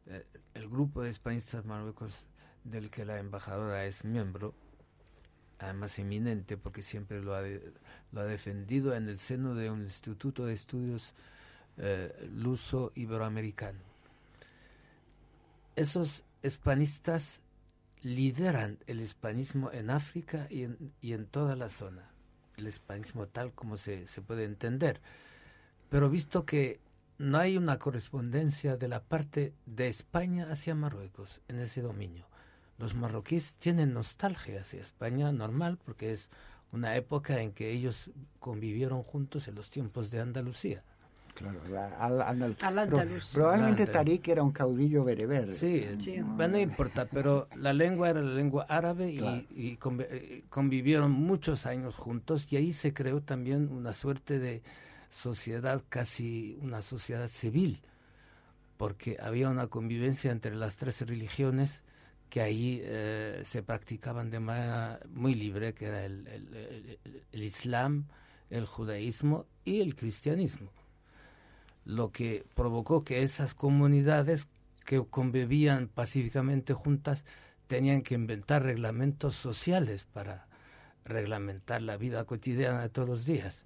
eh, 0.08 0.26
el 0.54 0.70
grupo 0.70 1.01
de 1.01 1.10
hispanistas 1.10 1.66
Marruecos 1.66 2.26
del 2.64 2.89
que 2.89 3.06
la 3.06 3.20
embajadora 3.20 3.86
es 3.86 4.04
miembro, 4.06 4.54
además 5.60 5.97
eminente 5.99 6.58
porque 6.58 6.82
siempre 6.82 7.22
lo 7.22 7.36
ha, 7.36 7.41
lo 8.12 8.22
ha 8.22 8.26
defendido 8.26 8.95
en 8.95 9.08
el 9.08 9.20
seno 9.20 9.56
de 9.56 9.70
un 9.70 9.82
instituto 9.82 10.45
de 10.45 10.54
estudios 10.54 11.14
eh, 11.78 12.30
luso 12.34 12.92
iberoamericano. 12.96 13.80
Esos 15.76 16.24
hispanistas 16.44 17.42
lideran 18.02 18.78
el 18.86 19.02
hispanismo 19.02 19.72
en 19.72 19.90
África 19.90 20.48
y 20.50 20.64
en, 20.64 20.94
y 21.02 21.14
en 21.14 21.26
toda 21.26 21.56
la 21.56 21.70
zona, 21.70 22.10
el 22.58 22.68
hispanismo 22.68 23.28
tal 23.28 23.54
como 23.54 23.78
se, 23.78 24.08
se 24.08 24.22
puede 24.22 24.44
entender. 24.44 25.02
Pero 25.90 26.10
visto 26.10 26.46
que 26.46 26.80
no 27.18 27.38
hay 27.38 27.58
una 27.58 27.80
correspondencia 27.80 28.78
de 28.78 28.88
la 28.88 29.02
parte 29.02 29.54
de 29.66 29.88
España 29.88 30.48
hacia 30.52 30.76
Marruecos 30.76 31.42
en 31.48 31.60
ese 31.60 31.82
dominio, 31.82 32.28
los 32.78 32.96
marroquíes 32.96 33.56
tienen 33.56 33.94
nostalgia 33.94 34.62
hacia 34.62 34.82
España 34.82 35.32
normal 35.32 35.78
porque 35.84 36.12
es 36.12 36.30
una 36.72 36.96
época 36.96 37.40
en 37.42 37.54
que 37.54 37.72
ellos 37.72 38.12
convivieron 38.40 39.04
juntos 39.04 39.48
en 39.48 39.56
los 39.56 39.70
tiempos 39.70 40.10
de 40.10 40.20
Andalucía. 40.20 40.84
Claro, 41.34 41.60
al, 42.00 42.22
andaluz. 42.22 43.32
probablemente 43.34 43.88
Tariq 43.88 44.28
era 44.28 44.44
un 44.44 44.52
caudillo 44.52 45.04
bereber. 45.04 45.50
Sí, 45.50 45.86
no 46.28 46.58
importa, 46.58 47.06
pero 47.06 47.48
la 47.56 47.74
lengua 47.74 48.10
era 48.10 48.22
la 48.22 48.34
lengua 48.34 48.66
árabe 48.70 49.12
y, 49.12 49.78
eh, 50.00 50.44
convivieron 50.50 51.12
muchos 51.12 51.66
años 51.66 51.96
juntos 51.96 52.52
y 52.54 52.58
ahí 52.58 52.72
se 52.72 52.94
creó 52.94 53.22
también 53.22 53.70
una 53.72 53.94
suerte 53.94 54.38
de 54.38 54.62
sociedad, 55.10 55.82
casi 55.90 56.58
una 56.62 56.82
sociedad 56.82 57.28
civil, 57.28 57.82
porque 58.78 59.18
había 59.20 59.50
una 59.50 59.68
convivencia 59.68 60.32
entre 60.32 60.56
las 60.56 60.78
tres 60.78 61.02
religiones 61.02 61.84
que 62.30 62.42
ahí 62.42 62.82
eh, 62.84 63.42
se 63.44 63.62
practicaban 63.62 64.32
de 64.32 64.40
manera 64.40 65.00
muy 65.14 65.36
libre, 65.36 65.74
que 65.74 65.86
era 65.86 66.04
el, 66.04 66.28
el, 67.32 67.44
Islam, 67.44 68.08
el 68.50 68.66
judaísmo 68.66 69.46
y 69.64 69.82
el 69.82 69.96
cristianismo. 69.96 70.72
Lo 71.86 72.12
que 72.12 72.46
provocó 72.56 73.04
que 73.04 73.24
esas 73.24 73.54
comunidades 73.54 74.48
que 74.86 75.04
convivían 75.06 75.88
pacíficamente 75.88 76.74
juntas 76.74 77.26
tenían 77.68 78.02
que 78.02 78.16
inventar 78.16 78.64
reglamentos 78.64 79.36
sociales 79.36 80.04
para 80.04 80.48
reglamentar 81.06 81.82
la 81.82 81.98
vida 81.98 82.26
cotidiana 82.26 82.82
de 82.82 82.90
todos 82.90 83.08
los 83.08 83.26
días. 83.26 83.66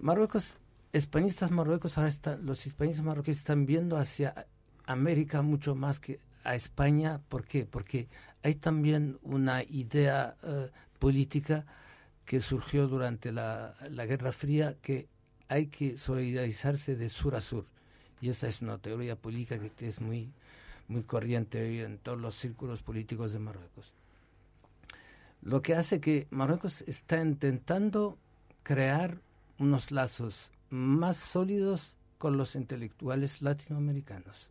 Marruecos, 0.00 0.58
españistas 0.92 1.50
marruecos, 1.50 1.96
ahora 1.96 2.08
están, 2.08 2.44
los 2.44 2.66
hispanistas 2.66 3.04
marroquíes 3.04 3.38
están 3.38 3.66
viendo 3.66 3.96
hacia 3.96 4.46
América 4.86 5.42
mucho 5.42 5.74
más 5.74 6.00
que 6.00 6.20
a 6.44 6.54
España. 6.54 7.20
¿Por 7.28 7.44
qué? 7.44 7.66
Porque 7.66 8.08
hay 8.42 8.56
también 8.56 9.18
una 9.22 9.62
idea 9.62 10.36
eh, 10.42 10.70
política 10.98 11.64
que 12.24 12.40
surgió 12.40 12.88
durante 12.88 13.32
la, 13.32 13.74
la, 13.90 14.06
Guerra 14.06 14.32
Fría 14.32 14.76
que 14.80 15.08
hay 15.48 15.66
que 15.66 15.96
solidarizarse 15.96 16.96
de 16.96 17.08
sur 17.08 17.34
a 17.34 17.40
sur. 17.40 17.64
Y 18.20 18.28
esa 18.28 18.48
es 18.48 18.62
una 18.62 18.78
teoría 18.78 19.16
política 19.16 19.58
que 19.76 19.88
es 19.88 20.00
muy, 20.00 20.30
muy 20.88 21.02
corriente 21.02 21.60
hoy 21.62 21.80
en 21.80 21.98
todos 21.98 22.20
los 22.20 22.34
círculos 22.34 22.82
políticos 22.82 23.32
de 23.32 23.38
Marruecos. 23.38 23.92
Lo 25.42 25.60
que 25.60 25.74
hace 25.74 26.00
que 26.00 26.28
Marruecos 26.30 26.82
está 26.82 27.20
intentando 27.20 28.16
crear 28.62 29.18
unos 29.58 29.90
lazos 29.90 30.52
más 30.70 31.16
sólidos 31.16 31.96
con 32.18 32.36
los 32.36 32.54
intelectuales 32.54 33.42
latinoamericanos. 33.42 34.48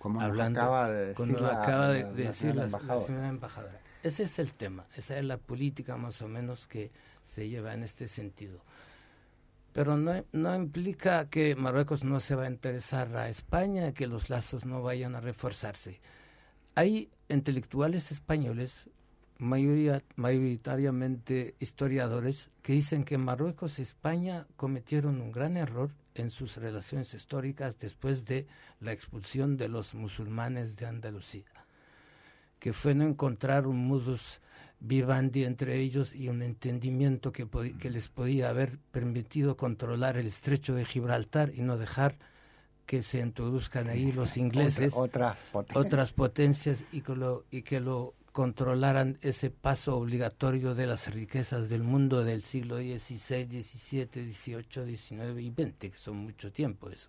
Como 0.00 0.20
Hablando, 0.20 0.60
acaba 0.60 0.90
de 0.90 1.06
decir, 1.14 1.40
la, 1.40 1.62
acaba 1.62 1.88
de, 1.88 2.12
decir 2.12 2.54
la, 2.56 2.68
señora 2.68 3.28
embajadora. 3.28 3.80
Ese 4.02 4.24
es 4.24 4.38
el 4.38 4.52
tema, 4.52 4.84
esa 4.96 5.16
es 5.16 5.24
la 5.24 5.38
política 5.38 5.96
más 5.96 6.20
o 6.20 6.28
menos 6.28 6.66
que 6.66 6.90
se 7.22 7.48
lleva 7.48 7.72
en 7.72 7.84
este 7.84 8.06
sentido. 8.08 8.60
Pero 9.74 9.96
no, 9.96 10.24
no 10.30 10.54
implica 10.54 11.28
que 11.28 11.56
Marruecos 11.56 12.04
no 12.04 12.20
se 12.20 12.36
va 12.36 12.44
a 12.44 12.50
interesar 12.50 13.16
a 13.16 13.28
España, 13.28 13.92
que 13.92 14.06
los 14.06 14.30
lazos 14.30 14.64
no 14.64 14.82
vayan 14.82 15.16
a 15.16 15.20
reforzarse. 15.20 16.00
Hay 16.76 17.10
intelectuales 17.28 18.12
españoles 18.12 18.88
mayoritariamente 19.38 21.56
historiadores 21.58 22.52
que 22.62 22.74
dicen 22.74 23.02
que 23.02 23.18
Marruecos 23.18 23.80
y 23.80 23.82
España 23.82 24.46
cometieron 24.56 25.20
un 25.20 25.32
gran 25.32 25.56
error 25.56 25.90
en 26.14 26.30
sus 26.30 26.56
relaciones 26.56 27.12
históricas 27.12 27.80
después 27.80 28.24
de 28.24 28.46
la 28.78 28.92
expulsión 28.92 29.56
de 29.56 29.66
los 29.68 29.94
musulmanes 29.94 30.76
de 30.76 30.86
Andalucía, 30.86 31.66
que 32.60 32.72
fue 32.72 32.94
no 32.94 33.02
encontrar 33.04 33.66
un 33.66 33.88
modus 33.88 34.40
vivendi 34.80 35.44
entre 35.44 35.80
ellos 35.80 36.14
y 36.14 36.28
un 36.28 36.42
entendimiento 36.42 37.32
que, 37.32 37.48
que 37.78 37.90
les 37.90 38.08
podía 38.08 38.50
haber 38.50 38.78
permitido 38.90 39.56
controlar 39.56 40.16
el 40.16 40.26
estrecho 40.26 40.74
de 40.74 40.84
Gibraltar 40.84 41.52
y 41.54 41.62
no 41.62 41.78
dejar 41.78 42.16
que 42.86 43.02
se 43.02 43.20
introduzcan 43.20 43.88
ahí 43.88 44.12
los 44.12 44.36
ingleses, 44.36 44.92
otras 44.96 45.42
potencias, 45.50 45.86
otras 45.86 46.12
potencias 46.12 46.84
y, 46.92 47.00
que 47.00 47.14
lo, 47.14 47.44
y 47.50 47.62
que 47.62 47.80
lo 47.80 48.14
controlaran 48.32 49.18
ese 49.22 49.50
paso 49.50 49.96
obligatorio 49.96 50.74
de 50.74 50.86
las 50.86 51.12
riquezas 51.12 51.68
del 51.68 51.82
mundo 51.82 52.24
del 52.24 52.42
siglo 52.42 52.76
XVI, 52.76 53.44
XVII, 53.44 54.32
XVIII, 54.32 54.96
XIX 54.96 55.40
y 55.40 55.50
XX, 55.50 55.78
que 55.78 55.96
son 55.96 56.16
mucho 56.16 56.52
tiempo 56.52 56.90
eso. 56.90 57.08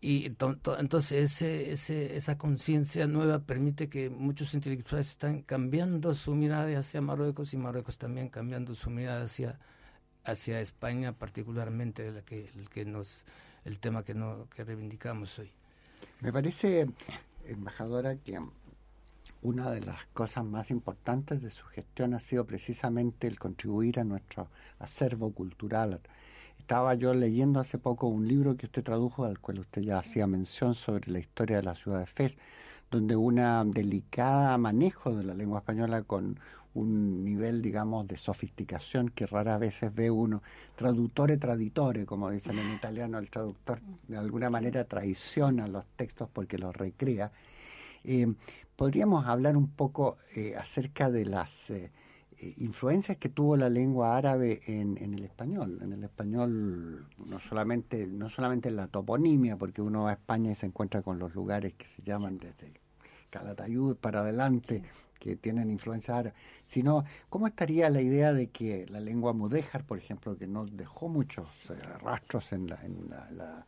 Y 0.00 0.26
entonces 0.26 1.12
ese, 1.12 1.72
ese, 1.72 2.16
esa 2.16 2.38
conciencia 2.38 3.08
nueva 3.08 3.40
permite 3.40 3.88
que 3.88 4.10
muchos 4.10 4.54
intelectuales 4.54 5.08
están 5.10 5.42
cambiando 5.42 6.14
su 6.14 6.36
mirada 6.36 6.78
hacia 6.78 7.00
Marruecos 7.00 7.52
y 7.52 7.56
Marruecos 7.56 7.98
también 7.98 8.28
cambiando 8.28 8.76
su 8.76 8.90
mirada 8.90 9.24
hacia, 9.24 9.58
hacia 10.24 10.60
España, 10.60 11.12
particularmente 11.12 12.06
el 12.06 12.22
que, 12.22 12.48
el 12.54 12.68
que 12.68 12.84
nos 12.84 13.24
el 13.64 13.78
tema 13.78 14.04
que 14.04 14.14
no 14.14 14.48
que 14.54 14.64
reivindicamos 14.64 15.38
hoy. 15.38 15.52
Me 16.20 16.32
parece, 16.32 16.88
embajadora, 17.46 18.16
que 18.16 18.40
una 19.42 19.70
de 19.70 19.80
las 19.82 20.04
cosas 20.06 20.44
más 20.44 20.70
importantes 20.70 21.42
de 21.42 21.50
su 21.50 21.64
gestión 21.66 22.14
ha 22.14 22.20
sido 22.20 22.44
precisamente 22.44 23.26
el 23.26 23.38
contribuir 23.38 24.00
a 24.00 24.04
nuestro 24.04 24.48
acervo 24.78 25.32
cultural. 25.32 26.00
Estaba 26.58 26.94
yo 26.94 27.14
leyendo 27.14 27.60
hace 27.60 27.78
poco 27.78 28.08
un 28.08 28.28
libro 28.28 28.56
que 28.56 28.66
usted 28.66 28.84
tradujo, 28.84 29.24
al 29.24 29.38
cual 29.38 29.60
usted 29.60 29.82
ya 29.82 29.98
hacía 29.98 30.26
mención 30.26 30.74
sobre 30.74 31.10
la 31.10 31.18
historia 31.18 31.56
de 31.56 31.62
la 31.62 31.74
ciudad 31.74 32.00
de 32.00 32.06
Fez, 32.06 32.36
donde 32.90 33.16
una 33.16 33.64
delicada 33.64 34.56
manejo 34.58 35.14
de 35.14 35.24
la 35.24 35.34
lengua 35.34 35.60
española 35.60 36.02
con 36.02 36.38
un 36.74 37.24
nivel, 37.24 37.62
digamos, 37.62 38.06
de 38.06 38.16
sofisticación 38.16 39.08
que 39.08 39.26
rara 39.26 39.58
veces 39.58 39.94
ve 39.94 40.10
uno. 40.10 40.42
Traductore 40.76 41.36
traditore, 41.36 42.06
como 42.06 42.30
dicen 42.30 42.58
en 42.58 42.72
italiano, 42.72 43.18
el 43.18 43.30
traductor 43.30 43.80
de 44.06 44.16
alguna 44.16 44.50
manera 44.50 44.84
traiciona 44.84 45.66
los 45.68 45.84
textos 45.96 46.28
porque 46.32 46.58
los 46.58 46.76
recrea. 46.76 47.32
Eh, 48.04 48.32
podríamos 48.76 49.26
hablar 49.26 49.56
un 49.56 49.68
poco 49.68 50.16
eh, 50.36 50.54
acerca 50.56 51.10
de 51.10 51.24
las 51.24 51.70
eh, 51.70 51.90
influencias 52.58 53.16
que 53.18 53.28
tuvo 53.28 53.56
la 53.56 53.68
lengua 53.68 54.16
árabe 54.16 54.60
en, 54.66 54.96
el 54.98 55.24
español. 55.24 55.78
En 55.82 55.92
el 55.92 56.04
español 56.04 57.06
no 57.26 57.38
solamente, 57.38 58.06
no 58.06 58.28
solamente 58.30 58.68
en 58.68 58.76
la 58.76 58.88
toponimia, 58.88 59.56
porque 59.56 59.82
uno 59.82 60.04
va 60.04 60.10
a 60.10 60.14
España 60.14 60.52
y 60.52 60.54
se 60.54 60.66
encuentra 60.66 61.02
con 61.02 61.18
los 61.18 61.34
lugares 61.34 61.74
que 61.74 61.86
se 61.86 62.02
llaman 62.02 62.38
desde 62.38 62.72
Calatayud 63.30 63.96
para 63.96 64.20
adelante, 64.20 64.82
que 65.18 65.36
tienen 65.36 65.70
influencia 65.70 66.16
árabe, 66.16 66.36
sino 66.64 67.04
cómo 67.28 67.48
estaría 67.48 67.90
la 67.90 68.00
idea 68.00 68.32
de 68.32 68.50
que 68.50 68.86
la 68.88 69.00
lengua 69.00 69.32
mudéjar, 69.32 69.84
por 69.84 69.98
ejemplo, 69.98 70.36
que 70.38 70.46
no 70.46 70.66
dejó 70.66 71.08
muchos 71.08 71.66
rastros 72.00 72.52
en 72.52 72.68
la, 72.68 72.76
en 72.84 73.10
la 73.10 73.66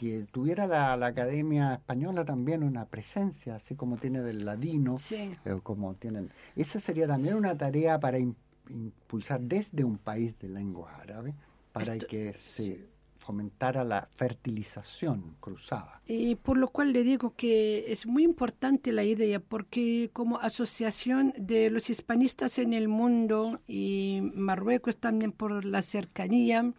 que 0.00 0.24
tuviera 0.32 0.66
la, 0.66 0.94
Academia 0.94 1.74
Española 1.74 2.24
también 2.24 2.62
una 2.62 2.86
presencia, 2.86 3.56
así 3.56 3.74
como 3.74 3.98
tiene 3.98 4.22
del 4.22 4.46
ladino, 4.46 4.96
eh, 5.10 5.36
como 5.62 5.92
tienen. 5.92 6.30
Esa 6.56 6.80
sería 6.80 7.06
también 7.06 7.34
una 7.34 7.54
tarea 7.58 8.00
para 8.00 8.18
impulsar 8.18 9.42
desde 9.42 9.84
un 9.84 9.98
país 9.98 10.38
de 10.38 10.48
lengua 10.48 10.96
árabe, 11.02 11.34
para 11.72 11.98
que 11.98 12.32
se 12.32 12.88
fomentara 13.18 13.84
la 13.84 14.08
fertilización 14.16 15.36
cruzada. 15.38 16.00
Y 16.06 16.36
por 16.36 16.56
lo 16.56 16.68
cual 16.68 16.94
le 16.94 17.02
digo 17.02 17.34
que 17.36 17.92
es 17.92 18.06
muy 18.06 18.24
importante 18.24 18.92
la 18.92 19.04
idea, 19.04 19.38
porque 19.38 20.08
como 20.14 20.38
asociación 20.38 21.34
de 21.36 21.68
los 21.68 21.90
hispanistas 21.90 22.56
en 22.56 22.72
el 22.72 22.88
mundo 22.88 23.60
y 23.68 24.22
Marruecos 24.32 24.96
también 24.96 25.30
por 25.30 25.62
la 25.62 25.82
cercanía, 25.82 26.72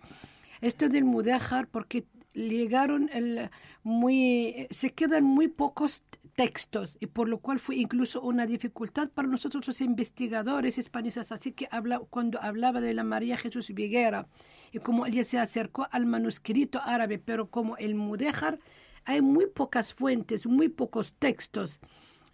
esto 0.61 0.89
del 0.89 1.05
Mudejar, 1.05 1.67
porque 1.67 2.05
llegaron 2.33 3.09
el, 3.13 3.49
muy, 3.83 4.67
se 4.69 4.91
quedan 4.91 5.23
muy 5.23 5.47
pocos 5.47 6.03
textos 6.35 6.97
y 6.99 7.07
por 7.07 7.27
lo 7.27 7.39
cual 7.39 7.59
fue 7.59 7.75
incluso 7.75 8.21
una 8.21 8.45
dificultad 8.45 9.09
para 9.09 9.27
nosotros 9.27 9.67
los 9.67 9.81
investigadores 9.81 10.77
hispanistas. 10.77 11.31
Así 11.31 11.51
que 11.51 11.67
habla, 11.71 11.99
cuando 12.09 12.41
hablaba 12.41 12.81
de 12.81 12.93
la 12.93 13.03
María 13.03 13.37
Jesús 13.37 13.69
Viguera 13.73 14.27
y 14.71 14.79
como 14.79 15.05
ella 15.05 15.23
se 15.23 15.39
acercó 15.39 15.87
al 15.91 16.05
manuscrito 16.05 16.79
árabe, 16.83 17.19
pero 17.19 17.49
como 17.49 17.77
el 17.77 17.95
Mudéjar, 17.95 18.59
hay 19.03 19.21
muy 19.21 19.47
pocas 19.47 19.93
fuentes, 19.93 20.45
muy 20.45 20.69
pocos 20.69 21.15
textos. 21.15 21.79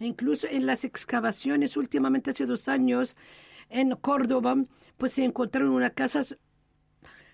Incluso 0.00 0.46
en 0.48 0.66
las 0.66 0.84
excavaciones 0.84 1.76
últimamente 1.76 2.30
hace 2.30 2.46
dos 2.46 2.68
años 2.68 3.16
en 3.68 3.96
Córdoba, 3.96 4.56
pues 4.96 5.12
se 5.12 5.24
encontraron 5.24 5.70
unas 5.70 5.92
casas 5.92 6.36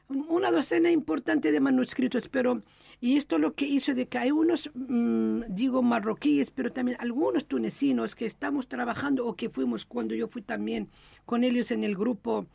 una 0.08 0.50
docena 0.50 0.90
importante 0.90 1.52
de 1.52 1.60
manuscritos, 1.60 2.28
pero 2.28 2.62
y 3.00 3.16
esto 3.16 3.38
lo 3.38 3.54
que 3.54 3.66
hizo 3.66 3.94
de 3.94 4.06
que 4.06 4.18
hay 4.18 4.30
unos, 4.30 4.70
mm, 4.74 5.42
digo, 5.48 5.82
marroquíes, 5.82 6.50
pero 6.50 6.72
también 6.72 6.96
algunos 7.00 7.46
tunecinos 7.46 8.14
que 8.14 8.26
estamos 8.26 8.68
trabajando 8.68 9.26
o 9.26 9.34
que 9.36 9.50
fuimos 9.50 9.84
cuando 9.84 10.14
yo 10.14 10.28
fui 10.28 10.42
también 10.42 10.88
con 11.26 11.44
ellos 11.44 11.70
en 11.70 11.84
el 11.84 11.96
grupo 11.96 12.46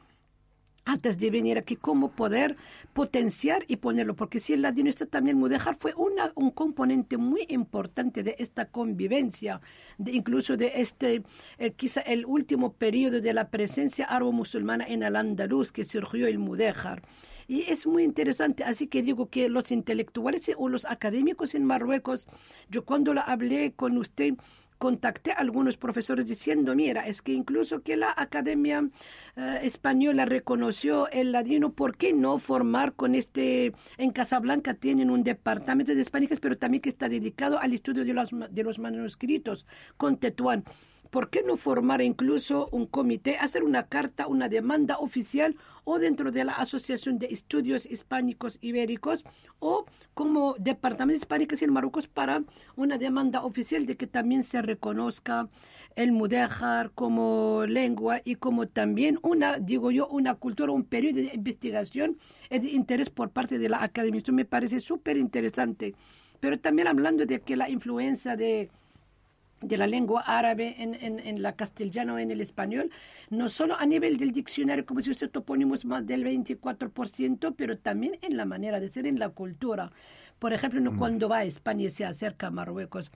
antes 0.86 1.20
de 1.20 1.30
venir 1.30 1.58
aquí, 1.58 1.76
cómo 1.76 2.12
poder 2.12 2.56
potenciar 2.94 3.64
y 3.68 3.78
ponerlo, 3.78 4.16
porque 4.16 4.40
si 4.40 4.54
el 4.54 4.64
ladino 4.64 4.90
está 4.90 5.06
también 5.06 5.38
Mudejar 5.38 5.76
fue 5.76 5.94
una, 5.96 6.32
un 6.36 6.52
componente 6.52 7.18
muy 7.18 7.46
importante 7.50 8.24
de 8.24 8.36
esta 8.40 8.66
convivencia, 8.66 9.62
incluso 10.04 10.58
de 10.58 10.72
este, 10.76 11.24
eh, 11.58 11.72
quizá 11.72 12.02
el 12.02 12.26
último 12.26 12.74
periodo 12.74 13.22
de 13.22 13.34
la 13.34 13.50
presencia 13.50 14.06
árabe-musulmana 14.06 14.86
en 14.88 15.04
el 15.04 15.16
Andaluz, 15.16 15.72
que 15.72 15.86
surgió 15.86 16.28
el 16.28 16.40
Mudejar. 16.40 17.04
Y 17.50 17.64
es 17.68 17.88
muy 17.88 18.04
interesante, 18.04 18.64
así 18.64 18.86
que 18.86 19.02
digo 19.02 19.28
que 19.32 19.50
los 19.50 19.72
intelectuales 19.72 20.52
o 20.56 20.70
los 20.70 20.86
académicos 20.86 21.56
en 21.56 21.66
Marruecos, 21.66 22.28
yo 22.70 22.86
cuando 22.86 23.12
la 23.16 23.22
hablé 23.22 23.74
con 23.74 23.98
usted, 23.98 24.36
contacté 24.78 25.32
a 25.32 25.38
algunos 25.38 25.76
profesores 25.76 26.28
diciendo, 26.28 26.76
mira, 26.76 27.08
es 27.08 27.24
que 27.24 27.34
incluso 27.34 27.82
que 27.82 27.98
la 27.98 28.14
Academia 28.16 28.88
eh, 29.36 29.60
Española 29.64 30.26
reconoció 30.26 31.10
el 31.10 31.32
ladino, 31.32 31.74
¿por 31.74 31.98
qué 31.98 32.14
no 32.14 32.38
formar 32.38 32.94
con 32.94 33.16
este, 33.16 33.74
en 33.98 34.12
Casablanca 34.12 34.76
tienen 34.76 35.10
un 35.10 35.24
departamento 35.24 35.96
de 35.96 36.02
hispánicas, 36.02 36.40
pero 36.40 36.56
también 36.56 36.82
que 36.82 36.90
está 36.90 37.10
dedicado 37.10 37.58
al 37.58 37.74
estudio 37.74 38.06
de 38.06 38.14
los, 38.14 38.30
de 38.30 38.64
los 38.64 38.78
manuscritos 38.78 39.66
con 39.98 40.18
Tetuán? 40.18 40.64
¿Por 41.10 41.30
qué 41.30 41.44
no 41.44 41.58
formar 41.58 42.02
incluso 42.02 42.68
un 42.72 42.86
comité, 42.86 43.38
hacer 43.38 43.64
una 43.64 43.84
carta, 43.84 44.28
una 44.28 44.50
demanda 44.50 44.98
oficial 44.98 45.56
o 45.84 45.98
dentro 45.98 46.32
de 46.32 46.46
la 46.46 46.54
Asociación 46.54 47.18
de 47.18 47.28
Estudios 47.28 47.86
Hispánicos 47.86 48.60
Ibéricos 48.62 49.26
o 49.60 49.86
como 50.14 50.56
Departamento 50.60 51.18
Hispánico 51.18 51.56
en 51.60 51.74
Marruecos 51.74 52.08
para 52.08 52.44
una 52.76 52.98
demanda 52.98 53.44
oficial 53.44 53.86
de 53.86 53.98
que 53.98 54.06
también 54.06 54.44
se 54.44 54.62
reconozca 54.62 55.50
el 55.96 56.12
mudéjar 56.12 56.92
como 56.92 57.66
lengua 57.68 58.22
y 58.24 58.36
como 58.36 58.68
también 58.68 59.20
una, 59.24 59.58
digo 59.58 59.92
yo, 59.92 60.08
una 60.08 60.36
cultura, 60.36 60.72
un 60.72 60.84
periodo 60.84 61.18
de 61.18 61.34
investigación 61.34 62.18
de 62.50 62.70
interés 62.70 63.10
por 63.10 63.32
parte 63.32 63.58
de 63.58 63.70
la 63.70 63.84
academia. 63.84 64.20
Esto 64.20 64.32
me 64.32 64.46
parece 64.46 64.80
súper 64.80 65.18
interesante. 65.18 65.96
Pero 66.40 66.60
también 66.60 66.88
hablando 66.88 67.26
de 67.26 67.42
que 67.42 67.58
la 67.58 67.70
influencia 67.70 68.38
de, 68.38 68.70
de 69.62 69.78
la 69.78 69.88
lengua 69.88 70.22
árabe 70.22 70.76
en, 70.80 70.96
en, 70.96 71.20
en, 71.20 71.42
la 71.42 71.54
castellano 71.54 72.18
en 72.20 72.32
el 72.32 72.42
español, 72.42 72.92
no 73.30 73.50
solo 73.50 73.76
a 73.78 73.86
nivel 73.86 74.18
del 74.18 74.32
diccionario, 74.32 74.86
como 74.86 75.02
si 75.02 75.12
usted 75.12 75.30
topónimos 75.30 75.86
más 75.86 76.06
del 76.06 76.24
24%, 76.24 77.54
pero 77.58 77.78
también 77.78 78.18
en 78.22 78.38
la 78.38 78.46
manera 78.46 78.80
de 78.80 78.90
ser, 78.90 79.06
en 79.06 79.20
la 79.20 79.30
cultura. 79.30 79.92
Por 80.40 80.54
ejemplo, 80.54 80.80
mm. 80.82 80.98
cuando 80.98 81.30
va 81.30 81.40
a 81.40 81.44
España 81.44 81.86
y 81.86 81.90
se 81.90 82.06
acerca 82.06 82.48
a 82.48 82.52
Marruecos, 82.52 83.12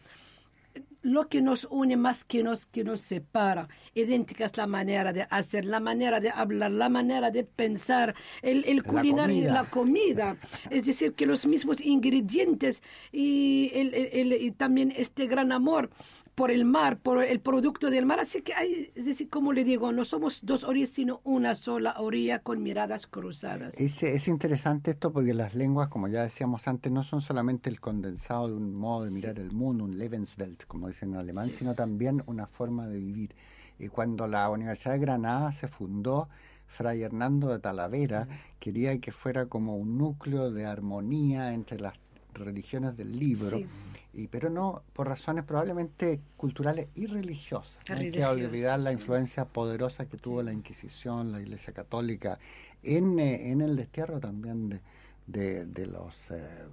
lo 1.04 1.28
que 1.28 1.42
nos 1.42 1.68
une 1.70 1.98
más 1.98 2.24
que 2.24 2.44
nos, 2.44 2.66
que 2.66 2.84
nos 2.84 3.02
separa. 3.02 3.68
Idéntica 3.94 4.46
es 4.46 4.58
la 4.58 4.68
manera 4.68 5.12
de 5.12 5.28
hacer, 5.30 5.66
la 5.66 5.80
manera 5.80 6.20
de 6.20 6.30
hablar, 6.30 6.72
la 6.72 6.90
manera 6.90 7.30
de 7.30 7.44
pensar, 7.44 8.16
el, 8.42 8.64
el 8.66 8.84
culinario, 8.84 9.52
la 9.52 9.70
comida. 9.70 10.38
Es 10.70 10.86
decir, 10.86 11.14
que 11.14 11.26
los 11.26 11.46
mismos 11.46 11.82
ingredientes 11.82 12.82
y, 13.12 13.72
el, 13.74 13.94
el, 13.94 14.34
y 14.34 14.52
también 14.52 14.94
este 14.96 15.28
gran 15.28 15.52
amor 15.52 15.90
por 16.36 16.52
el 16.52 16.66
mar, 16.66 17.00
por 17.00 17.24
el 17.24 17.40
producto 17.40 17.90
del 17.90 18.06
mar. 18.06 18.20
Así 18.20 18.42
que 18.42 18.54
hay, 18.54 18.92
es 18.96 19.06
decir, 19.06 19.30
como 19.30 19.54
le 19.54 19.64
digo, 19.64 19.92
no 19.92 20.06
somos 20.06 20.40
dos 20.44 20.64
orillas, 20.64 20.90
sino 20.90 21.22
una 21.24 21.56
sola 21.56 21.96
orilla 22.00 22.40
con 22.40 22.64
miradas 22.64 23.08
cruzadas. 23.08 23.74
Es, 23.80 24.02
es 24.04 24.28
interesante 24.28 24.92
esto 24.92 25.12
porque 25.12 25.34
las 25.34 25.56
lenguas, 25.56 25.90
como 25.90 26.08
ya 26.08 26.24
decíamos 26.24 26.68
antes, 26.68 26.92
no 26.92 27.04
son 27.04 27.22
solamente 27.22 27.70
el 27.70 27.80
condensado 27.80 28.48
de 28.48 28.56
un 28.56 28.74
modo 28.74 29.06
de 29.06 29.12
mirar 29.12 29.40
el 29.40 29.52
mundo, 29.52 29.84
un 29.84 29.98
Lebenswelt, 29.98 30.66
como 30.66 30.88
dicen 30.88 31.14
en 31.14 31.20
alemán, 31.20 31.48
sí. 31.48 31.60
sino 31.60 31.76
también 31.76 32.24
una 32.26 32.48
forma 32.48 32.88
de 32.88 32.98
vivir. 32.98 33.36
Y 33.80 33.88
cuando 33.88 34.28
la 34.28 34.50
Universidad 34.50 34.94
de 34.94 35.00
Granada 35.00 35.52
se 35.52 35.68
fundó, 35.68 36.30
Fray 36.66 37.04
Hernando 37.04 37.50
de 37.50 37.60
Talavera 37.60 38.28
quería 38.60 38.98
que 39.00 39.12
fuera 39.12 39.46
como 39.46 39.78
un 39.78 39.98
núcleo 39.98 40.52
de 40.52 40.66
armonía 40.66 41.54
entre 41.54 41.80
las 41.80 41.98
religiones 42.34 42.96
del 42.98 43.18
libro. 43.18 43.58
Sí 43.58 43.68
y, 44.14 44.28
pero 44.28 44.50
no 44.50 44.84
por 44.94 45.08
razones 45.08 45.44
probablemente 45.44 46.22
culturales 46.38 46.88
y 46.96 47.08
religiosas. 47.08 47.76
No 47.90 47.96
hay 47.96 48.12
que 48.12 48.26
olvidar 48.26 48.80
la 48.80 48.92
influencia 48.92 49.46
poderosa 49.46 50.06
que 50.06 50.18
tuvo 50.18 50.44
la 50.44 50.54
Inquisición, 50.54 51.32
la 51.32 51.42
Iglesia 51.42 51.74
Católica, 51.74 52.38
en, 52.84 53.20
eh, 53.20 53.52
en 53.52 53.62
el 53.62 53.76
destierro 53.76 54.20
también 54.20 54.70
de, 54.70 54.82
de, 55.26 55.66
de 55.66 55.88
los 55.88 56.14
eh, 56.30 56.68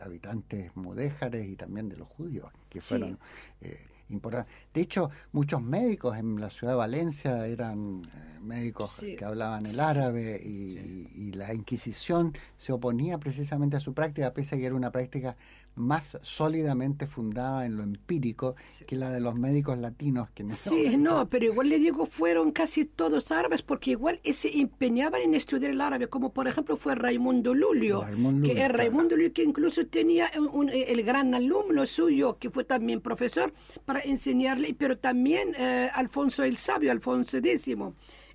habitantes 0.00 0.74
mudéjares 0.76 1.48
y 1.48 1.54
también 1.54 1.88
de 1.88 1.96
los 1.96 2.08
judíos, 2.08 2.50
que 2.68 2.80
fueron 2.80 3.18
eh, 3.60 3.78
importantes. 4.10 4.54
De 4.72 4.80
hecho, 4.80 5.10
muchos 5.32 5.62
médicos 5.62 6.16
en 6.16 6.40
la 6.40 6.50
ciudad 6.50 6.72
de 6.72 6.78
Valencia 6.78 7.46
eran 7.46 8.02
eh, 8.02 8.40
médicos 8.40 8.92
sí. 8.92 9.16
que 9.16 9.24
hablaban 9.24 9.66
el 9.66 9.78
árabe 9.80 10.40
y, 10.42 10.48
sí. 10.48 11.10
y, 11.14 11.28
y, 11.28 11.32
la 11.32 11.52
Inquisición 11.54 12.36
se 12.56 12.72
oponía 12.72 13.18
precisamente 13.18 13.76
a 13.76 13.80
su 13.80 13.94
práctica, 13.94 14.32
pese 14.32 14.56
a 14.56 14.58
que 14.58 14.66
era 14.66 14.74
una 14.74 14.90
práctica 14.90 15.36
más 15.78 16.18
sólidamente 16.22 17.06
fundada 17.06 17.66
en 17.66 17.76
lo 17.76 17.82
empírico 17.82 18.56
que 18.86 18.96
la 18.96 19.10
de 19.10 19.20
los 19.20 19.34
médicos 19.34 19.78
latinos. 19.78 20.30
Que 20.30 20.48
sí, 20.50 20.96
no, 20.96 21.28
pero 21.28 21.46
igual 21.46 21.68
le 21.68 21.78
digo, 21.78 22.06
fueron 22.06 22.52
casi 22.52 22.84
todos 22.84 23.30
árabes 23.32 23.62
porque 23.62 23.92
igual 23.92 24.20
se 24.32 24.60
empeñaban 24.60 25.22
en 25.22 25.34
estudiar 25.34 25.72
el 25.72 25.80
árabe, 25.80 26.08
como 26.08 26.32
por 26.32 26.48
ejemplo 26.48 26.76
fue 26.76 26.94
Raimundo 26.94 27.54
Lulio, 27.54 28.02
Raimundo 28.02 28.48
que 28.48 28.62
es 28.62 28.68
Raimundo 28.68 29.16
Lulio 29.16 29.32
que 29.32 29.42
incluso 29.44 29.86
tenía 29.86 30.30
un, 30.36 30.48
un, 30.52 30.70
el 30.70 31.02
gran 31.02 31.34
alumno 31.34 31.86
suyo, 31.86 32.38
que 32.38 32.50
fue 32.50 32.64
también 32.64 33.00
profesor, 33.00 33.52
para 33.84 34.00
enseñarle, 34.00 34.74
pero 34.78 34.98
también 34.98 35.54
eh, 35.56 35.88
Alfonso 35.94 36.42
el 36.44 36.56
Sabio, 36.56 36.92
Alfonso 36.92 37.38
X 37.38 37.68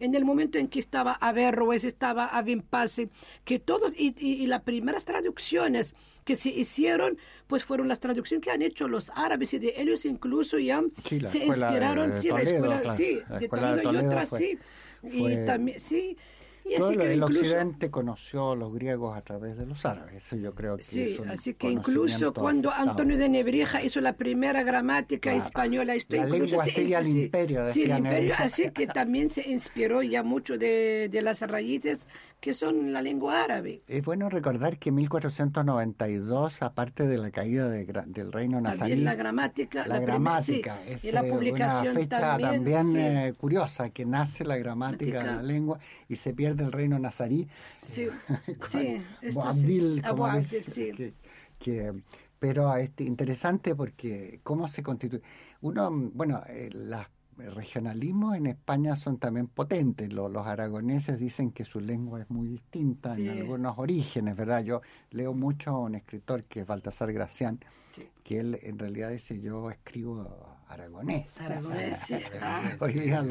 en 0.03 0.15
el 0.15 0.25
momento 0.25 0.57
en 0.57 0.67
que 0.67 0.79
estaba 0.79 1.13
Averroes, 1.13 1.83
estaba 1.83 2.25
Avimpase, 2.27 3.09
que 3.43 3.59
todos, 3.59 3.93
y, 3.97 4.15
y, 4.19 4.43
y, 4.43 4.47
las 4.47 4.61
primeras 4.63 5.05
traducciones 5.05 5.95
que 6.25 6.35
se 6.35 6.49
hicieron, 6.49 7.17
pues 7.47 7.63
fueron 7.63 7.87
las 7.87 7.99
traducciones 7.99 8.43
que 8.43 8.51
han 8.51 8.61
hecho 8.61 8.87
los 8.87 9.11
árabes 9.15 9.53
y 9.53 9.59
de 9.59 9.73
ellos 9.77 10.05
incluso 10.05 10.57
ya 10.59 10.81
sí, 11.07 11.19
se 11.21 11.45
inspiraron, 11.45 12.11
de 12.11 12.21
sí, 12.21 12.29
Toledo, 12.29 12.45
la 12.45 12.51
escuela, 12.51 12.81
claro. 12.81 12.97
sí, 12.97 13.19
la 13.29 13.39
de 13.39 13.45
escuela 13.45 13.75
de 13.75 13.81
Toledo 13.81 14.03
y 14.03 14.05
otras 14.05 14.29
fue, 14.29 14.39
sí. 14.39 14.57
Fue, 15.01 15.33
y 15.33 15.45
también, 15.45 15.79
sí. 15.79 16.17
Y 16.65 16.77
todo 16.77 16.87
así 16.89 16.97
que 16.97 17.05
el 17.11 17.17
incluso, 17.17 17.39
occidente 17.41 17.91
conoció 17.91 18.51
a 18.51 18.55
los 18.55 18.73
griegos 18.73 19.17
a 19.17 19.21
través 19.21 19.57
de 19.57 19.65
los 19.65 19.85
árabes. 19.85 20.15
Eso 20.15 20.35
yo 20.37 20.53
creo 20.55 20.77
que 20.77 20.83
Sí, 20.83 21.11
es 21.13 21.19
un 21.19 21.29
así 21.29 21.53
que 21.55 21.69
incluso 21.69 22.33
cuando 22.33 22.69
aceptado. 22.69 22.91
Antonio 22.91 23.17
de 23.17 23.29
Nebrija 23.29 23.83
hizo 23.83 23.99
la 24.01 24.13
primera 24.13 24.63
gramática 24.63 25.31
Claro. 25.31 25.45
española, 25.45 25.95
esto 25.95 26.15
La 26.15 26.23
incluso 26.23 26.55
lengua 26.55 26.65
sigue 26.65 26.95
al 26.95 27.07
imperio, 27.07 27.73
sí, 27.73 27.83
el 27.83 27.97
imperio, 27.97 28.33
así 28.37 28.71
que 28.71 28.87
también 28.87 29.29
se 29.29 29.49
inspiró 29.49 30.01
ya 30.03 30.23
mucho 30.23 30.57
de, 30.57 31.09
de 31.11 31.21
las 31.21 31.41
raíces 31.41 32.07
que 32.43 32.53
son 32.53 32.91
la 32.91 33.01
lengua 33.01 33.41
árabe. 33.41 33.79
Es 33.87 34.03
bueno 34.03 34.27
recordar 34.27 34.77
que 34.77 34.89
en 34.89 34.95
1492, 34.95 36.61
aparte 36.61 37.07
de 37.07 37.17
la 37.17 37.31
caída 37.31 37.69
de 37.69 37.85
del 37.85 38.33
reino 38.33 38.59
nazarí, 38.59 38.97
la 38.97 39.15
gramática, 39.15 39.87
la 39.87 39.95
prim- 39.95 40.05
gramática 40.07 40.77
sí, 40.85 41.07
es 41.07 41.13
la 41.13 41.25
eh, 41.25 41.31
publicación 41.31 41.91
una 41.95 41.99
fecha 42.01 42.19
también, 42.19 42.65
también, 42.65 42.97
eh, 42.97 43.33
curiosa, 43.37 43.91
que 43.91 44.05
nace 44.05 44.43
la 44.43 44.57
gramática 44.57 45.19
de 45.19 45.25
la 45.25 45.41
lengua 45.41 45.79
y 46.09 46.17
se 46.17 46.33
pierde 46.33 46.65
el 46.65 46.73
reino 46.73 46.99
nazarí. 46.99 47.47
Sí, 47.87 48.07
sí, 48.69 49.01
esto 49.21 49.39
Boabdil, 49.39 49.95
sí. 49.95 50.09
como 50.09 50.41
sí. 50.41 50.91
que, 50.97 51.13
que- 51.59 51.93
pero 52.39 52.75
este, 52.75 53.05
interesante 53.05 53.73
porque 53.73 54.41
cómo 54.43 54.67
se 54.67 54.83
constituye. 54.83 55.23
Uno, 55.61 55.89
bueno, 56.13 56.43
eh, 56.49 56.69
las 56.73 57.07
regionalismos 57.37 58.35
en 58.35 58.47
España 58.47 58.95
son 58.95 59.17
también 59.17 59.47
potentes. 59.47 60.11
Lo- 60.13 60.29
los 60.29 60.45
aragoneses 60.47 61.19
dicen 61.19 61.51
que 61.51 61.65
su 61.65 61.79
lengua 61.79 62.21
es 62.21 62.29
muy 62.29 62.47
distinta 62.47 63.15
Sí. 63.15 63.27
en 63.27 63.39
algunos 63.39 63.77
orígenes, 63.77 64.35
¿verdad? 64.35 64.63
Yo 64.63 64.81
leo 65.11 65.33
mucho 65.33 65.71
a 65.71 65.79
un 65.79 65.95
escritor 65.95 66.43
que 66.45 66.61
es 66.61 66.67
Baltasar 66.67 67.11
Gracián, 67.13 67.59
Sí. 67.95 68.07
que 68.23 68.39
él 68.39 68.59
en 68.63 68.79
realidad 68.79 69.09
dice 69.09 69.39
yo 69.41 69.69
escribo 69.69 70.52
aragonés. 70.67 71.39
Aragonés, 71.39 71.99
día 72.93 73.21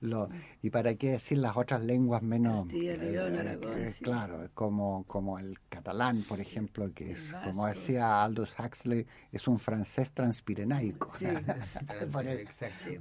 lo, 0.00 0.28
y 0.62 0.70
para 0.70 0.94
qué 0.94 1.10
decir 1.12 1.38
las 1.38 1.56
otras 1.56 1.82
lenguas 1.82 2.22
menos 2.22 2.62
Castilla, 2.62 2.96
León, 2.96 3.36
Aragón, 3.36 3.78
eh, 3.78 3.92
sí. 3.96 4.04
claro 4.04 4.48
como 4.54 5.02
como 5.08 5.40
el 5.40 5.58
catalán 5.68 6.22
por 6.22 6.40
ejemplo 6.40 6.92
que 6.94 7.10
es 7.12 7.32
como 7.44 7.66
decía 7.66 8.22
Aldous 8.22 8.54
Huxley 8.56 9.04
es 9.32 9.48
un 9.48 9.58
francés 9.58 10.12
transpirenaico. 10.12 11.10
Sí. 11.18 11.26
por, 12.12 12.26
el, 12.26 12.48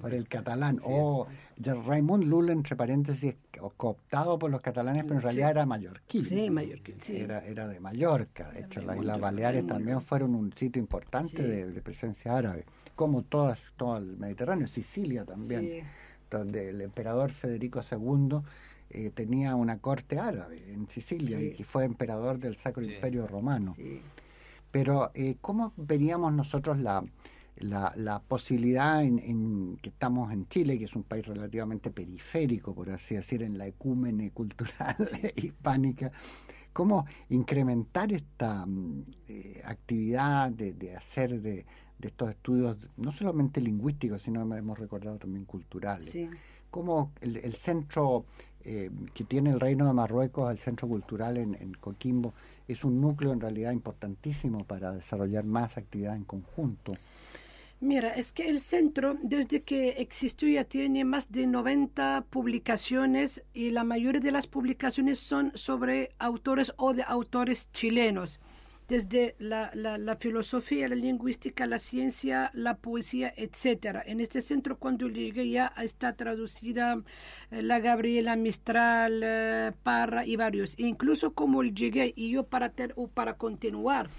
por 0.02 0.14
el 0.16 0.28
catalán. 0.28 0.80
O 0.84 1.28
ya 1.58 1.76
Raymond 1.76 2.24
Lull 2.24 2.50
entre 2.50 2.76
paréntesis 2.76 3.36
co- 3.60 3.74
cooptado 3.78 4.40
por 4.40 4.50
los 4.50 4.62
catalanes 4.62 5.04
pero 5.04 5.16
en 5.16 5.22
realidad 5.22 5.48
Sí. 5.48 5.52
era 5.52 5.66
mallorquín 5.68 6.26
Sí, 6.26 6.50
mallorquín, 6.50 6.96
sí. 7.02 7.18
era 7.18 7.46
era 7.46 7.68
de 7.68 7.80
Mallorca. 7.80 8.50
De 8.52 8.62
hecho 8.62 8.82
las 8.82 8.98
Islas 8.98 9.20
Baleares 9.20 9.68
también 9.68 10.02
fueron 10.02 10.34
un 10.34 10.52
sitio 10.54 10.80
importante 10.80 11.44
de 11.44 11.82
presencia 11.84 12.36
árabe 12.36 12.66
como 12.98 13.24
todas 13.24 13.62
todo 13.78 13.96
el 13.96 14.18
Mediterráneo 14.18 14.68
Sicilia 14.68 15.24
también 15.24 15.62
Sí. 15.64 15.80
donde 16.30 16.70
el 16.72 16.82
emperador 16.82 17.32
Federico 17.32 17.80
II 17.90 18.40
eh, 18.90 19.12
tenía 19.12 19.56
una 19.56 19.78
corte 19.80 20.20
árabe 20.20 20.74
en 20.74 20.90
Sicilia 20.90 21.38
Sí. 21.40 21.46
y 21.46 21.52
que 21.54 21.64
fue 21.64 21.86
emperador 21.86 22.40
del 22.40 22.58
Sacro 22.58 22.84
Sí. 22.84 22.94
Imperio 22.96 23.26
Romano. 23.28 23.74
Sí. 23.76 24.02
Pero 24.72 25.12
eh, 25.14 25.38
¿cómo 25.40 25.72
veríamos 25.78 26.34
nosotros 26.34 26.78
la, 26.80 27.04
la, 27.58 27.94
la 27.96 28.20
posibilidad 28.20 29.04
en, 29.04 29.20
en 29.20 29.78
que 29.82 29.90
estamos 29.90 30.32
en 30.34 30.48
Chile, 30.50 30.78
que 30.78 30.86
es 30.86 30.96
un 30.96 31.04
país 31.04 31.26
relativamente 31.26 31.90
periférico, 31.92 32.74
por 32.76 32.90
así 32.92 33.16
decir, 33.16 33.44
en 33.44 33.58
la 33.58 33.68
ecúmene 33.68 34.32
cultural 34.32 34.96
hispánica? 35.36 36.12
¿Cómo 36.74 37.06
incrementar 37.30 38.12
esta 38.14 38.66
mm, 38.66 39.06
eh, 39.30 39.62
actividad 39.66 40.52
de, 40.52 40.74
de 40.74 40.96
hacer 40.96 41.42
de, 41.42 41.66
de 42.00 42.08
estos 42.08 42.30
estudios, 42.30 42.78
no 42.98 43.12
solamente 43.12 43.62
lingüísticos, 43.62 44.22
sino 44.22 44.42
hemos 44.56 44.80
recordado 44.80 45.18
también 45.18 45.46
culturales? 45.46 46.10
Sí. 46.10 46.30
como 46.70 47.12
el, 47.22 47.38
el 47.38 47.56
centro 47.56 48.26
eh, 48.70 48.90
que 49.14 49.24
tiene 49.24 49.52
el 49.52 49.60
Reino 49.60 49.86
de 49.88 49.94
Marruecos, 49.94 50.52
el 50.52 50.58
centro 50.58 50.88
cultural 50.88 51.38
en, 51.38 51.56
en 51.56 51.74
Coquimbo, 51.74 52.34
es 52.68 52.84
un 52.84 53.00
núcleo 53.00 53.32
en 53.32 53.40
realidad 53.40 53.72
importantísimo 53.72 54.66
para 54.66 54.92
desarrollar 54.92 55.46
más 55.46 55.78
actividad 55.78 56.16
en 56.16 56.26
conjunto. 56.26 56.94
Mira, 57.80 58.16
es 58.16 58.32
que 58.32 58.50
el 58.50 58.60
centro, 58.60 59.16
desde 59.22 59.62
que 59.62 59.90
existió, 60.00 60.50
ya 60.50 60.64
tiene 60.64 61.06
más 61.06 61.32
de 61.32 61.46
90 61.46 62.26
publicaciones 62.30 63.44
y 63.54 63.70
la 63.70 63.84
mayoría 63.84 64.20
de 64.20 64.32
las 64.32 64.48
publicaciones 64.48 65.20
son 65.20 65.52
sobre 65.54 66.10
autores 66.18 66.74
o 66.78 66.94
de 66.94 67.04
autores 67.04 67.72
chilenos. 67.72 68.40
Desde 68.88 69.36
la, 69.40 69.72
la, 69.74 70.16
filosofía, 70.16 70.88
la 70.88 70.96
lingüística, 70.96 71.68
la 71.68 71.80
ciencia, 71.80 72.52
la 72.54 72.78
poesía, 72.78 73.34
etcétera. 73.36 74.04
En 74.06 74.22
este 74.22 74.42
centro, 74.42 74.78
cuando 74.78 75.10
llegué, 75.10 75.50
ya 75.50 75.74
está 75.78 76.14
traducida 76.14 77.02
eh, 77.52 77.62
la 77.62 77.80
Gabriela 77.80 78.36
Mistral, 78.36 79.22
eh, 79.24 79.72
Parra 79.84 80.26
y 80.26 80.36
varios. 80.36 80.74
E 80.78 80.84
incluso 80.84 81.34
como 81.34 81.64
llegué 81.64 82.14
y 82.16 82.32
yo 82.32 82.44
para, 82.44 82.70
ter, 82.70 82.94
o 82.96 83.08
para 83.08 83.38
continuar 83.38 84.10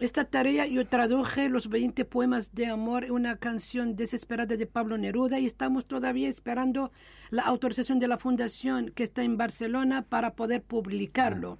esta 0.00 0.24
tarea 0.24 0.64
yo 0.64 0.86
traduje 0.86 1.50
los 1.50 1.68
20 1.68 2.06
poemas 2.06 2.54
de 2.54 2.68
amor, 2.68 3.10
una 3.10 3.36
canción 3.36 3.96
desesperada 3.96 4.56
de 4.56 4.66
Pablo 4.66 4.96
Neruda 4.96 5.38
y 5.38 5.44
estamos 5.44 5.84
todavía 5.84 6.30
esperando 6.30 6.90
la 7.28 7.42
autorización 7.42 7.98
de 7.98 8.08
la 8.08 8.16
fundación 8.16 8.92
que 8.92 9.04
está 9.04 9.22
en 9.24 9.36
Barcelona 9.36 10.00
para 10.00 10.34
poder 10.36 10.62
publicarlo. 10.62 11.58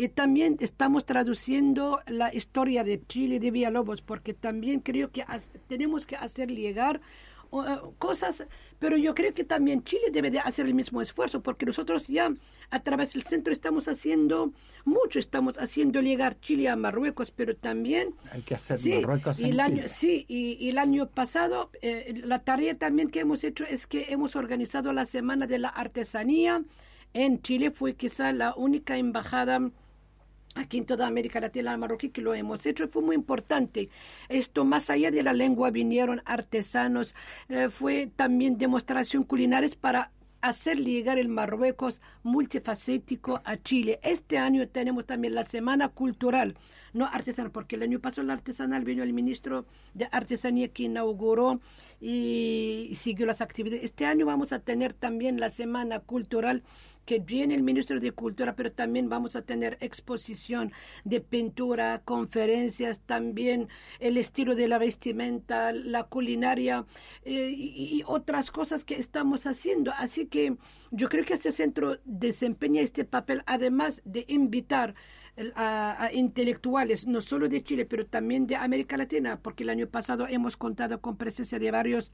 Y 0.00 0.08
también 0.08 0.56
estamos 0.60 1.04
traduciendo 1.04 2.00
la 2.06 2.32
historia 2.32 2.84
de 2.84 3.04
Chile 3.06 3.38
de 3.38 3.50
Villalobos 3.50 4.00
porque 4.00 4.32
también 4.32 4.80
creo 4.80 5.10
que 5.10 5.26
tenemos 5.68 6.06
que 6.06 6.16
hacer 6.16 6.50
llegar 6.50 7.02
eh, 7.52 7.78
cosas, 7.98 8.44
pero 8.78 8.96
yo 8.96 9.14
creo 9.14 9.34
que 9.34 9.44
también 9.44 9.84
Chile 9.84 10.04
debe 10.10 10.30
de 10.30 10.38
hacer 10.38 10.64
el 10.64 10.72
mismo 10.72 11.02
esfuerzo, 11.02 11.42
porque 11.42 11.66
nosotros 11.66 12.08
ya 12.08 12.32
a 12.70 12.80
través 12.80 13.12
del 13.12 13.24
centro 13.24 13.52
estamos 13.52 13.88
haciendo 13.88 14.54
mucho, 14.86 15.18
estamos 15.18 15.58
haciendo 15.58 16.00
llegar 16.00 16.40
Chile 16.40 16.70
a 16.70 16.76
Marruecos, 16.76 17.30
pero 17.30 17.54
también... 17.54 18.14
Hay 18.32 18.40
que 18.40 18.54
hacer 18.54 18.80
Marruecos 19.02 19.38
y 19.38 19.50
el 19.50 19.60
año, 19.60 19.82
Sí, 19.86 20.24
y, 20.28 20.66
el 20.70 20.78
año 20.78 21.10
pasado 21.10 21.72
eh, 21.82 22.14
la 22.24 22.38
tarea 22.38 22.78
también 22.78 23.10
que 23.10 23.20
hemos 23.20 23.44
hecho 23.44 23.64
es 23.64 23.86
que 23.86 24.06
hemos 24.08 24.34
organizado 24.34 24.94
la 24.94 25.04
Semana 25.04 25.46
de 25.46 25.58
la 25.58 25.68
Artesanía 25.68 26.64
en 27.12 27.42
Chile, 27.42 27.70
fue 27.70 27.96
quizá 27.96 28.32
la 28.32 28.54
única 28.54 28.96
embajada 28.96 29.60
aquí 30.54 30.78
en 30.78 30.86
toda 30.86 31.06
América 31.06 31.40
Latina, 31.40 31.76
marroquí, 31.76 32.10
que 32.10 32.22
lo 32.22 32.34
hemos 32.34 32.66
hecho, 32.66 32.88
fue 32.88 33.02
muy 33.02 33.16
importante. 33.16 33.88
Esto, 34.28 34.64
más 34.64 34.90
allá 34.90 35.10
de 35.10 35.22
la 35.22 35.32
lengua, 35.32 35.70
vinieron 35.70 36.22
artesanos, 36.24 37.14
eh, 37.48 37.68
fue 37.68 38.10
también 38.14 38.58
demostración 38.58 39.24
culinares 39.24 39.74
para 39.76 40.10
hacer 40.40 40.78
llegar 40.78 41.18
el 41.18 41.28
Marruecos 41.28 42.00
multifacético 42.22 43.40
a 43.44 43.56
Chile. 43.58 44.00
Este 44.02 44.38
año 44.38 44.66
tenemos 44.68 45.06
también 45.06 45.34
la 45.34 45.44
Semana 45.44 45.88
Cultural, 45.88 46.56
no 46.92 47.06
artesanal, 47.06 47.50
porque 47.50 47.76
el 47.76 47.82
año 47.82 48.00
pasado 48.00 48.26
la 48.26 48.32
artesanal 48.34 48.84
vino 48.84 49.02
el 49.02 49.12
ministro 49.12 49.66
de 49.94 50.08
Artesanía 50.10 50.68
que 50.68 50.84
inauguró 50.84 51.60
y 52.00 52.92
siguió 52.94 53.26
las 53.26 53.40
actividades. 53.40 53.84
Este 53.84 54.06
año 54.06 54.26
vamos 54.26 54.52
a 54.52 54.60
tener 54.60 54.94
también 54.94 55.38
la 55.38 55.50
Semana 55.50 56.00
Cultural 56.00 56.62
que 57.04 57.18
viene 57.18 57.54
el 57.54 57.62
ministro 57.62 57.98
de 57.98 58.12
Cultura, 58.12 58.54
pero 58.54 58.72
también 58.72 59.08
vamos 59.08 59.34
a 59.34 59.42
tener 59.42 59.76
exposición 59.80 60.72
de 61.04 61.20
pintura, 61.20 62.02
conferencias, 62.04 63.00
también 63.00 63.68
el 63.98 64.16
estilo 64.16 64.54
de 64.54 64.68
la 64.68 64.78
vestimenta, 64.78 65.72
la 65.72 66.04
culinaria 66.04 66.86
eh, 67.24 67.52
y, 67.52 68.02
otras 68.06 68.50
cosas 68.50 68.84
que 68.84 68.94
estamos 68.94 69.46
haciendo. 69.46 69.92
Así 69.98 70.26
que 70.26 70.56
yo 70.90 71.08
creo 71.08 71.24
que 71.24 71.34
este 71.34 71.52
centro 71.52 71.98
desempeña 72.04 72.80
este 72.80 73.04
papel, 73.04 73.42
además 73.46 74.02
de 74.04 74.24
invitar 74.28 74.94
a, 75.56 76.10
intelectuales, 76.12 77.06
no 77.06 77.20
solo 77.20 77.48
de 77.48 77.62
Chile, 77.62 77.86
pero 77.86 78.06
también 78.06 78.46
de 78.46 78.56
América 78.56 78.96
Latina, 78.96 79.40
porque 79.42 79.62
el 79.62 79.70
año 79.70 79.88
pasado 79.88 80.26
hemos 80.28 80.56
contado 80.56 81.00
con 81.00 81.16
presencia 81.16 81.58
de 81.58 81.70
varios 81.70 82.12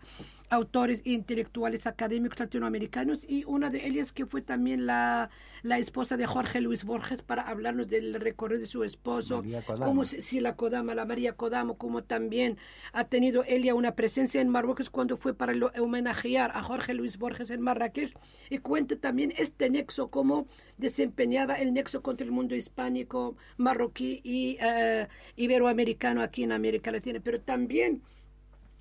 autores 0.49 1.03
e 1.05 1.13
intelectuales 1.13 1.87
académicos 1.87 2.39
latinoamericanos 2.39 3.25
y 3.29 3.45
una 3.45 3.71
de 3.71 3.87
ellas 3.87 4.13
que 4.13 4.27
fue 4.27 4.43
también 4.43 4.87
la, 4.87 5.31
la 5.63 5.79
esposa 5.79 6.17
de 6.17 6.27
Jorge 6.27 6.61
Luis 6.61 6.85
Borges 6.85 7.23
para 7.23 7.43
hablarnos 7.43 7.89
del 7.89 8.15
recorrido 8.15 8.61
de 8.61 8.67
su 8.67 8.85
esposo, 8.85 9.43
como 9.79 10.05
si, 10.05 10.41
la 10.41 10.55
Kodama, 10.55 10.95
la 10.95 11.05
María 11.05 11.33
Kodamo, 11.33 11.77
como 11.77 12.05
también 12.05 12.59
ha 12.93 13.05
tenido 13.05 13.45
ella 13.47 13.75
una 13.75 13.95
presencia 13.95 14.41
en 14.41 14.49
Marruecos 14.49 14.91
cuando 14.91 15.17
fue 15.17 15.35
para 15.35 15.55
homenajear 15.81 16.53
a 16.55 16.63
Jorge 16.63 16.95
Luis 16.95 17.19
Borges 17.19 17.51
en 17.51 17.61
Marrakech. 17.61 18.17
Y 18.51 18.59
cuenta 18.59 18.97
también 18.97 19.33
este 19.37 19.71
nexo, 19.71 20.09
cómo 20.09 20.47
desempeñaba 20.79 21.55
el 21.55 21.73
nexo 21.75 22.03
contra 22.03 22.25
el 22.25 22.33
mundo 22.33 22.55
hispánico, 22.55 23.37
marroquí 23.57 24.21
y 24.25 24.59
eh, 24.61 25.09
iberoamericano 25.37 26.23
aquí 26.23 26.43
en 26.45 26.53
América 26.53 26.91
Latina, 26.93 27.21
pero 27.23 27.41
también 27.41 28.03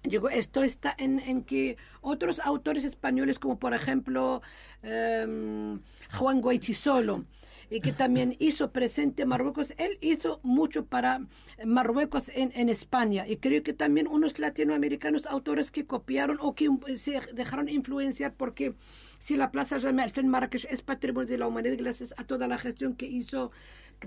Digo, 0.05 0.29
esto 0.29 0.63
está 0.63 0.93
en, 0.97 1.19
en, 1.19 1.43
que 1.43 1.77
otros 2.01 2.39
autores 2.39 2.83
españoles, 2.83 3.39
como 3.39 3.57
por 3.57 3.73
ejemplo 3.73 4.41
um, 4.83 5.79
Juan 6.13 6.41
Guaychisolo, 6.41 7.25
y 7.71 7.81
que 7.81 7.91
también 7.91 8.35
hizo 8.39 8.71
presente 8.71 9.25
Marruecos, 9.25 9.73
él 9.77 9.97
hizo 10.01 10.39
mucho 10.43 10.85
para 10.85 11.21
Marruecos 11.65 12.29
en, 12.29 12.51
en, 12.53 12.69
España. 12.69 13.27
Y 13.27 13.37
creo 13.37 13.63
que 13.63 13.73
también 13.73 14.07
unos 14.07 14.37
latinoamericanos 14.37 15.25
autores 15.25 15.71
que 15.71 15.87
copiaron 15.87 16.37
o 16.39 16.53
que 16.53 16.69
se 16.97 17.19
dejaron 17.33 17.67
influenciar 17.67 18.33
porque 18.35 18.75
si 19.19 19.37
la 19.37 19.51
Plaza 19.51 19.79
Jamal 19.79 20.11
en 20.15 20.27
Marrakech 20.27 20.67
es 20.69 20.81
patrimonio 20.81 21.29
de 21.29 21.37
la 21.37 21.47
humanidad 21.47 21.77
gracias 21.77 22.13
a 22.17 22.23
toda 22.23 22.47
la 22.47 22.57
gestión 22.57 22.95
que 22.95 23.05
hizo 23.05 23.51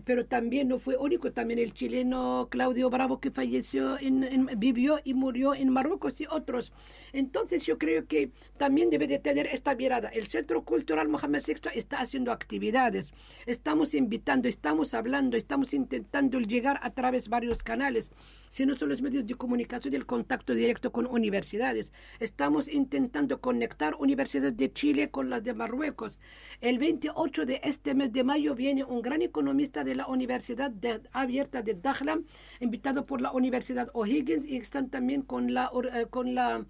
pero 0.05 0.27
también 0.27 0.69
no 0.69 0.79
fue 0.79 0.97
único, 0.97 1.33
también 1.33 1.59
el 1.59 1.73
chileno 1.73 2.49
Claudio 2.51 2.91
Bravo 2.91 3.21
que 3.21 3.31
falleció, 3.31 3.99
en, 3.99 4.49
vivió 4.57 5.01
y 5.05 5.15
murió 5.15 5.55
en 5.55 5.71
Marruecos 5.71 6.21
y 6.21 6.27
otros. 6.31 6.73
Entonces 7.13 7.65
yo 7.65 7.79
creo 7.79 8.07
que 8.07 8.31
también 8.57 8.91
debe 8.91 9.07
de 9.07 9.19
tener 9.19 9.47
esta 9.47 9.75
mirada. 9.75 10.09
El 10.09 10.27
Centro 10.27 10.63
Cultural 10.63 11.09
Mohamed 11.09 11.43
VI 11.47 11.71
está 11.75 12.01
haciendo 12.01 12.33
actividades, 12.33 13.13
estamos 13.47 13.95
invitando, 13.95 14.49
estamos 14.49 14.95
hablando, 14.95 15.37
estamos 15.37 15.75
intentando 15.75 16.39
llegar 16.41 16.79
a 16.83 16.91
través 16.91 17.25
de 17.25 17.31
varios 17.31 17.63
canales, 17.63 18.11
si 18.49 18.67
no 18.67 18.75
son 18.75 18.89
los 18.91 19.03
medios 19.03 19.27
de 19.27 19.35
comunicación 19.35 19.93
y 19.93 19.97
el 19.97 20.07
contacto 20.07 20.55
directo 20.55 20.93
con 20.93 21.07
universidades. 21.07 21.93
Estamos 22.21 22.69
intentando 22.69 23.41
conectar 23.41 23.95
universidades 23.99 24.57
de 24.57 24.73
Chile 24.73 25.11
con 25.11 25.31
las 25.31 25.45
de 25.45 25.55
Marruecos. 25.55 26.19
El 26.61 26.79
28 26.79 27.47
de 27.47 27.61
este 27.65 27.95
mes 27.95 28.13
de 28.13 28.25
mayo 28.25 28.55
viene 28.55 28.85
un 28.85 29.03
gran 29.03 29.23
economista 29.23 29.78
de 29.85 29.95
la 29.95 30.07
Universidad 30.07 30.73
Abierta 31.13 31.63
de 31.63 31.75
Dakhla, 31.75 32.21
invitado 32.61 33.07
por 33.07 33.21
la 33.21 33.33
Universidad 33.33 33.91
O'Higgins 33.95 34.45
y 34.45 34.57
están 34.57 34.91
también 34.91 35.23
con 35.23 35.55
la, 35.55 35.71
eh, 35.95 36.07
con 36.09 36.35
la, 36.35 36.65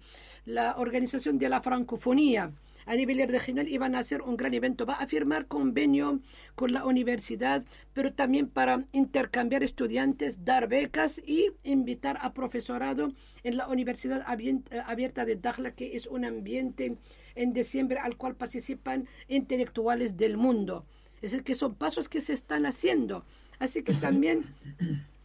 la 0.45 0.77
Organización 0.77 1.37
de 1.37 1.49
la 1.49 1.61
Francofonía 1.61 2.53
a 2.89 2.95
nivel 2.95 3.27
regional 3.27 3.67
y 3.67 3.77
van 3.77 3.93
a 3.93 3.99
hacer 3.99 4.23
un 4.23 4.35
gran 4.35 4.53
evento. 4.55 4.85
Va 4.87 4.95
a 4.95 5.05
firmar 5.05 5.45
convenio 5.45 6.21
con 6.55 6.73
la 6.73 6.85
universidad, 6.85 7.63
pero 7.93 8.13
también 8.13 8.49
para 8.49 8.83
intercambiar 8.93 9.61
estudiantes, 9.61 10.43
dar 10.43 10.67
becas 10.67 11.21
y 11.23 11.51
invitar 11.63 12.17
a 12.21 12.33
profesorado 12.33 13.13
en 13.43 13.57
la 13.57 13.67
Universidad 13.67 14.25
eh, 14.39 14.81
Abierta 14.87 15.23
de 15.25 15.35
Dakhla, 15.35 15.75
que 15.75 15.95
es 15.95 16.07
un 16.07 16.25
ambiente 16.25 16.97
en 17.35 17.53
diciembre 17.53 17.99
al 17.99 18.17
cual 18.17 18.35
participan 18.35 19.07
intelectuales 19.27 20.17
del 20.17 20.37
mundo. 20.37 20.85
Es 21.21 21.31
decir, 21.31 21.43
que 21.43 21.55
son 21.55 21.75
pasos 21.75 22.09
que 22.09 22.21
se 22.21 22.33
están 22.33 22.65
haciendo. 22.65 23.25
Así 23.59 23.83
que 23.83 23.93
también 23.93 24.45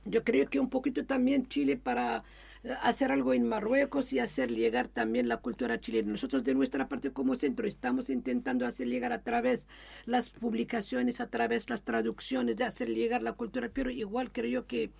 yo 0.05 0.24
creo 0.24 0.49
que 0.49 0.61
un 0.61 0.70
poquito 0.70 1.05
también 1.05 1.49
Chile 1.49 1.76
para 1.76 2.24
eh, 2.62 2.74
hacer 2.82 3.12
algo 3.12 3.32
en 3.32 3.47
Marruecos 3.47 4.12
y 4.12 4.18
hacer 4.18 4.51
llegar 4.51 4.88
también 4.88 5.28
la 5.28 5.38
cultura 5.38 5.80
chilena. 5.80 6.12
Nosotros 6.12 6.45
de 6.45 6.55
nuestra 6.55 6.88
parte 6.88 7.12
como 7.12 7.34
centro 7.36 7.66
estamos 7.66 8.11
intentando 8.11 8.66
hacer 8.66 8.88
llegar 8.88 9.12
a 9.12 9.22
través 9.22 9.66
las 10.05 10.30
publicaciones, 10.30 11.20
a 11.20 11.28
través 11.28 11.70
las 11.70 11.82
traducciones, 11.82 12.57
de 12.57 12.64
hacer 12.64 12.88
llegar 12.88 13.22
la 13.22 13.32
cultura, 13.32 13.70
pero 13.72 13.90
igual 13.90 14.32
creo 14.32 14.66
que 14.66 14.90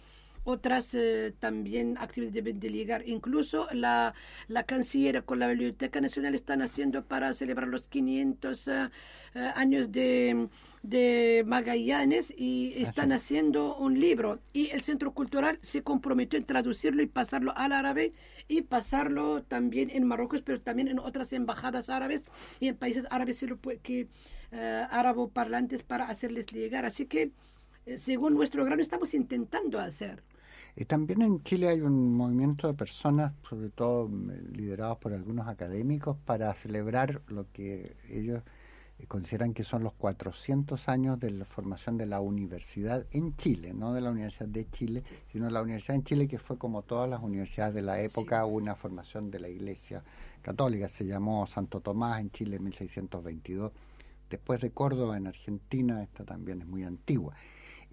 otras 0.45 0.95
eh, 0.95 1.34
también 1.38 1.97
actividades 1.99 2.34
deben 2.34 2.61
de 2.61 2.70
llegar. 2.70 3.09
Incluso 3.09 3.66
la, 3.72 4.14
la 4.49 4.64
Canciller 4.64 5.24
con 5.24 5.38
la 5.38 5.49
Biblioteca 5.49 6.01
Nacional 6.01 6.34
están 6.34 6.62
haciendo 6.62 7.05
para 7.05 7.32
celebrar 7.34 7.68
los 7.68 7.88
500 7.88 8.68
eh, 8.68 8.90
eh, 9.34 9.51
años 9.55 9.90
de, 9.90 10.49
de 10.82 11.45
Magallanes 11.47 12.32
y 12.36 12.74
están 12.76 13.12
haciendo 13.12 13.76
un 13.76 13.99
libro. 13.99 14.40
Y 14.53 14.70
el 14.70 14.82
Centro 14.82 15.12
Cultural 15.12 15.59
se 15.62 15.82
comprometió 15.82 16.38
en 16.38 16.45
traducirlo 16.45 17.03
y 17.03 17.07
pasarlo 17.07 17.53
al 17.57 17.72
árabe 17.72 18.12
y 18.47 18.62
pasarlo 18.62 19.42
también 19.42 19.90
en 19.90 20.07
Marruecos, 20.07 20.42
pero 20.42 20.61
también 20.61 20.88
en 20.88 20.99
otras 20.99 21.32
embajadas 21.32 21.88
árabes 21.88 22.24
y 22.61 22.68
en 22.68 22.76
países 22.76 23.05
árabes 23.11 23.42
que, 23.82 24.09
uh, 24.53 25.28
parlantes 25.30 25.82
para 25.82 26.09
hacerles 26.09 26.47
llegar. 26.47 26.84
Así 26.84 27.07
que 27.07 27.32
según 27.97 28.34
nuestro 28.34 28.64
grano 28.64 28.82
estamos 28.82 29.14
intentando 29.14 29.78
hacer. 29.78 30.22
Y 30.77 30.87
también 30.87 31.22
en 31.22 31.43
Chile 31.43 31.68
hay 31.68 31.81
un 31.81 32.14
movimiento 32.14 32.66
de 32.66 32.75
personas, 32.75 33.33
sobre 33.49 33.70
todo 33.70 34.09
mm, 34.09 34.55
liderados 34.55 34.99
por 34.99 35.12
algunos 35.12 35.47
académicos, 35.47 36.16
para 36.25 36.53
celebrar 36.55 37.22
lo 37.29 37.47
que 37.53 37.97
ellos 38.11 38.43
eh, 38.99 39.07
consideran 39.07 39.55
que 39.55 39.62
son 39.62 39.85
los 39.85 39.93
400 39.93 40.89
años 40.89 41.20
de 41.20 41.31
la 41.31 41.45
formación 41.45 41.97
de 41.97 42.07
la 42.07 42.20
universidad 42.20 43.07
en 43.12 43.37
Chile, 43.37 43.72
no 43.72 43.93
de 43.93 44.01
la 44.01 44.11
Universidad 44.11 44.49
de 44.49 44.68
Chile, 44.70 45.05
sino 45.31 45.47
de 45.47 45.53
la 45.53 45.62
Universidad 45.62 45.95
en 45.95 46.05
Chile, 46.05 46.27
que 46.27 46.39
fue 46.39 46.59
como 46.59 46.83
todas 46.83 47.09
las 47.09 47.22
universidades 47.22 47.75
de 47.75 47.83
la 47.83 48.01
época, 48.01 48.45
una 48.45 48.75
formación 48.75 49.31
de 49.31 49.39
la 49.39 49.49
Iglesia 49.49 50.03
Católica. 50.43 50.89
Se 50.89 51.07
llamó 51.07 51.47
Santo 51.47 51.81
Tomás 51.81 52.20
en 52.20 52.31
Chile 52.33 52.57
en 52.57 52.64
1622. 52.64 53.70
Después 54.29 54.61
de 54.61 54.72
Córdoba 54.72 55.16
en 55.16 55.29
Argentina, 55.29 56.03
esta 56.03 56.25
también 56.25 56.62
es 56.62 56.66
muy 56.66 56.83
antigua. 56.83 57.35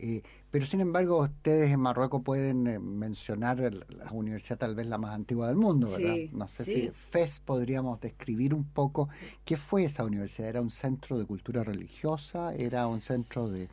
Eh, 0.03 0.23
pero 0.49 0.65
sin 0.65 0.81
embargo, 0.81 1.19
ustedes 1.19 1.69
en 1.69 1.79
Marruecos 1.79 2.23
pueden 2.23 2.65
eh, 2.65 2.79
mencionar 2.79 3.59
la 3.59 4.11
universidad 4.11 4.57
tal 4.57 4.73
vez 4.73 4.87
la 4.87 4.97
más 4.97 5.13
antigua 5.13 5.47
del 5.47 5.57
mundo, 5.57 5.91
¿verdad? 5.91 6.15
no 6.31 6.47
sé 6.47 6.65
si 6.65 6.89
FES 6.89 7.39
podríamos 7.41 8.01
describir 8.01 8.55
un 8.55 8.63
poco 8.63 9.09
qué 9.45 9.57
fue 9.57 9.83
esa 9.85 10.03
universidad. 10.03 10.49
¿Era 10.49 10.61
un 10.61 10.71
centro 10.71 11.19
de 11.19 11.25
cultura 11.25 11.63
religiosa? 11.63 12.53
¿Era 12.55 12.87
un 12.87 13.01
centro 13.01 13.47
de, 13.47 13.69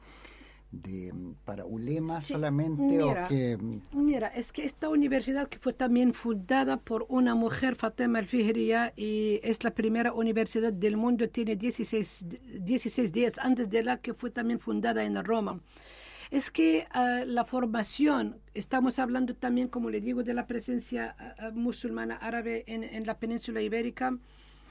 de 0.70 1.14
para 1.46 1.64
ulemas 1.64 2.26
solamente 2.26 2.82
mira, 2.82 3.24
o 3.24 3.28
que 3.28 3.58
mira 3.92 4.28
es 4.28 4.52
que 4.52 4.66
esta 4.66 4.90
universidad 4.90 5.48
que 5.48 5.58
fue 5.58 5.72
también 5.72 6.12
fundada 6.12 6.76
por 6.76 7.06
una 7.08 7.34
mujer 7.34 7.74
Fatima 7.74 8.18
al 8.18 8.28
y 8.96 9.40
es 9.42 9.64
la 9.64 9.70
primera 9.70 10.12
universidad 10.12 10.72
del 10.72 10.98
mundo 10.98 11.28
tiene 11.30 11.56
16 11.56 12.26
16 12.60 13.12
días 13.12 13.38
antes 13.38 13.70
de 13.70 13.82
la 13.82 13.96
que 13.96 14.12
fue 14.12 14.30
también 14.30 14.58
fundada 14.58 15.04
en 15.04 15.24
Roma 15.24 15.58
es 16.30 16.50
que 16.50 16.86
ah, 16.90 17.22
la 17.26 17.44
formación, 17.44 18.40
estamos 18.54 18.98
hablando 18.98 19.34
también, 19.34 19.68
como 19.68 19.90
le 19.90 20.00
digo, 20.00 20.22
de 20.22 20.34
la 20.34 20.46
presencia 20.46 21.16
ah, 21.18 21.50
musulmana 21.52 22.16
árabe 22.16 22.64
en, 22.66 23.06
la 23.06 23.18
península 23.18 23.62
ibérica, 23.62 24.16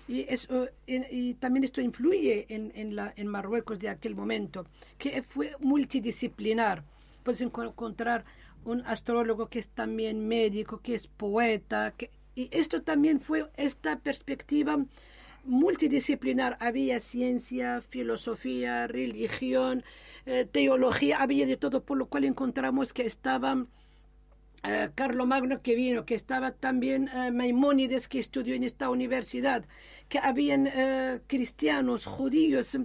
y, 0.08 0.22
eso, 0.30 0.70
y 0.86 1.34
también 1.34 1.66
esto 1.66 1.82
influye 1.82 2.46
en, 2.48 2.72
en, 2.76 2.96
la, 2.96 3.14
en 3.18 3.28
Marruecos 3.28 3.78
de 3.80 3.90
aquel 3.90 4.16
momento, 4.16 4.66
que 4.98 5.22
fue 5.22 5.56
multidisciplinar. 5.60 6.86
Puedes 7.24 7.42
encontrar 7.42 8.24
un 8.64 8.84
astrólogo 8.86 9.50
que 9.50 9.60
es 9.60 9.68
también 9.68 10.26
médico, 10.28 10.80
que 10.82 10.96
es 10.96 11.08
poeta, 11.08 11.94
que, 11.98 12.10
y 12.36 12.48
esto 12.52 12.84
también 12.84 13.20
fue 13.20 13.50
esta 13.58 14.00
perspectiva 14.00 14.78
multidisciplinar. 15.48 16.58
Había 16.60 17.00
ciencia, 17.00 17.82
filosofía, 17.82 18.88
religión, 18.88 19.84
eh, 20.26 20.46
teología, 20.46 21.22
había 21.22 21.46
de 21.46 21.58
todo, 21.58 21.84
por 21.84 21.98
lo 21.98 22.08
cual 22.08 22.26
encontramos 22.26 22.94
que 22.94 23.06
estaba 23.06 23.66
eh, 24.64 24.90
Carlo 24.96 25.26
Magno 25.26 25.62
que 25.62 25.76
vino, 25.76 26.06
que 26.06 26.16
estaba 26.16 26.52
también 26.52 27.10
eh, 27.10 27.32
Maimónides 27.32 28.08
que 28.08 28.20
estudió 28.20 28.56
en 28.56 28.64
esta 28.64 28.90
universidad, 28.90 29.66
que 30.10 30.20
habían 30.20 30.70
cristianos, 31.28 32.06
judíos, 32.06 32.78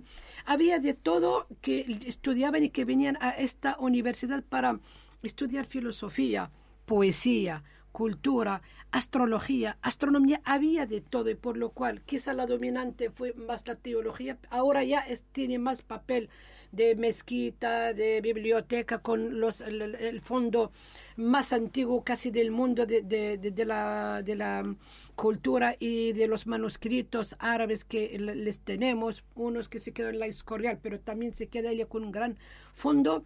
había 0.45 0.81
de 0.81 0.95
todo 0.95 1.47
que 1.61 2.01
estudiaban 2.07 2.65
y 2.65 2.71
que 2.71 2.85
venían 2.85 3.17
a 3.21 3.31
esta 3.31 3.77
universidad 3.79 4.43
para 4.43 4.81
estudiar 5.23 5.67
filosofía, 5.67 6.51
poesía, 6.85 7.63
cultura, 7.93 8.63
astrología, 8.93 9.79
astronomía, 9.83 10.41
había 10.45 10.87
de 10.87 11.01
todo 11.01 11.31
y 11.31 11.35
por 11.35 11.57
lo 11.57 11.71
cual 11.71 12.03
quizá 12.03 12.35
la 12.35 12.47
dominante 12.47 13.11
fue 13.11 13.33
más 13.33 13.67
la 13.67 13.75
teología, 13.75 14.39
ahora 14.51 14.85
ya 14.85 15.05
tiene 15.33 15.59
más 15.59 15.83
papel 15.83 16.29
de 16.73 16.95
mezquita, 16.95 17.93
de 17.95 18.21
biblioteca 18.21 18.99
con 18.99 19.41
los, 19.41 19.61
el, 19.63 20.21
fondo 20.21 20.73
más 21.17 21.53
antiguo 21.53 22.03
casi 22.05 22.31
del 22.31 22.51
mundo 22.51 22.87
de, 22.87 23.03
de, 23.03 23.65
la, 23.67 24.23
de 24.23 24.35
la 24.35 24.75
cultura 25.15 25.77
y 25.79 26.13
de 26.13 26.29
los 26.29 26.47
manuscritos 26.47 27.37
árabes 27.39 27.85
que 27.85 28.19
les 28.19 28.61
tenemos, 28.61 29.25
unos 29.35 29.69
que 29.69 29.81
se 29.81 29.93
quedan 29.93 30.15
en 30.15 30.21
la 30.21 30.27
Escorial, 30.27 30.79
pero 30.83 31.01
también 31.01 31.35
se 31.35 31.49
queda 31.49 31.71
ella 31.71 31.87
con 31.87 32.05
un 32.05 32.13
gran 32.13 32.39
fondo. 32.73 33.25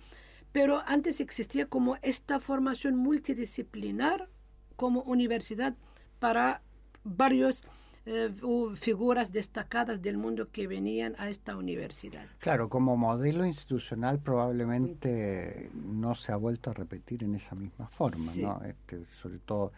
Pero 0.51 0.83
antes 0.87 1.21
existía 1.21 1.67
como 1.67 1.99
esta 2.03 2.41
formación 2.41 2.97
multidisciplinar 2.97 4.29
como 4.77 5.03
universidad 5.03 5.74
para 6.18 6.62
varios 7.05 7.64
eh, 8.09 8.33
figuras 8.77 9.33
destacadas 9.33 10.01
del 10.01 10.16
mundo 10.16 10.51
que 10.53 10.68
venían 10.68 11.16
a 11.18 11.29
esta 11.29 11.57
universidad. 11.57 12.27
Claro, 12.39 12.68
como 12.68 12.97
modelo 12.97 13.45
institucional 13.45 14.20
probablemente 14.20 15.70
no 15.74 16.14
se 16.14 16.31
ha 16.31 16.37
vuelto 16.37 16.70
a 16.70 16.74
repetir 16.74 17.24
en 17.24 17.35
esa 17.35 17.57
misma 17.57 17.89
forma, 17.89 18.33
¿no? 18.37 18.62
Este, 18.62 19.07
sobre 19.20 19.39
todo 19.41 19.72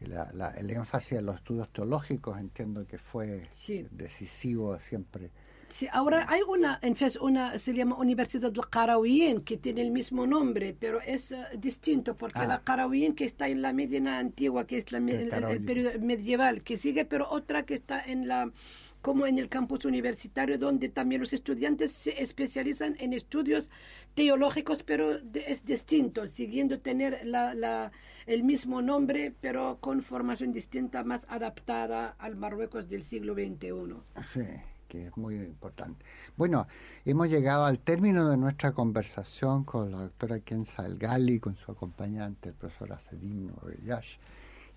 el 0.00 0.70
énfasis 0.70 1.18
en 1.18 1.26
los 1.26 1.36
estudios 1.36 1.70
teológicos 1.70 2.38
entiendo 2.38 2.86
que 2.86 2.98
fue 2.98 3.48
decisivo 3.90 4.78
siempre 4.78 5.30
ahora 5.92 6.26
hay 6.28 6.40
una, 6.46 6.78
en 6.82 6.96
FES, 6.96 7.16
una, 7.16 7.58
se 7.58 7.72
llama 7.72 7.96
Universidad 7.96 8.52
del 8.52 8.68
Qarawiyyin, 8.68 9.42
que 9.42 9.56
tiene 9.56 9.82
el 9.82 9.90
mismo 9.90 10.26
nombre, 10.26 10.76
pero 10.78 11.00
es 11.00 11.32
eh, 11.32 11.44
distinto, 11.58 12.16
porque 12.16 12.46
la. 12.46 12.60
Qarawiyyin 12.60 13.14
que 13.14 13.24
está 13.24 13.48
en 13.48 13.62
la 13.62 13.72
Medina 13.72 14.18
antigua, 14.18 14.66
que 14.66 14.78
es 14.78 14.92
la, 14.92 14.98
el, 14.98 15.64
periodo 15.64 15.98
medieval, 16.00 16.62
que 16.62 16.76
sigue, 16.76 17.04
pero 17.04 17.28
otra 17.30 17.64
que 17.64 17.74
está 17.74 18.00
en 18.00 18.28
la 18.28 18.50
como 19.02 19.26
en 19.26 19.38
el 19.38 19.48
campus 19.48 19.86
universitario, 19.86 20.58
donde 20.58 20.90
también 20.90 21.22
los 21.22 21.32
estudiantes 21.32 21.92
se 21.92 22.22
especializan 22.22 22.96
en 22.98 23.14
estudios 23.14 23.70
teológicos, 24.14 24.82
pero 24.82 25.18
es 25.32 25.64
distinto, 25.64 26.26
siguiendo 26.26 26.80
tener 26.80 27.22
la, 27.24 27.54
la, 27.54 27.92
el 28.26 28.44
mismo 28.44 28.82
nombre, 28.82 29.32
pero 29.40 29.78
con 29.80 30.02
formación 30.02 30.52
distinta, 30.52 31.02
más 31.02 31.24
adaptada 31.30 32.14
al 32.18 32.36
Marruecos 32.36 32.90
del 32.90 33.02
siglo 33.02 33.32
XXI. 33.32 34.22
Sí 34.22 34.42
que 34.90 35.06
es 35.06 35.16
muy 35.16 35.36
importante. 35.36 36.04
Bueno, 36.36 36.66
hemos 37.04 37.28
llegado 37.28 37.64
al 37.64 37.78
término 37.78 38.28
de 38.28 38.36
nuestra 38.36 38.72
conversación 38.72 39.62
con 39.62 39.92
la 39.92 40.00
doctora 40.00 40.40
Kenza 40.40 40.84
Gali, 40.88 41.38
con 41.38 41.56
su 41.56 41.70
acompañante, 41.70 42.48
el 42.48 42.56
profesor 42.56 42.92
Acedino 42.92 43.54
Yash, 43.84 44.16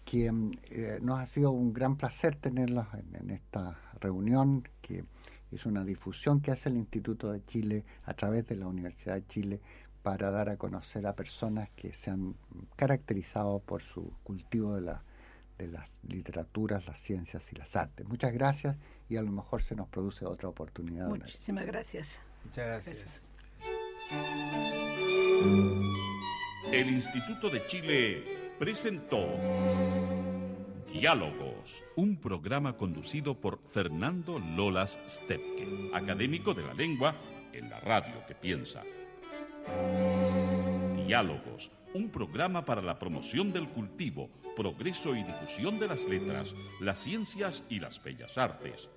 que 0.06 0.28
eh, 0.28 1.00
nos 1.02 1.20
ha 1.20 1.26
sido 1.26 1.50
un 1.50 1.74
gran 1.74 1.98
placer 1.98 2.36
tenerlos 2.36 2.86
en, 2.94 3.32
esta 3.32 3.80
reunión, 4.00 4.68
que 4.84 5.04
es 5.52 5.66
una 5.66 5.84
difusión 5.84 6.42
que 6.42 6.52
hace 6.52 6.70
el 6.70 6.78
Instituto 6.78 7.32
de 7.32 7.44
Chile 7.46 7.84
a 8.04 8.14
través 8.14 8.46
de 8.48 8.56
la 8.56 8.68
Universidad 8.68 9.16
de 9.16 9.26
Chile 9.26 9.62
para 10.04 10.30
dar 10.30 10.50
a 10.50 10.58
conocer 10.58 11.08
a 11.08 11.16
personas 11.16 11.70
que 11.72 11.92
se 11.92 12.12
han 12.12 12.36
caracterizado 12.76 13.60
por 13.60 13.82
su 13.82 14.14
cultivo 14.24 14.76
de 14.76 14.82
la 14.82 15.04
de 15.58 15.68
las 15.68 15.96
literaturas, 16.04 16.86
las 16.88 17.00
ciencias 17.00 17.52
y 17.52 17.56
las 17.56 17.76
artes. 17.76 18.08
Muchas 18.08 18.34
gracias 18.34 18.78
y 19.10 19.18
a 19.18 19.22
lo 19.22 19.32
mejor 19.32 19.62
se 19.62 19.76
nos 19.76 19.88
produce 19.88 20.26
otra 20.26 20.50
oportunidad. 20.50 21.08
Muchísimas 21.08 21.66
gracias. 21.66 22.20
Muchas 22.46 22.84
gracias. 22.84 23.22
El 26.72 26.90
Instituto 26.90 27.50
de 27.50 27.66
Chile 27.68 28.56
presentó 28.58 29.28
Diálogos, 30.92 31.84
un 31.96 32.18
programa 32.18 32.78
conducido 32.78 33.40
por 33.40 33.60
Fernando 33.66 34.40
Lolas 34.40 35.00
Stepke, 35.08 35.92
académico 35.94 36.54
de 36.54 36.64
la 36.64 36.74
lengua 36.74 37.16
en 37.52 37.70
la 37.70 37.80
radio 37.80 38.26
que 38.28 38.36
piensa. 38.36 38.84
Diálogos 40.96 41.72
un 41.94 42.10
programa 42.10 42.66
para 42.66 42.82
la 42.82 42.98
promoción 42.98 43.54
del 43.54 43.70
cultivo, 43.70 44.30
progreso 44.56 45.16
y 45.16 45.24
difusión 45.24 45.80
de 45.80 45.88
las 45.88 46.04
letras, 46.06 46.56
las 46.80 47.00
ciencias 47.00 47.64
y 47.70 47.80
las 47.80 48.02
bellas 48.04 48.38
artes. 48.38 48.90